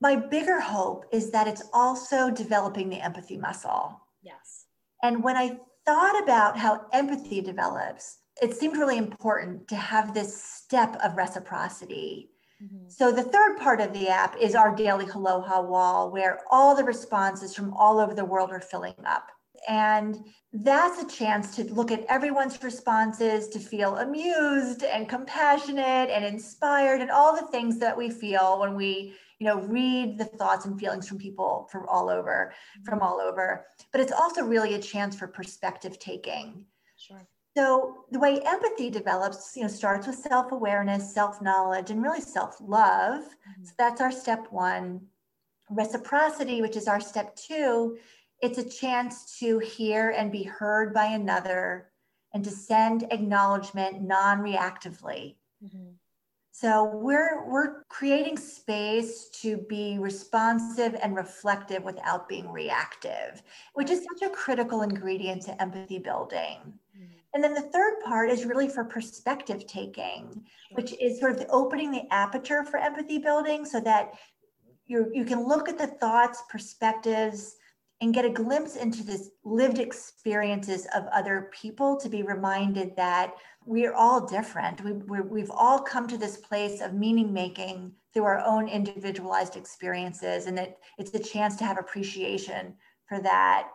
my 0.00 0.14
bigger 0.16 0.60
hope 0.60 1.04
is 1.12 1.30
that 1.30 1.48
it's 1.48 1.62
also 1.72 2.30
developing 2.30 2.88
the 2.88 3.04
empathy 3.04 3.36
muscle 3.36 4.00
yes 4.22 4.66
and 5.02 5.22
when 5.22 5.36
i 5.36 5.58
thought 5.86 6.22
about 6.22 6.58
how 6.58 6.86
empathy 6.92 7.40
develops 7.40 8.18
it 8.40 8.54
seemed 8.54 8.76
really 8.76 8.98
important 8.98 9.66
to 9.66 9.76
have 9.76 10.14
this 10.14 10.42
step 10.42 10.96
of 11.02 11.16
reciprocity 11.16 12.30
Mm-hmm. 12.62 12.88
So 12.88 13.12
the 13.12 13.22
third 13.22 13.58
part 13.58 13.80
of 13.80 13.92
the 13.92 14.08
app 14.08 14.36
is 14.36 14.54
our 14.54 14.74
daily 14.74 15.06
Aloha 15.06 15.62
wall, 15.62 16.10
where 16.10 16.40
all 16.50 16.74
the 16.74 16.84
responses 16.84 17.54
from 17.54 17.72
all 17.74 18.00
over 18.00 18.14
the 18.14 18.24
world 18.24 18.50
are 18.50 18.60
filling 18.60 18.94
up. 19.06 19.28
And 19.68 20.16
that's 20.52 21.02
a 21.02 21.16
chance 21.16 21.54
to 21.56 21.64
look 21.64 21.90
at 21.90 22.04
everyone's 22.08 22.62
responses, 22.62 23.48
to 23.48 23.58
feel 23.58 23.98
amused 23.98 24.82
and 24.82 25.08
compassionate 25.08 26.10
and 26.10 26.24
inspired, 26.24 27.00
and 27.00 27.10
all 27.10 27.34
the 27.34 27.46
things 27.48 27.78
that 27.78 27.96
we 27.96 28.10
feel 28.10 28.60
when 28.60 28.74
we, 28.74 29.14
you 29.38 29.46
know, 29.46 29.60
read 29.60 30.18
the 30.18 30.24
thoughts 30.24 30.66
and 30.66 30.78
feelings 30.78 31.08
from 31.08 31.18
people 31.18 31.68
from 31.70 31.86
all 31.88 32.10
over, 32.10 32.52
from 32.84 33.00
all 33.00 33.20
over. 33.20 33.66
But 33.92 34.00
it's 34.00 34.12
also 34.12 34.42
really 34.42 34.74
a 34.74 34.80
chance 34.80 35.16
for 35.16 35.28
perspective 35.28 35.98
taking. 35.98 36.64
Sure. 36.96 37.26
So 37.56 38.04
the 38.10 38.18
way 38.18 38.40
empathy 38.44 38.90
develops, 38.90 39.56
you 39.56 39.62
know, 39.62 39.68
starts 39.68 40.06
with 40.06 40.16
self-awareness, 40.16 41.12
self-knowledge, 41.12 41.90
and 41.90 42.02
really 42.02 42.20
self-love. 42.20 43.22
Mm-hmm. 43.22 43.64
So 43.64 43.72
that's 43.78 44.00
our 44.00 44.12
step 44.12 44.46
one. 44.50 45.00
Reciprocity, 45.70 46.60
which 46.60 46.76
is 46.76 46.88
our 46.88 47.00
step 47.00 47.36
two, 47.36 47.98
it's 48.40 48.58
a 48.58 48.68
chance 48.68 49.38
to 49.38 49.58
hear 49.58 50.10
and 50.10 50.30
be 50.30 50.44
heard 50.44 50.94
by 50.94 51.06
another 51.06 51.90
and 52.32 52.44
to 52.44 52.50
send 52.50 53.04
acknowledgement 53.10 54.02
non-reactively. 54.02 55.36
Mm-hmm. 55.64 55.90
So 56.60 56.90
we're 56.92 57.48
we're 57.48 57.84
creating 57.84 58.36
space 58.36 59.28
to 59.42 59.58
be 59.68 59.96
responsive 60.00 60.96
and 61.00 61.14
reflective 61.14 61.84
without 61.84 62.28
being 62.28 62.50
reactive, 62.50 63.44
which 63.74 63.90
is 63.90 64.04
such 64.12 64.28
a 64.28 64.34
critical 64.34 64.82
ingredient 64.82 65.42
to 65.42 65.62
empathy 65.62 66.00
building. 66.00 66.58
Mm-hmm. 66.96 67.04
And 67.32 67.44
then 67.44 67.54
the 67.54 67.60
third 67.60 68.00
part 68.04 68.28
is 68.28 68.44
really 68.44 68.68
for 68.68 68.82
perspective 68.82 69.68
taking, 69.68 70.44
which 70.72 70.94
is 71.00 71.20
sort 71.20 71.36
of 71.36 71.46
opening 71.48 71.92
the 71.92 72.12
aperture 72.12 72.64
for 72.64 72.78
empathy 72.78 73.18
building 73.18 73.64
so 73.64 73.78
that 73.82 74.14
you 74.88 75.12
you 75.14 75.24
can 75.24 75.46
look 75.46 75.68
at 75.68 75.78
the 75.78 75.86
thoughts, 75.86 76.42
perspectives, 76.50 77.54
and 78.00 78.14
get 78.14 78.24
a 78.24 78.30
glimpse 78.30 78.76
into 78.76 79.02
this 79.02 79.30
lived 79.44 79.78
experiences 79.78 80.86
of 80.94 81.04
other 81.12 81.50
people 81.52 81.96
to 81.96 82.08
be 82.08 82.22
reminded 82.22 82.94
that 82.96 83.34
we're 83.66 83.92
all 83.92 84.24
different. 84.26 84.82
We, 84.82 84.92
we 85.20 85.40
have 85.40 85.50
all 85.50 85.80
come 85.80 86.06
to 86.08 86.16
this 86.16 86.36
place 86.36 86.80
of 86.80 86.94
meaning 86.94 87.32
making 87.32 87.92
through 88.14 88.24
our 88.24 88.40
own 88.46 88.68
individualized 88.68 89.56
experiences, 89.56 90.46
and 90.46 90.56
that 90.56 90.78
it's 90.96 91.12
a 91.14 91.18
chance 91.18 91.56
to 91.56 91.64
have 91.64 91.78
appreciation 91.78 92.74
for 93.06 93.20
that. 93.20 93.70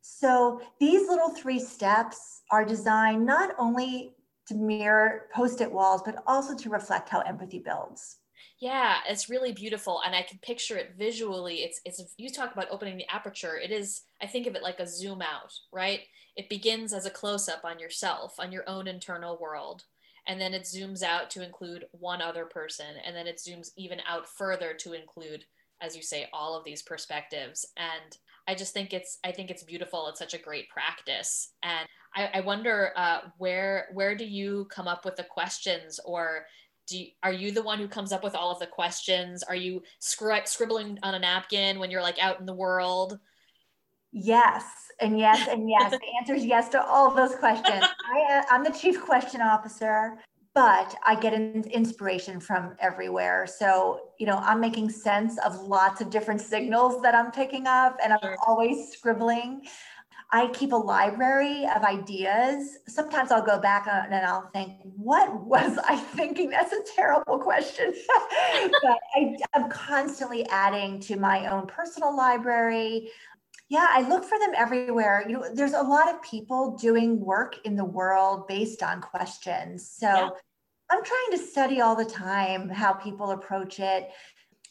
So 0.00 0.60
these 0.80 1.08
little 1.08 1.30
three 1.30 1.58
steps 1.58 2.42
are 2.50 2.64
designed 2.64 3.26
not 3.26 3.54
only 3.58 4.14
to 4.48 4.54
mirror 4.54 5.26
post-it 5.34 5.70
walls, 5.70 6.02
but 6.04 6.22
also 6.26 6.54
to 6.54 6.70
reflect 6.70 7.08
how 7.08 7.20
empathy 7.20 7.58
builds. 7.58 8.18
Yeah, 8.64 9.00
it's 9.06 9.28
really 9.28 9.52
beautiful, 9.52 10.00
and 10.06 10.14
I 10.14 10.22
can 10.22 10.38
picture 10.38 10.78
it 10.78 10.94
visually. 10.96 11.56
It's 11.56 11.80
it's 11.84 12.14
you 12.16 12.30
talk 12.30 12.54
about 12.54 12.70
opening 12.70 12.96
the 12.96 13.08
aperture. 13.12 13.58
It 13.58 13.70
is 13.70 14.02
I 14.22 14.26
think 14.26 14.46
of 14.46 14.54
it 14.54 14.62
like 14.62 14.80
a 14.80 14.86
zoom 14.86 15.20
out, 15.20 15.52
right? 15.70 16.00
It 16.34 16.48
begins 16.48 16.94
as 16.94 17.04
a 17.04 17.10
close 17.10 17.46
up 17.48 17.62
on 17.64 17.78
yourself, 17.78 18.36
on 18.38 18.52
your 18.52 18.64
own 18.66 18.86
internal 18.88 19.36
world, 19.38 19.84
and 20.26 20.40
then 20.40 20.54
it 20.54 20.62
zooms 20.62 21.02
out 21.02 21.28
to 21.32 21.44
include 21.44 21.84
one 21.92 22.22
other 22.22 22.46
person, 22.46 22.86
and 23.04 23.14
then 23.14 23.26
it 23.26 23.36
zooms 23.38 23.68
even 23.76 24.00
out 24.08 24.26
further 24.26 24.72
to 24.80 24.94
include, 24.94 25.44
as 25.82 25.94
you 25.94 26.02
say, 26.02 26.28
all 26.32 26.56
of 26.56 26.64
these 26.64 26.82
perspectives. 26.82 27.66
And 27.76 28.16
I 28.48 28.54
just 28.54 28.72
think 28.72 28.94
it's 28.94 29.18
I 29.24 29.32
think 29.32 29.50
it's 29.50 29.62
beautiful. 29.64 30.08
It's 30.08 30.18
such 30.18 30.34
a 30.34 30.38
great 30.38 30.70
practice. 30.70 31.52
And 31.62 31.86
I, 32.16 32.30
I 32.34 32.40
wonder 32.40 32.92
uh, 32.96 33.20
where 33.38 33.88
where 33.92 34.14
do 34.16 34.24
you 34.24 34.66
come 34.70 34.88
up 34.88 35.04
with 35.04 35.16
the 35.16 35.24
questions 35.24 36.00
or 36.04 36.46
do 36.86 36.98
you, 36.98 37.06
are 37.22 37.32
you 37.32 37.50
the 37.52 37.62
one 37.62 37.78
who 37.78 37.88
comes 37.88 38.12
up 38.12 38.22
with 38.22 38.34
all 38.34 38.50
of 38.50 38.58
the 38.58 38.66
questions? 38.66 39.42
Are 39.42 39.54
you 39.54 39.82
scri- 40.00 40.46
scribbling 40.46 40.98
on 41.02 41.14
a 41.14 41.18
napkin 41.18 41.78
when 41.78 41.90
you're 41.90 42.02
like 42.02 42.22
out 42.22 42.40
in 42.40 42.46
the 42.46 42.54
world? 42.54 43.18
Yes, 44.12 44.64
and 45.00 45.18
yes, 45.18 45.48
and 45.48 45.68
yes. 45.68 45.90
the 45.90 46.00
answer 46.20 46.34
is 46.34 46.44
yes 46.44 46.68
to 46.70 46.84
all 46.84 47.12
those 47.14 47.34
questions. 47.34 47.84
I, 48.14 48.38
uh, 48.38 48.42
I'm 48.50 48.62
the 48.62 48.70
chief 48.70 49.00
question 49.00 49.40
officer, 49.40 50.18
but 50.54 50.94
I 51.04 51.16
get 51.16 51.34
inspiration 51.34 52.38
from 52.38 52.76
everywhere. 52.78 53.46
So, 53.46 54.10
you 54.20 54.26
know, 54.26 54.36
I'm 54.36 54.60
making 54.60 54.90
sense 54.90 55.36
of 55.38 55.56
lots 55.56 56.00
of 56.00 56.10
different 56.10 56.40
signals 56.40 57.02
that 57.02 57.14
I'm 57.16 57.32
picking 57.32 57.66
up, 57.66 57.98
and 58.02 58.12
I'm 58.12 58.36
always 58.46 58.92
scribbling. 58.92 59.66
I 60.32 60.48
keep 60.48 60.72
a 60.72 60.76
library 60.76 61.66
of 61.74 61.82
ideas. 61.82 62.78
Sometimes 62.88 63.30
I'll 63.30 63.44
go 63.44 63.58
back 63.60 63.86
and 63.86 64.14
I'll 64.14 64.50
think, 64.52 64.72
what 64.82 65.44
was 65.44 65.78
I 65.78 65.96
thinking? 66.16 66.50
That's 66.50 66.72
a 66.72 66.82
terrible 66.94 67.38
question. 67.38 67.94
but 68.82 68.98
I, 69.16 69.36
I'm 69.54 69.70
constantly 69.70 70.46
adding 70.48 71.00
to 71.00 71.16
my 71.16 71.46
own 71.46 71.66
personal 71.66 72.16
library. 72.16 73.10
Yeah, 73.68 73.86
I 73.88 74.06
look 74.08 74.24
for 74.24 74.38
them 74.38 74.52
everywhere. 74.56 75.24
You 75.26 75.34
know, 75.34 75.54
there's 75.54 75.72
a 75.72 75.82
lot 75.82 76.12
of 76.12 76.22
people 76.22 76.76
doing 76.76 77.20
work 77.20 77.56
in 77.64 77.76
the 77.76 77.84
world 77.84 78.48
based 78.48 78.82
on 78.82 79.00
questions. 79.00 79.88
So 79.88 80.06
yeah. 80.06 80.28
I'm 80.90 81.02
trying 81.04 81.30
to 81.32 81.38
study 81.38 81.80
all 81.80 81.96
the 81.96 82.04
time 82.04 82.68
how 82.68 82.92
people 82.92 83.30
approach 83.30 83.80
it 83.80 84.10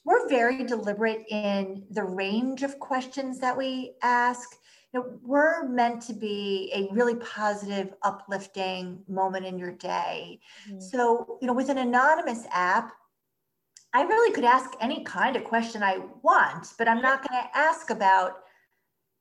we're 0.06 0.28
very 0.28 0.64
deliberate 0.66 1.24
in 1.30 1.84
the 1.92 2.04
range 2.04 2.64
of 2.64 2.80
questions 2.80 3.40
that 3.40 3.58
we 3.58 3.94
ask 4.02 4.50
you 4.94 5.00
know, 5.00 5.20
we're 5.24 5.68
meant 5.68 6.02
to 6.04 6.14
be 6.14 6.72
a 6.74 6.94
really 6.94 7.16
positive, 7.16 7.94
uplifting 8.04 9.00
moment 9.08 9.46
in 9.46 9.58
your 9.58 9.72
day. 9.72 10.40
Mm-hmm. 10.70 10.80
So, 10.80 11.38
you 11.42 11.48
know, 11.48 11.54
with 11.54 11.70
an 11.70 11.80
anonymous 11.80 12.46
app, 12.52 12.94
I 13.94 14.04
really 14.04 14.34
could 14.34 14.44
ask 14.44 14.72
any 14.80 15.04
kind 15.04 15.36
of 15.36 15.44
question 15.44 15.84
I 15.84 16.00
want, 16.22 16.74
but 16.78 16.88
I'm 16.88 17.02
not 17.02 17.28
going 17.28 17.42
to 17.42 17.58
ask 17.58 17.90
about 17.90 18.38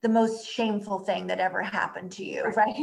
the 0.02 0.08
most 0.08 0.46
shameful 0.48 0.98
thing 0.98 1.28
that 1.28 1.38
ever 1.38 1.62
happened 1.62 2.10
to 2.10 2.24
you 2.24 2.42
right. 2.42 2.56
right, 2.56 2.76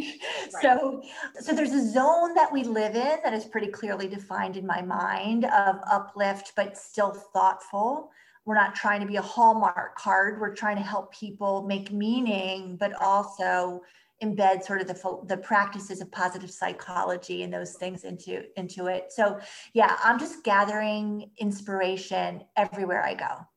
right 0.54 0.62
so 0.62 1.02
so 1.42 1.54
there's 1.54 1.74
a 1.74 1.92
zone 1.92 2.34
that 2.34 2.50
we 2.52 2.64
live 2.64 2.96
in 2.96 3.18
that 3.24 3.34
is 3.34 3.44
pretty 3.44 3.68
clearly 3.68 4.08
defined 4.08 4.56
in 4.56 4.66
my 4.66 4.82
mind 4.82 5.44
of 5.44 5.76
uplift 5.92 6.54
but 6.56 6.78
still 6.78 7.12
thoughtful 7.12 8.10
we're 8.50 8.56
not 8.56 8.74
trying 8.74 9.00
to 9.00 9.06
be 9.06 9.18
a 9.18 9.22
hallmark 9.22 9.96
card. 9.96 10.42
We're 10.42 10.56
trying 10.56 10.78
to 10.78 10.82
help 10.82 11.14
people 11.14 11.68
make 11.68 11.92
meaning 11.92 12.78
but 12.78 13.00
also 13.00 13.84
embed 14.24 14.64
sort 14.64 14.82
of 14.82 14.88
the, 14.88 15.20
the 15.28 15.38
practices 15.38 16.02
of 16.02 16.12
positive 16.12 16.50
psychology 16.50 17.44
and 17.44 17.54
those 17.54 17.76
things 17.76 18.06
into 18.06 18.42
into 18.58 18.88
it. 18.88 19.12
So 19.12 19.40
yeah 19.76 19.98
i'm 20.04 20.18
just 20.18 20.44
gathering 20.44 21.30
inspiration 21.38 22.42
everywhere 22.58 23.06
i 23.06 23.14
go. 23.14 23.48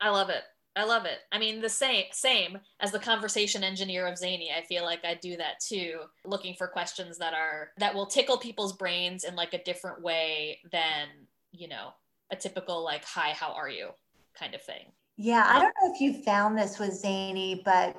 I 0.00 0.08
love 0.08 0.30
it. 0.30 0.44
I 0.74 0.84
love 0.84 1.04
it. 1.04 1.18
I 1.30 1.38
mean 1.38 1.60
the 1.60 1.68
same 1.68 2.04
same 2.10 2.56
as 2.80 2.92
the 2.92 2.98
conversation 2.98 3.62
engineer 3.62 4.06
of 4.06 4.14
Zanie 4.14 4.48
i 4.56 4.62
feel 4.62 4.84
like 4.84 5.04
i 5.04 5.12
do 5.12 5.36
that 5.36 5.60
too 5.60 5.98
looking 6.24 6.54
for 6.54 6.68
questions 6.68 7.18
that 7.18 7.34
are 7.34 7.68
that 7.76 7.94
will 7.94 8.06
tickle 8.06 8.38
people's 8.38 8.78
brains 8.78 9.24
in 9.24 9.36
like 9.36 9.52
a 9.52 9.62
different 9.62 10.00
way 10.00 10.58
than 10.72 11.08
you 11.52 11.68
know 11.68 11.90
a 12.30 12.36
typical 12.36 12.82
like 12.82 13.04
hi 13.04 13.30
how 13.30 13.52
are 13.52 13.68
you 13.68 13.90
kind 14.38 14.54
of 14.54 14.62
thing. 14.62 14.86
Yeah 15.16 15.44
i 15.48 15.54
don't 15.58 15.74
know 15.82 15.94
if 15.94 16.00
you 16.00 16.22
found 16.22 16.58
this 16.58 16.78
with 16.78 17.02
Zanie 17.02 17.64
but 17.64 17.96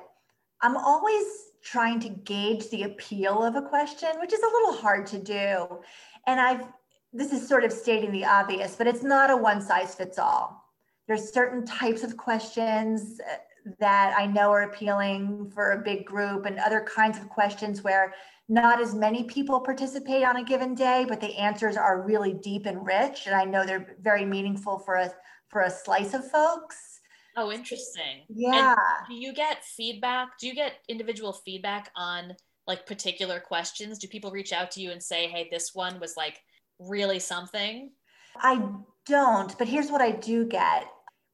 i'm 0.62 0.76
always 0.76 1.24
trying 1.62 1.98
to 2.00 2.08
gauge 2.08 2.70
the 2.70 2.84
appeal 2.84 3.42
of 3.42 3.56
a 3.56 3.62
question 3.62 4.08
which 4.20 4.32
is 4.32 4.40
a 4.40 4.46
little 4.46 4.74
hard 4.74 5.06
to 5.08 5.18
do. 5.18 5.80
And 6.26 6.40
i've 6.40 6.66
this 7.12 7.32
is 7.32 7.48
sort 7.48 7.64
of 7.64 7.72
stating 7.72 8.12
the 8.12 8.24
obvious 8.24 8.76
but 8.76 8.86
it's 8.86 9.02
not 9.02 9.30
a 9.30 9.36
one 9.36 9.60
size 9.60 9.94
fits 9.94 10.18
all. 10.18 10.64
There's 11.06 11.32
certain 11.32 11.64
types 11.64 12.02
of 12.04 12.16
questions 12.16 13.20
uh, 13.20 13.36
that 13.80 14.14
i 14.16 14.24
know 14.24 14.50
are 14.50 14.62
appealing 14.62 15.50
for 15.54 15.72
a 15.72 15.82
big 15.82 16.04
group 16.06 16.46
and 16.46 16.58
other 16.58 16.80
kinds 16.80 17.18
of 17.18 17.28
questions 17.28 17.82
where 17.82 18.14
not 18.48 18.80
as 18.80 18.94
many 18.94 19.24
people 19.24 19.60
participate 19.60 20.24
on 20.24 20.36
a 20.36 20.44
given 20.44 20.74
day, 20.74 21.04
but 21.06 21.20
the 21.20 21.36
answers 21.36 21.76
are 21.76 22.00
really 22.00 22.32
deep 22.32 22.64
and 22.64 22.86
rich. 22.86 23.26
And 23.26 23.34
I 23.34 23.44
know 23.44 23.64
they're 23.64 23.96
very 24.00 24.24
meaningful 24.24 24.78
for 24.78 24.94
a, 24.94 25.12
for 25.48 25.62
a 25.62 25.70
slice 25.70 26.14
of 26.14 26.30
folks. 26.30 27.00
Oh, 27.36 27.52
interesting. 27.52 28.24
Yeah. 28.28 28.70
And 28.70 29.08
do 29.08 29.14
you 29.14 29.32
get 29.32 29.64
feedback? 29.64 30.38
Do 30.40 30.46
you 30.46 30.54
get 30.54 30.74
individual 30.88 31.32
feedback 31.32 31.90
on 31.96 32.34
like 32.66 32.84
particular 32.84 33.40
questions? 33.40 33.98
Do 33.98 34.08
people 34.08 34.30
reach 34.30 34.52
out 34.52 34.70
to 34.72 34.80
you 34.80 34.90
and 34.90 35.02
say, 35.02 35.28
hey, 35.28 35.48
this 35.50 35.74
one 35.74 36.00
was 36.00 36.16
like 36.16 36.40
really 36.78 37.18
something? 37.20 37.90
I 38.36 38.62
don't, 39.06 39.56
but 39.58 39.68
here's 39.68 39.90
what 39.90 40.00
I 40.00 40.12
do 40.12 40.46
get. 40.46 40.86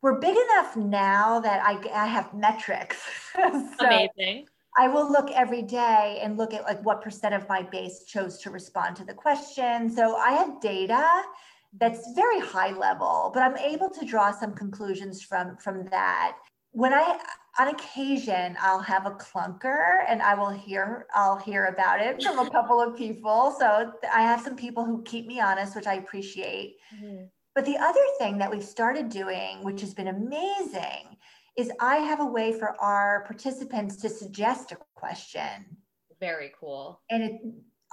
We're 0.03 0.21
big 0.21 0.37
enough 0.37 0.77
now 0.77 1.41
that 1.41 1.63
I, 1.65 1.81
I 1.95 2.07
have 2.07 2.35
metrics. 2.35 2.99
so, 3.35 3.87
Amazing. 3.87 4.47
I 4.77 4.89
will 4.89 5.11
look 5.11 5.31
every 5.31 5.63
day 5.63 6.21
and 6.23 6.37
look 6.37 6.53
at 6.53 6.65
like 6.65 6.85
what 6.85 7.01
percent 7.01 7.35
of 7.35 7.49
my 7.49 7.63
base 7.63 8.05
chose 8.05 8.39
to 8.41 8.51
respond 8.51 8.97
to 8.97 9.05
the 9.05 9.15
question. 9.15 9.89
So 9.89 10.17
I 10.17 10.33
have 10.33 10.61
data 10.61 11.09
that's 11.81 12.13
very 12.15 12.41
high 12.41 12.73
level, 12.73 13.31
but 13.35 13.43
I'm 13.43 13.57
able 13.57 13.91
to 13.91 14.07
draw 14.07 14.31
some 14.31 14.55
conclusions 14.55 15.23
from 15.23 15.57
from 15.57 15.87
that. 15.87 16.37
When 16.73 16.93
I 16.93 17.19
on 17.59 17.69
occasion 17.69 18.57
I'll 18.61 18.81
have 18.81 19.07
a 19.07 19.13
clunker 19.13 20.05
and 20.09 20.23
I 20.23 20.35
will 20.35 20.51
hear 20.51 21.07
I'll 21.15 21.39
hear 21.39 21.67
about 21.67 22.01
it 22.01 22.23
from 22.23 22.39
a 22.39 22.51
couple 22.51 22.81
of 22.81 22.97
people. 22.97 23.55
So 23.59 23.93
I 24.13 24.23
have 24.23 24.41
some 24.41 24.57
people 24.57 24.85
who 24.85 25.03
keep 25.03 25.27
me 25.27 25.41
honest, 25.41 25.77
which 25.77 25.87
I 25.87 25.95
appreciate. 25.95 26.77
Mm-hmm. 26.95 27.25
But 27.55 27.65
the 27.65 27.77
other 27.77 28.01
thing 28.19 28.39
that 28.39 28.51
we've 28.51 28.65
started 28.65 29.09
doing, 29.09 29.63
which 29.63 29.81
has 29.81 29.95
been 29.95 30.09
amazing, 30.09 31.17
is 31.57 31.71
I 31.81 31.97
have 31.99 32.19
a 32.21 32.27
way 32.27 32.53
for 32.53 32.81
our 32.81 33.25
participants 33.27 33.97
to 33.99 34.09
suggest 34.09 34.73
a 34.73 34.79
question. 34.97 35.77
Very 36.19 36.53
cool. 36.59 37.01
And 37.11 37.23
it, 37.23 37.41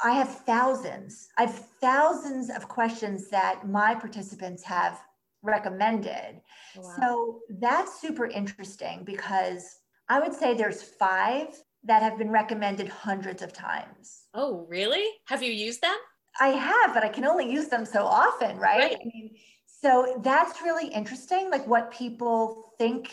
I 0.04 0.12
have 0.12 0.30
thousands. 0.30 1.30
I 1.38 1.44
have 1.44 1.66
thousands 1.80 2.50
of 2.50 2.68
questions 2.68 3.30
that 3.30 3.68
my 3.68 3.96
participants 3.96 4.64
have 4.64 5.00
recommended. 5.44 6.42
Wow. 6.76 6.96
So 7.00 7.40
that's 7.60 8.02
super 8.02 8.28
interesting 8.28 9.04
because 9.04 9.78
I 10.10 10.20
would 10.20 10.34
say 10.34 10.54
there's 10.54 10.82
five 10.84 11.48
that 11.84 12.04
have 12.04 12.18
been 12.18 12.30
recommended 12.30 12.88
hundreds 12.88 13.42
of 13.42 13.54
times. 13.54 14.28
Oh, 14.34 14.66
really? 14.70 15.06
Have 15.26 15.42
you 15.42 15.52
used 15.52 15.82
them? 15.82 15.96
I 16.40 16.50
have, 16.50 16.94
but 16.94 17.04
I 17.04 17.10
can 17.10 17.26
only 17.26 17.52
use 17.52 17.68
them 17.68 17.86
so 17.86 18.06
often, 18.06 18.58
right? 18.58 18.80
right. 18.80 18.98
I 19.02 19.06
mean, 19.06 19.32
so 19.66 20.22
that's 20.24 20.62
really 20.62 20.88
interesting, 20.88 21.50
like 21.50 21.66
what 21.68 21.92
people 21.92 22.74
think 22.78 23.12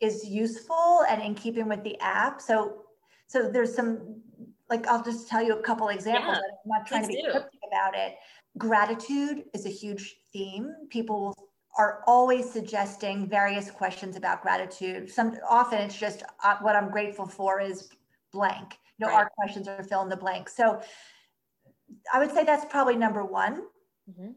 is 0.00 0.26
useful 0.26 1.04
and 1.08 1.22
in 1.22 1.34
keeping 1.34 1.68
with 1.68 1.84
the 1.84 1.98
app. 2.00 2.40
So, 2.40 2.82
so 3.26 3.50
there's 3.50 3.74
some, 3.74 4.22
like, 4.70 4.86
I'll 4.86 5.02
just 5.02 5.28
tell 5.28 5.42
you 5.42 5.54
a 5.58 5.62
couple 5.62 5.88
examples. 5.88 6.38
Yeah, 6.38 6.72
I'm 6.74 6.80
not 6.80 6.86
trying 6.86 7.02
to 7.02 7.08
be 7.08 7.22
do. 7.22 7.30
cryptic 7.30 7.60
about 7.66 7.96
it. 7.96 8.16
Gratitude 8.58 9.44
is 9.54 9.66
a 9.66 9.70
huge 9.70 10.16
theme. 10.32 10.72
People 10.90 11.34
are 11.78 12.02
always 12.06 12.50
suggesting 12.50 13.28
various 13.28 13.70
questions 13.70 14.16
about 14.16 14.42
gratitude. 14.42 15.10
Some 15.10 15.36
often 15.48 15.78
it's 15.78 15.96
just 15.96 16.22
uh, 16.42 16.56
what 16.60 16.76
I'm 16.76 16.90
grateful 16.90 17.26
for 17.26 17.60
is 17.60 17.88
blank. 18.32 18.78
You 18.98 19.06
know, 19.06 19.12
right. 19.12 19.18
our 19.18 19.30
questions 19.36 19.68
are 19.68 19.82
fill 19.84 20.02
in 20.02 20.08
the 20.08 20.16
blank. 20.16 20.48
So 20.48 20.80
I 22.12 22.18
would 22.18 22.32
say 22.32 22.44
that's 22.44 22.64
probably 22.66 22.96
number 22.96 23.24
one. 23.24 23.62
Mm-hmm. 24.10 24.30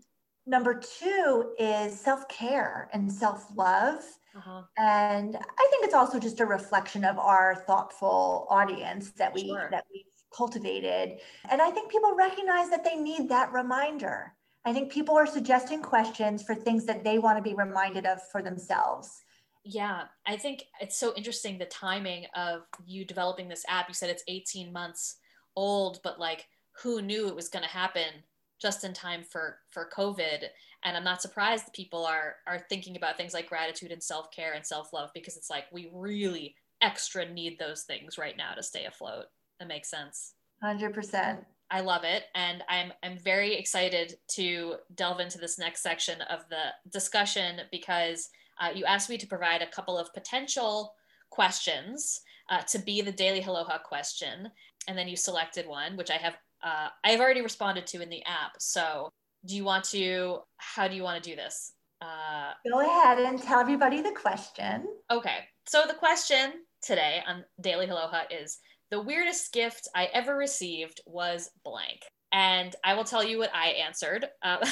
Number 0.45 0.79
two 0.79 1.53
is 1.57 1.99
self 1.99 2.27
care 2.27 2.89
and 2.93 3.11
self 3.11 3.45
love. 3.55 4.03
Uh-huh. 4.36 4.63
And 4.77 5.36
I 5.36 5.67
think 5.69 5.86
it's 5.86 5.93
also 5.93 6.19
just 6.19 6.39
a 6.39 6.45
reflection 6.45 7.05
of 7.05 7.17
our 7.17 7.55
thoughtful 7.67 8.47
audience 8.49 9.11
that 9.11 9.34
we 9.34 9.47
sure. 9.47 9.69
that 9.71 9.86
we've 9.91 10.05
cultivated. 10.36 11.19
And 11.49 11.61
I 11.61 11.71
think 11.71 11.91
people 11.91 12.15
recognize 12.15 12.69
that 12.69 12.84
they 12.84 12.95
need 12.95 13.29
that 13.29 13.51
reminder. 13.53 14.34
I 14.65 14.73
think 14.73 14.91
people 14.91 15.17
are 15.17 15.27
suggesting 15.27 15.81
questions 15.81 16.43
for 16.43 16.55
things 16.55 16.86
that 16.86 17.03
they 17.03 17.19
want 17.19 17.38
to 17.38 17.43
be 17.43 17.55
reminded 17.55 18.05
of 18.05 18.19
for 18.31 18.41
themselves. 18.41 19.21
Yeah, 19.65 20.03
I 20.25 20.38
think 20.38 20.65
it's 20.81 20.97
so 20.97 21.13
interesting 21.15 21.57
the 21.57 21.65
timing 21.65 22.25
of 22.36 22.61
you 22.86 23.05
developing 23.05 23.47
this 23.47 23.65
app. 23.67 23.88
You 23.88 23.93
said 23.93 24.09
it's 24.09 24.23
18 24.27 24.71
months 24.73 25.17
old, 25.55 25.99
but 26.03 26.19
like 26.19 26.47
who 26.81 27.01
knew 27.01 27.27
it 27.27 27.36
was 27.36 27.49
going 27.49 27.63
to 27.63 27.69
happen 27.69 28.23
just 28.61 28.84
in 28.84 28.93
time 28.93 29.23
for 29.23 29.57
for 29.71 29.89
covid 29.93 30.45
and 30.84 30.95
i'm 30.95 31.03
not 31.03 31.21
surprised 31.21 31.71
people 31.73 32.05
are 32.05 32.36
are 32.47 32.65
thinking 32.69 32.95
about 32.95 33.17
things 33.17 33.34
like 33.34 33.49
gratitude 33.49 33.91
and 33.91 34.01
self-care 34.01 34.53
and 34.53 34.65
self-love 34.65 35.09
because 35.13 35.36
it's 35.36 35.49
like 35.49 35.65
we 35.71 35.89
really 35.93 36.55
extra 36.81 37.29
need 37.29 37.59
those 37.59 37.84
things 37.84 38.17
right 38.17 38.38
now 38.38 38.53
to 38.53 38.63
stay 38.63 38.86
afloat 38.86 39.25
that 39.64 39.74
makes 39.74 39.89
sense 39.89 40.34
100% 40.64 41.45
i 41.72 41.80
love 41.80 42.03
it 42.03 42.24
and 42.36 42.64
i'm 42.70 42.91
i'm 43.03 43.18
very 43.18 43.55
excited 43.55 44.16
to 44.28 44.76
delve 44.95 45.20
into 45.20 45.38
this 45.38 45.57
next 45.57 45.82
section 45.82 46.22
of 46.30 46.41
the 46.49 46.66
discussion 46.91 47.61
because 47.72 48.30
uh, 48.61 48.70
you 48.74 48.86
asked 48.86 49.09
me 49.09 49.18
to 49.18 49.28
provide 49.28 49.61
a 49.61 49.68
couple 49.68 49.97
of 49.97 50.14
potential 50.14 50.93
questions 51.30 52.22
uh, 52.49 52.61
to 52.61 52.78
be 52.80 53.01
the 53.01 53.11
daily 53.11 53.41
Aloha 53.41 53.78
question. 53.80 54.49
and 54.88 54.97
then 54.97 55.07
you 55.07 55.16
selected 55.16 55.68
one, 55.68 55.95
which 55.97 56.11
I 56.11 56.18
have 56.18 56.36
uh, 56.64 56.89
I 57.03 57.09
have 57.11 57.20
already 57.20 57.41
responded 57.41 57.88
to 57.88 58.01
in 58.01 58.09
the 58.09 58.24
app. 58.26 58.53
So 58.59 59.09
do 59.45 59.55
you 59.55 59.66
want 59.66 59.84
to? 59.86 60.39
How 60.57 60.88
do 60.88 60.95
you 60.95 61.03
want 61.03 61.22
to 61.22 61.30
do 61.30 61.36
this? 61.36 61.74
Uh, 62.01 62.51
Go 62.70 62.80
ahead 62.80 63.20
and 63.20 63.41
tell 63.41 63.59
everybody 63.59 64.01
the 64.01 64.11
question. 64.11 64.88
Okay. 65.11 65.39
So 65.66 65.84
the 65.88 65.93
question 65.93 66.53
today 66.82 67.22
on 67.28 67.43
Daily 67.59 67.88
Aloha 67.88 68.24
is 68.30 68.59
the 68.94 69.02
weirdest 69.02 69.52
gift 69.52 69.88
I 69.96 70.06
ever 70.14 70.38
received 70.38 71.02
was 71.08 71.50
blank. 71.66 72.04
And 72.32 72.76
I 72.84 72.94
will 72.94 73.04
tell 73.04 73.24
you 73.24 73.39
what 73.39 73.50
I 73.52 73.70
answered, 73.70 74.28
uh, 74.44 74.64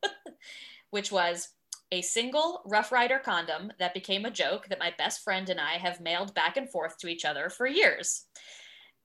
which 0.90 1.10
was 1.10 1.48
a 1.90 2.02
single 2.02 2.60
Rough 2.66 2.92
Rider 2.92 3.18
condom 3.18 3.72
that 3.78 3.94
became 3.94 4.26
a 4.26 4.30
joke 4.30 4.68
that 4.68 4.78
my 4.78 4.92
best 4.98 5.24
friend 5.24 5.48
and 5.48 5.58
I 5.58 5.78
have 5.78 5.98
mailed 5.98 6.34
back 6.34 6.58
and 6.58 6.68
forth 6.68 6.98
to 6.98 7.08
each 7.08 7.24
other 7.24 7.48
for 7.48 7.66
years. 7.66 8.26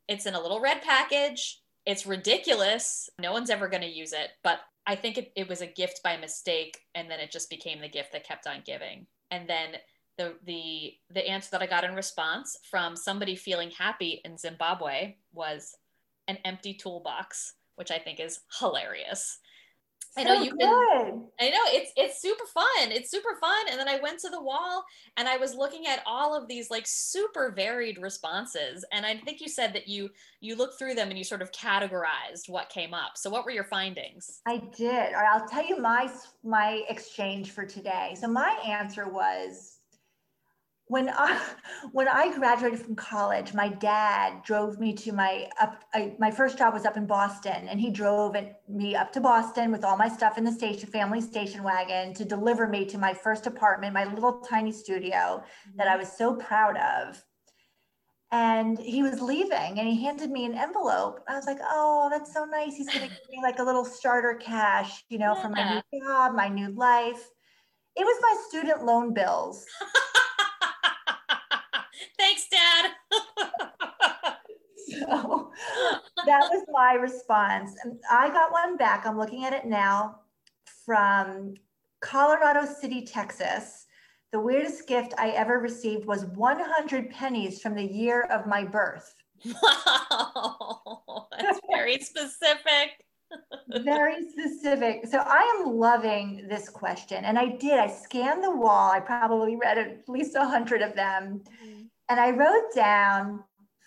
It's 0.09 0.26
in 0.26 0.34
a 0.34 0.41
little 0.41 0.59
red 0.59 0.82
package. 0.82 1.62
It's 1.86 2.05
ridiculous. 2.05 3.09
No 3.18 3.32
one's 3.32 3.49
ever 3.49 3.70
going 3.70 3.84
to 3.84 3.88
use 3.88 4.12
it, 4.12 4.32
but 4.43 4.59
I 4.86 4.95
think 4.95 5.20
it, 5.20 5.32
it 5.38 5.47
was 5.47 5.62
a 5.62 5.68
gift 5.68 6.01
by 6.03 6.18
mistake, 6.18 6.78
and 6.95 7.09
then 7.09 7.22
it 7.22 7.32
just 7.32 7.49
became 7.49 7.80
the 7.80 7.88
gift 7.88 8.12
that 8.12 8.28
kept 8.28 8.45
on 8.45 8.64
giving. 8.66 9.07
And 9.30 9.47
then 9.47 9.76
the 10.18 10.36
the 10.45 10.93
the 11.09 11.28
answer 11.28 11.49
that 11.51 11.62
I 11.62 11.68
got 11.68 11.84
in 11.84 11.95
response 11.95 12.57
from 12.70 12.95
somebody 12.95 13.36
feeling 13.36 13.72
happy 13.72 14.22
in 14.26 14.38
Zimbabwe 14.38 15.16
was 15.34 15.76
an 16.28 16.38
empty 16.45 16.74
toolbox, 16.74 17.55
which 17.76 17.91
I 17.91 17.97
think 17.97 18.20
is 18.20 18.41
hilarious. 18.59 19.39
I 20.18 20.24
know 20.24 20.41
you've 20.41 20.57
been 20.57 20.68
I 21.39 21.49
know 21.49 21.62
it's 21.68 21.91
it's 21.95 22.22
super 22.22 22.45
fun. 22.45 22.91
It's 22.91 23.09
super 23.09 23.36
fun. 23.39 23.66
And 23.70 23.80
then 23.80 23.88
I 23.88 23.99
went 24.01 24.20
to 24.20 24.30
the 24.30 24.41
wall 24.41 24.84
and 25.16 25.28
I 25.28 25.38
was 25.38 25.55
looking 25.55 25.88
at 25.88 26.03
all 26.05 26.36
of 26.36 26.49
these 26.49 26.70
like 26.70 26.86
super 26.86 27.53
varied 27.55 27.97
responses. 27.97 28.84
And 28.91 29.05
I 29.05 29.16
think 29.16 29.39
you 29.39 29.47
said 29.47 29.74
that 29.74 29.88
you 29.88 30.09
you 30.41 30.55
looked 30.55 30.78
through 30.78 30.95
them 30.95 31.09
and 31.09 31.18
you 31.18 31.24
sort 31.24 31.41
of 31.41 31.53
categorized 31.53 32.49
what 32.49 32.70
came 32.70 32.93
up. 32.93 33.12
So 33.16 33.30
what 33.30 33.45
were 33.45 33.51
your 33.51 33.64
findings? 33.64 34.41
I 34.45 34.62
did. 34.76 35.14
Or 35.14 35.24
I'll 35.24 35.47
tell 35.47 35.66
you 35.66 35.80
my 35.80 36.12
my 36.43 36.84
exchange 36.89 37.51
for 37.51 37.66
today. 37.66 38.16
So 38.20 38.28
my 38.28 38.59
answer 38.68 39.07
was 39.07 39.70
when 40.91 41.09
I 41.09 41.41
when 41.93 42.09
I 42.09 42.37
graduated 42.37 42.79
from 42.79 42.95
college, 42.95 43.53
my 43.53 43.69
dad 43.69 44.43
drove 44.43 44.77
me 44.77 44.93
to 44.93 45.13
my 45.13 45.47
up. 45.59 45.83
I, 45.93 46.13
my 46.19 46.29
first 46.29 46.57
job 46.57 46.73
was 46.73 46.85
up 46.85 46.97
in 46.97 47.07
Boston, 47.07 47.69
and 47.69 47.79
he 47.79 47.89
drove 47.89 48.35
me 48.67 48.95
up 48.95 49.13
to 49.13 49.21
Boston 49.21 49.71
with 49.71 49.85
all 49.85 49.95
my 49.95 50.09
stuff 50.09 50.37
in 50.37 50.43
the 50.43 50.51
station 50.51 50.89
family 50.89 51.21
station 51.21 51.63
wagon 51.63 52.13
to 52.15 52.25
deliver 52.25 52.67
me 52.67 52.85
to 52.87 52.97
my 52.97 53.13
first 53.13 53.47
apartment, 53.47 53.93
my 53.93 54.03
little 54.13 54.41
tiny 54.41 54.73
studio 54.73 55.41
that 55.77 55.87
I 55.87 55.91
mm-hmm. 55.91 55.99
was 55.99 56.11
so 56.11 56.35
proud 56.35 56.75
of. 56.77 57.23
And 58.33 58.77
he 58.79 59.01
was 59.01 59.21
leaving, 59.21 59.79
and 59.79 59.87
he 59.87 60.03
handed 60.03 60.29
me 60.29 60.45
an 60.45 60.55
envelope. 60.55 61.21
I 61.27 61.35
was 61.35 61.45
like, 61.45 61.59
"Oh, 61.61 62.09
that's 62.11 62.33
so 62.33 62.43
nice. 62.43 62.75
He's 62.75 62.87
going 62.87 63.07
to 63.07 63.07
give 63.07 63.29
me 63.29 63.39
like 63.41 63.59
a 63.59 63.63
little 63.63 63.85
starter 63.85 64.35
cash, 64.35 65.05
you 65.09 65.19
know, 65.19 65.35
yeah. 65.35 65.41
for 65.41 65.49
my 65.49 65.73
new 65.73 66.05
job, 66.05 66.35
my 66.35 66.49
new 66.49 66.69
life." 66.75 67.29
It 67.93 68.05
was 68.05 68.17
my 68.21 68.35
student 68.47 68.85
loan 68.85 69.13
bills. 69.13 69.65
Thanks, 72.21 72.47
Dad. 72.49 72.91
so 75.22 75.51
that 76.26 76.49
was 76.49 76.66
my 76.72 76.93
response. 76.93 77.76
I 78.09 78.30
got 78.30 78.51
one 78.51 78.78
back. 78.78 79.05
I'm 79.05 79.18
looking 79.18 79.45
at 79.45 79.53
it 79.53 79.66
now 79.66 80.22
from 80.86 81.55
Colorado 82.01 82.66
City, 82.66 83.03
Texas. 83.03 83.86
The 84.32 84.39
weirdest 84.39 84.88
gift 84.88 85.14
I 85.18 85.32
ever 85.32 85.59
received 85.59 86.05
was 86.05 86.26
100 86.26 87.09
pennies 87.09 87.62
from 87.62 87.76
the 87.76 87.84
year 87.84 88.24
of 88.24 88.47
my 88.47 88.64
birth. 88.64 89.14
Wow, 89.45 91.28
that's 91.39 91.59
very 91.70 91.99
specific. 91.99 93.05
very 93.84 94.30
specific. 94.30 95.07
So 95.07 95.20
I 95.20 95.59
am 95.59 95.76
loving 95.76 96.47
this 96.49 96.70
question. 96.70 97.26
And 97.26 97.38
I 97.38 97.47
did, 97.47 97.80
I 97.80 97.88
scanned 97.88 98.43
the 98.43 98.55
wall. 98.55 98.91
I 98.91 98.99
probably 98.99 99.55
read 99.55 99.78
at 99.78 100.07
least 100.07 100.36
a 100.36 100.45
hundred 100.45 100.82
of 100.82 100.95
them. 100.95 101.41
Mm-hmm. 101.64 101.82
And 102.09 102.20
I 102.20 102.32
wrote 102.32 102.74
down 102.76 103.43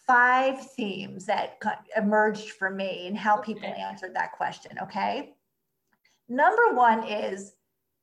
five 0.07 0.71
themes 0.73 1.27
that 1.27 1.59
emerged 1.97 2.51
for 2.51 2.71
me 2.71 3.07
and 3.07 3.17
how 3.17 3.37
people 3.37 3.69
okay. 3.69 3.81
answered 3.81 4.15
that 4.15 4.33
question. 4.33 4.73
Okay. 4.83 5.35
Number 6.29 6.75
one 6.75 7.07
is 7.07 7.53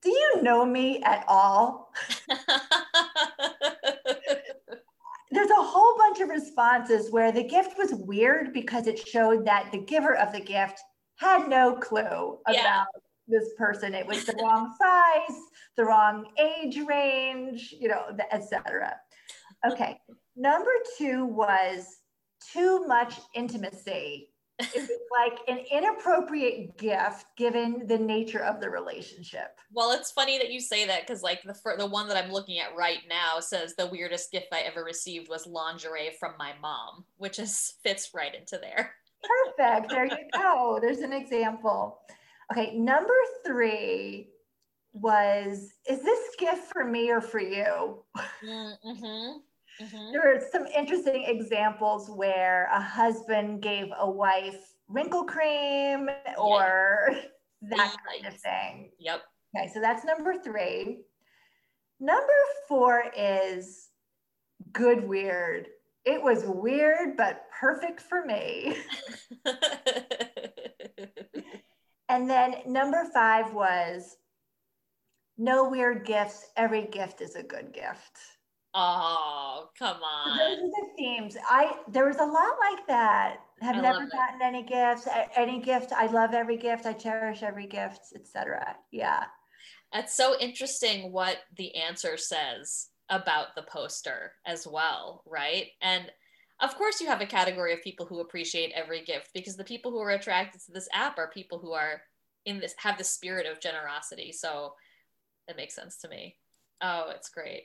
Do 0.01 0.09
you 0.09 0.41
know 0.41 0.65
me 0.65 1.01
at 1.03 1.23
all? 1.27 1.93
There's 5.33 5.49
a 5.49 5.55
whole 5.55 5.97
bunch 5.97 6.19
of 6.19 6.29
responses 6.29 7.09
where 7.11 7.31
the 7.31 7.43
gift 7.43 7.77
was 7.77 7.93
weird 7.93 8.51
because 8.51 8.85
it 8.87 9.07
showed 9.07 9.45
that 9.45 9.71
the 9.71 9.77
giver 9.77 10.15
of 10.17 10.33
the 10.33 10.41
gift 10.41 10.81
had 11.15 11.47
no 11.47 11.75
clue 11.75 12.39
about 12.47 12.53
yeah. 12.53 12.83
this 13.27 13.49
person. 13.57 13.93
It 13.93 14.05
was 14.05 14.25
the 14.25 14.35
wrong 14.41 14.75
size, 14.81 15.37
the 15.77 15.85
wrong 15.85 16.25
age 16.37 16.79
range, 16.85 17.73
you 17.79 17.87
know, 17.87 18.03
etc. 18.31 18.97
Okay. 19.65 19.97
Number 20.35 20.71
two 20.97 21.25
was 21.25 21.97
too 22.53 22.85
much 22.87 23.15
intimacy. 23.35 24.29
It 24.59 24.75
was 24.75 24.89
like 25.19 25.39
an 25.47 25.65
inappropriate 25.71 26.77
gift 26.77 27.25
given 27.37 27.87
the 27.87 27.97
nature 27.97 28.43
of 28.43 28.61
the 28.61 28.69
relationship. 28.69 29.57
Well, 29.73 29.91
it's 29.91 30.11
funny 30.11 30.37
that 30.37 30.51
you 30.51 30.59
say 30.59 30.85
that 30.87 31.01
because, 31.05 31.23
like, 31.23 31.41
the 31.43 31.55
the 31.77 31.85
one 31.85 32.07
that 32.07 32.17
I'm 32.17 32.31
looking 32.31 32.59
at 32.59 32.75
right 32.75 32.99
now 33.09 33.39
says 33.39 33.75
the 33.75 33.87
weirdest 33.87 34.31
gift 34.31 34.47
I 34.51 34.61
ever 34.61 34.83
received 34.83 35.29
was 35.29 35.47
lingerie 35.47 36.11
from 36.19 36.33
my 36.37 36.53
mom, 36.61 37.05
which 37.17 37.39
is 37.39 37.73
fits 37.83 38.11
right 38.13 38.33
into 38.33 38.57
there. 38.57 38.93
Perfect. 39.23 39.89
There 39.89 40.05
you 40.05 40.17
go. 40.33 40.79
There's 40.81 40.99
an 40.99 41.13
example. 41.13 41.99
Okay, 42.51 42.75
number 42.75 43.13
three 43.45 44.29
was 44.93 45.71
Is 45.89 46.03
this 46.03 46.35
gift 46.37 46.71
for 46.71 46.83
me 46.83 47.09
or 47.09 47.21
for 47.21 47.39
you? 47.39 48.03
Mm-hmm. 48.45 49.39
Mm-hmm. 49.81 50.11
There 50.11 50.35
are 50.35 50.41
some 50.51 50.67
interesting 50.67 51.25
examples 51.27 52.09
where 52.09 52.69
a 52.71 52.81
husband 52.81 53.61
gave 53.61 53.87
a 53.97 54.09
wife 54.09 54.75
wrinkle 54.87 55.23
cream 55.23 56.09
or 56.37 57.15
that 57.61 57.95
kind 58.07 58.25
of 58.27 58.39
thing. 58.39 58.91
Yep. 58.99 59.21
Okay, 59.55 59.69
so 59.73 59.81
that's 59.81 60.05
number 60.05 60.35
three. 60.43 60.99
Number 61.99 62.33
four 62.67 63.05
is 63.17 63.89
good 64.71 65.07
weird. 65.07 65.67
It 66.05 66.21
was 66.21 66.43
weird, 66.45 67.17
but 67.17 67.43
perfect 67.59 68.01
for 68.01 68.25
me. 68.25 68.75
and 72.09 72.29
then 72.29 72.55
number 72.65 73.07
five 73.13 73.53
was 73.53 74.17
no 75.37 75.69
weird 75.69 76.05
gifts. 76.05 76.47
Every 76.57 76.87
gift 76.87 77.21
is 77.21 77.35
a 77.35 77.43
good 77.43 77.73
gift. 77.73 78.17
Oh, 78.73 79.69
come 79.77 79.97
on. 80.01 80.37
Those 80.37 80.59
are 80.59 80.61
the 80.61 80.87
themes. 80.97 81.35
I 81.49 81.75
there 81.89 82.05
was 82.05 82.17
a 82.17 82.25
lot 82.25 82.55
like 82.71 82.87
that. 82.87 83.41
Have 83.61 83.75
I 83.75 83.81
never 83.81 84.05
gotten 84.05 84.41
any 84.41 84.63
gifts. 84.63 85.07
Any 85.35 85.61
gift. 85.61 85.91
I 85.91 86.07
love 86.07 86.33
every 86.33 86.57
gift. 86.57 86.85
I 86.85 86.93
cherish 86.93 87.43
every 87.43 87.67
gift, 87.67 88.13
etc. 88.15 88.77
Yeah. 88.91 89.25
That's 89.91 90.15
so 90.15 90.39
interesting 90.39 91.11
what 91.11 91.39
the 91.57 91.75
answer 91.75 92.15
says 92.15 92.87
about 93.09 93.55
the 93.55 93.63
poster 93.63 94.33
as 94.45 94.65
well, 94.65 95.23
right? 95.25 95.67
And 95.81 96.09
of 96.61 96.75
course 96.75 97.01
you 97.01 97.07
have 97.07 97.19
a 97.19 97.25
category 97.25 97.73
of 97.73 97.83
people 97.83 98.05
who 98.05 98.21
appreciate 98.21 98.71
every 98.73 99.03
gift 99.03 99.31
because 99.33 99.57
the 99.57 99.65
people 99.65 99.91
who 99.91 99.99
are 99.99 100.11
attracted 100.11 100.61
to 100.61 100.71
this 100.71 100.87
app 100.93 101.17
are 101.17 101.29
people 101.29 101.59
who 101.59 101.73
are 101.73 102.01
in 102.45 102.59
this 102.59 102.73
have 102.77 102.97
the 102.97 103.03
spirit 103.03 103.45
of 103.45 103.59
generosity. 103.59 104.31
So 104.31 104.75
it 105.49 105.57
makes 105.57 105.75
sense 105.75 105.97
to 105.97 106.07
me. 106.07 106.37
Oh, 106.81 107.11
it's 107.13 107.29
great 107.29 107.63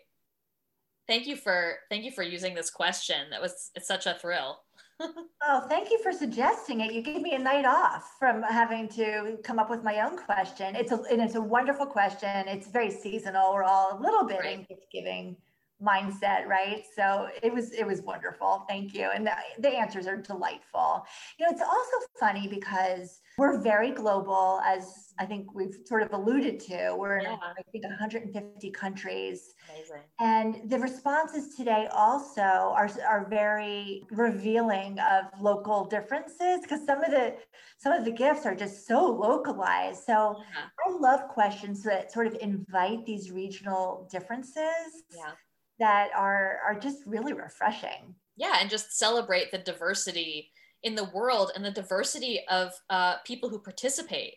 thank 1.09 1.27
you 1.27 1.37
for 1.37 1.77
thank 1.91 2.05
you 2.05 2.11
for 2.11 2.23
using 2.23 2.55
this 2.55 2.71
question. 2.71 3.31
That 3.31 3.41
was 3.41 3.71
it's 3.75 3.89
such 3.89 4.07
a 4.07 4.15
thrill. 4.15 4.61
oh, 5.01 5.67
thank 5.69 5.91
you 5.91 6.03
for 6.03 6.11
suggesting 6.11 6.81
it. 6.81 6.93
You 6.93 7.03
gave 7.03 7.21
me 7.21 7.35
a 7.35 7.39
night 7.39 7.67
off 7.67 8.17
from 8.19 8.43
having 8.43 8.89
to 8.91 9.39
come 9.45 9.59
up 9.59 9.69
with 9.69 9.85
my 9.85 10.01
own 10.01 10.17
question. 10.17 10.75
It's 10.75 10.93
a 10.93 11.03
and 11.11 11.21
it's 11.21 11.35
a 11.35 11.41
wonderful 11.41 11.87
question. 11.87 12.49
It's 12.49 12.69
very 12.69 12.91
seasonal. 12.91 13.53
We're 13.53 13.65
all 13.65 13.99
a 13.99 14.01
little 14.01 14.25
bit 14.25 14.41
right. 14.41 14.59
in 14.59 14.65
gift 14.65 14.87
giving 14.91 15.37
mindset 15.83 16.47
right? 16.47 16.85
So 16.95 17.29
it 17.43 17.53
was 17.53 17.73
it 17.73 17.87
was 17.87 18.03
wonderful. 18.03 18.65
Thank 18.69 18.95
you. 18.95 19.11
And 19.15 19.27
the, 19.27 19.33
the 19.59 19.69
answers 19.69 20.07
are 20.07 20.17
delightful. 20.17 21.05
You 21.39 21.47
know 21.47 21.53
it's 21.53 21.63
also 21.63 22.07
funny 22.19 22.49
because 22.49 23.21
we're 23.39 23.61
very 23.61 23.91
global 23.91 24.63
as 24.65 25.13
i 25.19 25.27
think 25.27 25.55
we've 25.55 25.77
sort 25.85 26.03
of 26.03 26.13
alluded 26.13 26.61
to. 26.61 26.97
We're 26.99 27.21
yeah. 27.21 27.35
in 27.35 27.39
i 27.43 27.63
think 27.73 27.85
150 27.85 28.71
countries. 28.71 29.55
Amazing. 29.69 30.03
and 30.21 30.71
the 30.71 30.79
responses 30.79 31.55
today 31.57 31.89
also 31.93 32.41
are, 32.41 32.89
are 33.07 33.27
very 33.29 34.05
revealing 34.11 34.99
of 35.01 35.25
local 35.41 35.85
differences 35.85 36.61
because 36.63 36.87
some 36.87 37.03
of 37.05 37.11
the 37.11 37.35
some 37.79 37.93
of 37.93 38.05
the 38.05 38.13
gifts 38.13 38.47
are 38.47 38.55
just 38.55 38.87
so 38.87 39.05
localized. 39.05 40.05
So 40.05 40.37
yeah. 40.39 40.69
i 40.87 40.99
love 40.99 41.29
questions 41.29 41.83
that 41.83 42.13
sort 42.13 42.27
of 42.27 42.37
invite 42.41 43.05
these 43.05 43.31
regional 43.31 44.09
differences. 44.11 45.05
Yeah 45.15 45.33
that 45.79 46.09
are 46.17 46.59
are 46.67 46.79
just 46.79 46.99
really 47.07 47.33
refreshing. 47.33 48.15
yeah, 48.37 48.57
and 48.61 48.71
just 48.71 48.99
celebrate 48.99 49.51
the 49.51 49.59
diversity 49.59 50.51
in 50.83 50.95
the 50.95 51.11
world 51.15 51.51
and 51.55 51.65
the 51.65 51.71
diversity 51.71 52.41
of 52.49 52.73
uh, 52.91 53.17
people 53.25 53.49
who 53.49 53.59
participate 53.59 54.35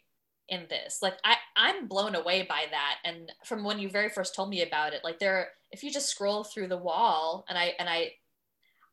in 0.48 0.66
this. 0.70 1.00
Like 1.02 1.16
I, 1.24 1.36
I'm 1.56 1.88
blown 1.88 2.16
away 2.16 2.46
by 2.50 2.64
that. 2.72 2.96
And 3.06 3.32
from 3.46 3.64
when 3.64 3.80
you 3.80 3.90
very 3.90 4.10
first 4.10 4.36
told 4.36 4.50
me 4.50 4.64
about 4.64 4.94
it, 4.94 5.02
like 5.04 5.20
there, 5.20 5.50
if 5.72 5.84
you 5.84 5.92
just 5.92 6.10
scroll 6.10 6.44
through 6.44 6.68
the 6.68 6.78
wall, 6.78 7.46
and 7.50 7.58
I 7.58 7.74
and 7.78 7.88
I, 7.88 8.14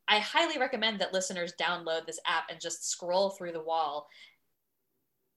I 0.08 0.18
highly 0.18 0.58
recommend 0.58 1.00
that 1.00 1.12
listeners 1.12 1.54
download 1.60 2.06
this 2.06 2.20
app 2.26 2.44
and 2.50 2.60
just 2.60 2.88
scroll 2.90 3.30
through 3.30 3.52
the 3.52 3.62
wall. 3.62 4.06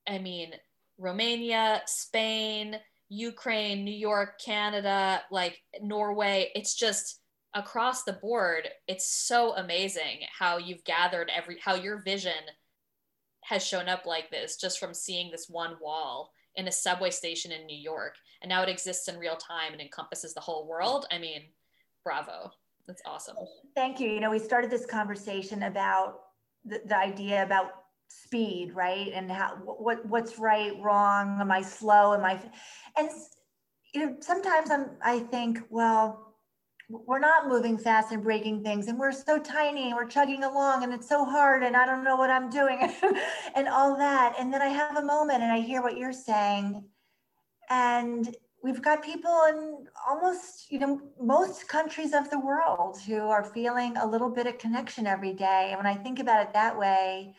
I 0.06 0.18
mean, 0.18 0.52
Romania, 0.98 1.82
Spain, 1.86 2.76
Ukraine, 3.10 3.84
New 3.84 3.94
York, 3.94 4.40
Canada, 4.42 5.22
like 5.30 5.60
Norway. 5.82 6.50
It's 6.54 6.74
just 6.74 7.20
across 7.54 8.04
the 8.04 8.14
board. 8.14 8.68
It's 8.86 9.12
so 9.12 9.54
amazing 9.56 10.20
how 10.38 10.56
you've 10.58 10.84
gathered 10.84 11.30
every 11.36 11.58
how 11.62 11.74
your 11.74 12.02
vision 12.02 12.32
has 13.44 13.66
shown 13.66 13.88
up 13.88 14.06
like 14.06 14.30
this 14.30 14.56
just 14.56 14.78
from 14.78 14.94
seeing 14.94 15.30
this 15.30 15.46
one 15.48 15.74
wall 15.80 16.30
in 16.54 16.68
a 16.68 16.72
subway 16.72 17.10
station 17.10 17.52
in 17.52 17.66
New 17.66 17.76
York. 17.76 18.14
And 18.42 18.48
now 18.48 18.62
it 18.62 18.68
exists 18.68 19.08
in 19.08 19.18
real 19.18 19.36
time 19.36 19.72
and 19.72 19.80
encompasses 19.80 20.32
the 20.32 20.40
whole 20.40 20.68
world. 20.68 21.06
I 21.10 21.18
mean, 21.18 21.42
bravo. 22.04 22.52
That's 22.86 23.02
awesome. 23.04 23.36
Thank 23.74 24.00
you. 24.00 24.08
You 24.08 24.20
know, 24.20 24.30
we 24.30 24.38
started 24.38 24.70
this 24.70 24.86
conversation 24.86 25.64
about 25.64 26.20
the, 26.64 26.80
the 26.86 26.96
idea 26.96 27.42
about 27.42 27.79
speed, 28.10 28.72
right? 28.74 29.12
And 29.14 29.30
how 29.30 29.56
what 29.64 30.04
what's 30.06 30.38
right, 30.38 30.72
wrong, 30.82 31.40
am 31.40 31.50
I 31.50 31.62
slow, 31.62 32.14
am 32.14 32.24
I 32.24 32.40
and 32.96 33.08
you 33.94 34.06
know, 34.06 34.16
sometimes 34.20 34.70
I'm 34.70 34.90
I 35.02 35.20
think, 35.20 35.60
well, 35.70 36.34
we're 36.88 37.20
not 37.20 37.46
moving 37.46 37.78
fast 37.78 38.10
and 38.10 38.22
breaking 38.22 38.64
things 38.64 38.88
and 38.88 38.98
we're 38.98 39.12
so 39.12 39.38
tiny 39.38 39.86
and 39.86 39.94
we're 39.94 40.08
chugging 40.08 40.42
along 40.42 40.82
and 40.82 40.92
it's 40.92 41.08
so 41.08 41.24
hard 41.24 41.62
and 41.62 41.76
i 41.76 41.86
don't 41.86 42.02
know 42.02 42.16
what 42.16 42.30
i'm 42.30 42.50
doing 42.50 42.80
and 43.54 43.68
all 43.68 43.96
that. 43.96 44.34
And 44.38 44.52
then 44.52 44.60
i 44.60 44.66
have 44.66 44.96
a 44.96 45.02
moment 45.02 45.42
and 45.42 45.52
i 45.52 45.60
hear 45.60 45.82
what 45.82 45.96
you're 45.96 46.12
saying. 46.12 46.82
And 47.68 48.34
we've 48.64 48.82
got 48.82 49.04
people 49.04 49.44
in 49.48 49.86
almost 50.08 50.70
you 50.70 50.80
know 50.80 51.00
most 51.20 51.68
countries 51.68 52.12
of 52.12 52.28
the 52.30 52.40
world 52.40 52.98
who 53.06 53.20
are 53.20 53.44
feeling 53.44 53.96
a 53.96 54.06
little 54.06 54.30
bit 54.30 54.48
of 54.48 54.58
connection 54.58 55.06
every 55.06 55.32
day. 55.32 55.68
And 55.70 55.76
when 55.76 55.86
i 55.86 55.94
think 55.94 56.18
about 56.18 56.42
it 56.42 56.52
that 56.54 56.76
way 56.76 57.34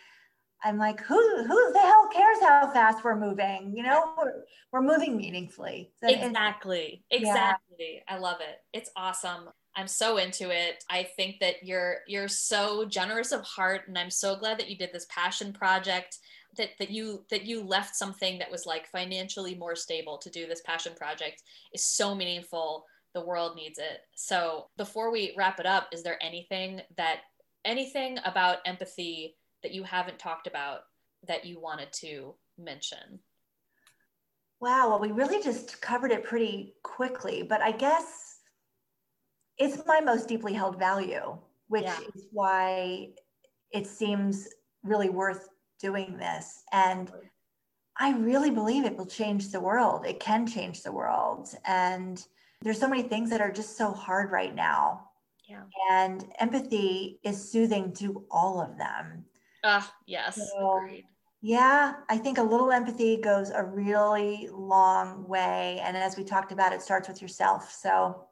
i'm 0.63 0.77
like 0.77 1.01
who 1.01 1.43
who 1.43 1.73
the 1.73 1.79
hell 1.79 2.09
cares 2.13 2.37
how 2.41 2.71
fast 2.71 3.03
we're 3.03 3.19
moving? 3.19 3.73
You 3.75 3.83
know 3.83 4.13
we're, 4.17 4.43
we're 4.71 4.81
moving 4.81 5.17
meaningfully. 5.17 5.91
So 6.01 6.09
exactly 6.09 7.03
exactly. 7.09 8.03
Yeah. 8.07 8.15
i 8.15 8.17
love 8.17 8.37
it. 8.41 8.57
It's 8.73 8.89
awesome. 8.95 9.49
I'm 9.75 9.87
so 9.87 10.17
into 10.17 10.49
it. 10.49 10.83
I 10.89 11.07
think 11.15 11.39
that 11.39 11.63
you're 11.63 11.99
you're 12.07 12.27
so 12.27 12.85
generous 12.85 13.31
of 13.31 13.41
heart 13.43 13.81
and 13.87 13.97
i'm 13.97 14.11
so 14.11 14.35
glad 14.35 14.59
that 14.59 14.69
you 14.69 14.77
did 14.77 14.91
this 14.93 15.07
passion 15.09 15.53
project 15.53 16.17
that 16.57 16.71
that 16.79 16.91
you 16.91 17.25
that 17.29 17.45
you 17.45 17.63
left 17.63 17.95
something 17.95 18.37
that 18.39 18.51
was 18.51 18.65
like 18.65 18.87
financially 18.87 19.55
more 19.55 19.75
stable 19.75 20.17
to 20.17 20.29
do 20.29 20.47
this 20.47 20.61
passion 20.65 20.93
project. 20.95 21.43
Is 21.73 21.83
so 21.83 22.13
meaningful. 22.15 22.85
The 23.13 23.25
world 23.25 23.57
needs 23.57 23.77
it. 23.77 23.99
So 24.15 24.67
before 24.77 25.11
we 25.11 25.33
wrap 25.37 25.59
it 25.59 25.65
up 25.65 25.89
is 25.91 26.03
there 26.03 26.21
anything 26.21 26.81
that 26.97 27.21
anything 27.65 28.17
about 28.25 28.57
empathy 28.65 29.35
that 29.63 29.73
you 29.73 29.83
haven't 29.83 30.19
talked 30.19 30.47
about 30.47 30.81
that 31.27 31.45
you 31.45 31.59
wanted 31.59 31.91
to 31.93 32.33
mention 32.57 33.19
wow 34.59 34.89
well 34.89 34.99
we 34.99 35.11
really 35.11 35.41
just 35.41 35.81
covered 35.81 36.11
it 36.11 36.23
pretty 36.23 36.73
quickly 36.83 37.43
but 37.43 37.61
i 37.61 37.71
guess 37.71 38.39
it's 39.57 39.85
my 39.85 39.99
most 39.99 40.27
deeply 40.27 40.53
held 40.53 40.77
value 40.79 41.37
which 41.67 41.83
yeah. 41.83 41.99
is 42.15 42.27
why 42.31 43.07
it 43.71 43.87
seems 43.87 44.47
really 44.83 45.09
worth 45.09 45.47
doing 45.79 46.17
this. 46.17 46.63
And 46.71 47.11
I 47.97 48.11
really 48.11 48.51
believe 48.51 48.85
it 48.85 48.97
will 48.97 49.05
change 49.05 49.49
the 49.49 49.59
world. 49.59 50.05
It 50.05 50.19
can 50.19 50.45
change 50.45 50.83
the 50.83 50.91
world. 50.91 51.49
And 51.65 52.23
there's 52.61 52.79
so 52.79 52.87
many 52.87 53.03
things 53.03 53.29
that 53.29 53.41
are 53.41 53.51
just 53.51 53.77
so 53.77 53.91
hard 53.91 54.31
right 54.31 54.53
now. 54.53 55.07
Yeah. 55.49 55.63
And 55.91 56.25
empathy 56.39 57.19
is 57.23 57.51
soothing 57.51 57.93
to 57.95 58.25
all 58.31 58.61
of 58.61 58.77
them. 58.77 59.25
Ah, 59.63 59.87
uh, 59.87 59.91
yes. 60.05 60.35
So, 60.35 60.77
Agreed. 60.77 61.05
Yeah, 61.43 61.93
I 62.07 62.17
think 62.17 62.37
a 62.37 62.43
little 62.43 62.71
empathy 62.71 63.17
goes 63.17 63.49
a 63.49 63.63
really 63.63 64.47
long 64.51 65.27
way. 65.27 65.79
And 65.83 65.97
as 65.97 66.15
we 66.15 66.23
talked 66.23 66.51
about, 66.51 66.71
it 66.71 66.83
starts 66.83 67.07
with 67.07 67.21
yourself. 67.21 67.71
So, 67.71 68.27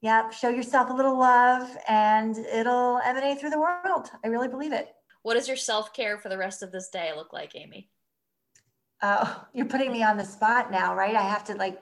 yeah, 0.00 0.30
show 0.30 0.48
yourself 0.48 0.90
a 0.90 0.92
little 0.92 1.18
love 1.18 1.76
and 1.88 2.36
it'll 2.38 2.98
emanate 2.98 3.40
through 3.40 3.50
the 3.50 3.60
world. 3.60 4.10
I 4.24 4.28
really 4.28 4.46
believe 4.46 4.72
it. 4.72 4.94
What 5.22 5.34
does 5.34 5.48
your 5.48 5.56
self 5.56 5.92
care 5.92 6.16
for 6.16 6.28
the 6.28 6.38
rest 6.38 6.62
of 6.62 6.70
this 6.70 6.88
day 6.90 7.12
look 7.14 7.32
like, 7.32 7.56
Amy? 7.56 7.90
Oh, 9.02 9.44
you're 9.52 9.66
putting 9.66 9.90
me 9.90 10.04
on 10.04 10.16
the 10.16 10.24
spot 10.24 10.70
now, 10.70 10.94
right? 10.94 11.16
I 11.16 11.22
have 11.22 11.44
to 11.46 11.54
like 11.54 11.80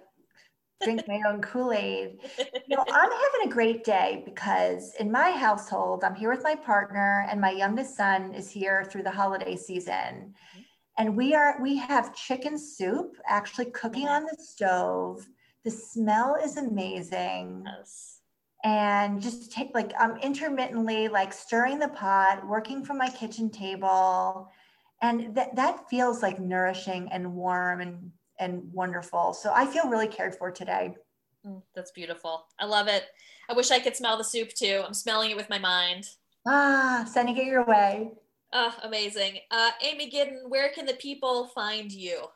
drink 0.82 1.06
my 1.08 1.20
own 1.26 1.40
Kool 1.40 1.72
Aid. 1.72 2.18
You 2.38 2.76
know, 2.76 2.84
I'm 2.92 3.10
having 3.10 3.48
a 3.48 3.52
great 3.52 3.84
day 3.84 4.22
because 4.24 4.94
in 5.00 5.10
my 5.10 5.30
household, 5.30 6.04
I'm 6.04 6.14
here 6.14 6.30
with 6.30 6.42
my 6.44 6.54
partner, 6.54 7.26
and 7.30 7.40
my 7.40 7.50
youngest 7.50 7.96
son 7.96 8.34
is 8.34 8.50
here 8.50 8.84
through 8.84 9.04
the 9.04 9.10
holiday 9.10 9.56
season. 9.56 9.94
Mm-hmm. 9.94 10.60
And 10.98 11.16
we 11.16 11.34
are 11.34 11.60
we 11.62 11.76
have 11.76 12.14
chicken 12.14 12.58
soup 12.58 13.16
actually 13.28 13.66
cooking 13.66 14.08
on 14.08 14.24
the 14.24 14.36
stove. 14.38 15.26
The 15.64 15.70
smell 15.70 16.36
is 16.42 16.56
amazing. 16.56 17.64
Yes 17.66 18.16
and 18.66 19.22
just 19.22 19.52
take 19.52 19.70
like 19.74 19.92
I'm 19.98 20.16
intermittently 20.16 21.06
like 21.06 21.32
stirring 21.32 21.78
the 21.78 21.88
pot, 21.88 22.44
working 22.46 22.84
from 22.84 22.98
my 22.98 23.08
kitchen 23.08 23.48
table. 23.48 24.50
And 25.02 25.34
that 25.36 25.54
that 25.54 25.88
feels 25.88 26.20
like 26.20 26.40
nourishing 26.40 27.08
and 27.12 27.34
warm 27.34 27.80
and 27.80 28.10
and 28.38 28.62
wonderful. 28.72 29.32
So 29.32 29.52
I 29.54 29.66
feel 29.66 29.88
really 29.88 30.08
cared 30.08 30.34
for 30.34 30.50
today. 30.50 30.96
Mm, 31.46 31.62
that's 31.74 31.90
beautiful. 31.92 32.46
I 32.58 32.66
love 32.66 32.88
it. 32.88 33.04
I 33.48 33.54
wish 33.54 33.70
I 33.70 33.78
could 33.78 33.96
smell 33.96 34.16
the 34.16 34.24
soup 34.24 34.50
too. 34.50 34.82
I'm 34.86 34.94
smelling 34.94 35.30
it 35.30 35.36
with 35.36 35.50
my 35.50 35.58
mind. 35.58 36.04
Ah, 36.46 37.06
sending 37.10 37.36
it 37.36 37.44
your 37.44 37.64
way. 37.64 38.10
Ah, 38.52 38.78
amazing. 38.84 39.38
Uh, 39.50 39.70
Amy 39.82 40.08
Giddon, 40.08 40.44
where 40.48 40.70
can 40.70 40.86
the 40.86 40.94
people 40.94 41.48
find 41.48 41.90
you? 41.90 42.26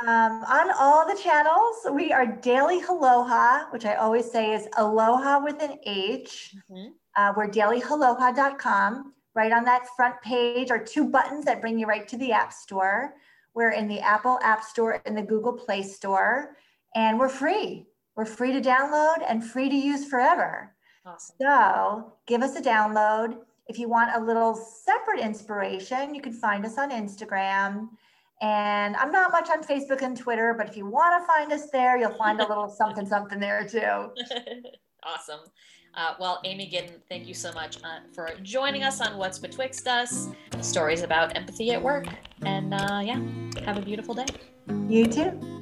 Um, 0.00 0.44
on 0.44 0.70
all 0.78 1.06
the 1.06 1.20
channels, 1.20 1.76
we 1.92 2.12
are 2.12 2.24
Daily 2.24 2.80
Aloha, 2.82 3.70
which 3.70 3.84
I 3.84 3.94
always 3.94 4.30
say 4.30 4.54
is 4.54 4.66
aloha 4.78 5.42
with 5.42 5.62
an 5.62 5.78
H. 5.84 6.54
Mm-hmm. 6.70 6.92
Uh, 7.16 7.32
we're 7.36 7.48
dailyaloha.com. 7.48 9.12
Right 9.34 9.52
on 9.52 9.64
that 9.64 9.86
front 9.96 10.14
page 10.22 10.70
are 10.70 10.82
two 10.82 11.08
buttons 11.10 11.44
that 11.44 11.60
bring 11.60 11.78
you 11.78 11.86
right 11.86 12.06
to 12.08 12.16
the 12.16 12.32
App 12.32 12.52
Store. 12.52 13.14
We're 13.54 13.70
in 13.70 13.88
the 13.88 14.00
Apple 14.00 14.38
App 14.42 14.64
Store 14.64 15.00
and 15.06 15.16
the 15.16 15.22
Google 15.22 15.52
Play 15.52 15.82
Store, 15.82 16.56
and 16.94 17.18
we're 17.18 17.28
free. 17.28 17.86
We're 18.16 18.24
free 18.24 18.52
to 18.52 18.60
download 18.60 19.24
and 19.28 19.44
free 19.44 19.68
to 19.68 19.76
use 19.76 20.06
forever. 20.06 20.74
Awesome. 21.06 21.36
So 21.40 22.12
give 22.26 22.42
us 22.42 22.56
a 22.56 22.62
download. 22.62 23.38
If 23.66 23.78
you 23.78 23.88
want 23.88 24.14
a 24.14 24.24
little 24.24 24.54
separate 24.54 25.20
inspiration, 25.20 26.14
you 26.14 26.20
can 26.20 26.32
find 26.32 26.64
us 26.64 26.78
on 26.78 26.90
Instagram. 26.90 27.88
And 28.42 28.96
I'm 28.96 29.12
not 29.12 29.30
much 29.30 29.48
on 29.50 29.62
Facebook 29.62 30.02
and 30.02 30.16
Twitter, 30.16 30.54
but 30.56 30.68
if 30.68 30.76
you 30.76 30.86
want 30.86 31.22
to 31.22 31.26
find 31.26 31.52
us 31.52 31.70
there, 31.70 31.96
you'll 31.96 32.14
find 32.14 32.40
a 32.40 32.48
little 32.48 32.68
something 32.78 33.06
something 33.06 33.40
there 33.40 33.66
too. 33.66 34.10
awesome. 35.02 35.40
Uh, 35.96 36.14
well, 36.18 36.40
Amy 36.44 36.66
Giddon, 36.66 36.94
thank 37.08 37.26
you 37.28 37.34
so 37.34 37.52
much 37.52 37.78
uh, 37.84 38.00
for 38.12 38.30
joining 38.42 38.82
us 38.82 39.00
on 39.00 39.16
What's 39.16 39.38
Betwixt 39.38 39.86
Us, 39.86 40.28
stories 40.60 41.02
about 41.02 41.36
empathy 41.36 41.70
at 41.70 41.80
work. 41.80 42.06
And 42.42 42.74
uh, 42.74 43.00
yeah, 43.02 43.20
have 43.64 43.76
a 43.76 43.82
beautiful 43.82 44.14
day. 44.14 44.26
You 44.88 45.06
too. 45.06 45.54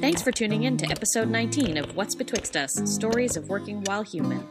Thanks 0.00 0.20
for 0.20 0.32
tuning 0.32 0.64
in 0.64 0.76
to 0.78 0.90
episode 0.90 1.28
19 1.28 1.76
of 1.76 1.94
What's 1.94 2.16
Betwixt 2.16 2.56
Us 2.56 2.72
Stories 2.84 3.36
of 3.36 3.48
Working 3.48 3.82
While 3.84 4.02
Human. 4.02 4.48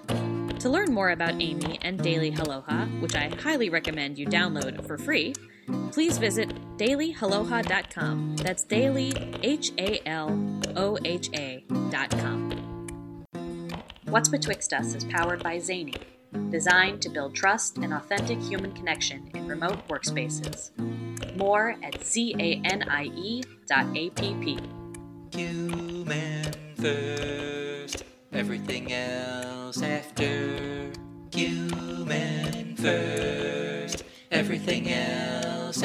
To 0.60 0.70
learn 0.70 0.94
more 0.94 1.10
about 1.10 1.42
Amy 1.42 1.78
and 1.82 2.02
Daily 2.02 2.34
Aloha, 2.34 2.86
which 3.02 3.16
I 3.16 3.28
highly 3.28 3.70
recommend 3.70 4.18
you 4.18 4.28
download 4.28 4.86
for 4.88 4.98
free, 4.98 5.34
please 5.92 6.18
visit 6.18 6.50
dailyaloha.com. 6.78 8.38
That's 8.38 8.64
daily, 8.64 9.12
H 9.44 9.72
A 9.78 10.08
L 10.08 10.62
O 10.78 10.98
H 11.04 11.30
A.com. 11.34 12.61
What's 14.12 14.28
Betwixt 14.28 14.74
Us 14.74 14.94
is 14.94 15.06
powered 15.06 15.42
by 15.42 15.56
Zanie, 15.56 15.96
designed 16.50 17.02
to 17.02 17.08
build 17.08 17.34
trust 17.34 17.78
and 17.78 17.94
authentic 17.94 18.42
human 18.42 18.74
connection 18.74 19.32
in 19.34 19.48
remote 19.48 19.88
workspaces. 19.88 20.70
More 21.38 21.78
at 21.82 21.94
zanie 22.02 23.46
dot 23.70 23.86
app. 23.86 24.20
Human 25.34 26.54
first, 26.76 28.04
everything 28.34 28.92
else 28.92 29.82
after. 29.82 30.92
Human 31.34 32.76
first, 32.76 34.04
everything 34.30 34.92
else 34.92 35.82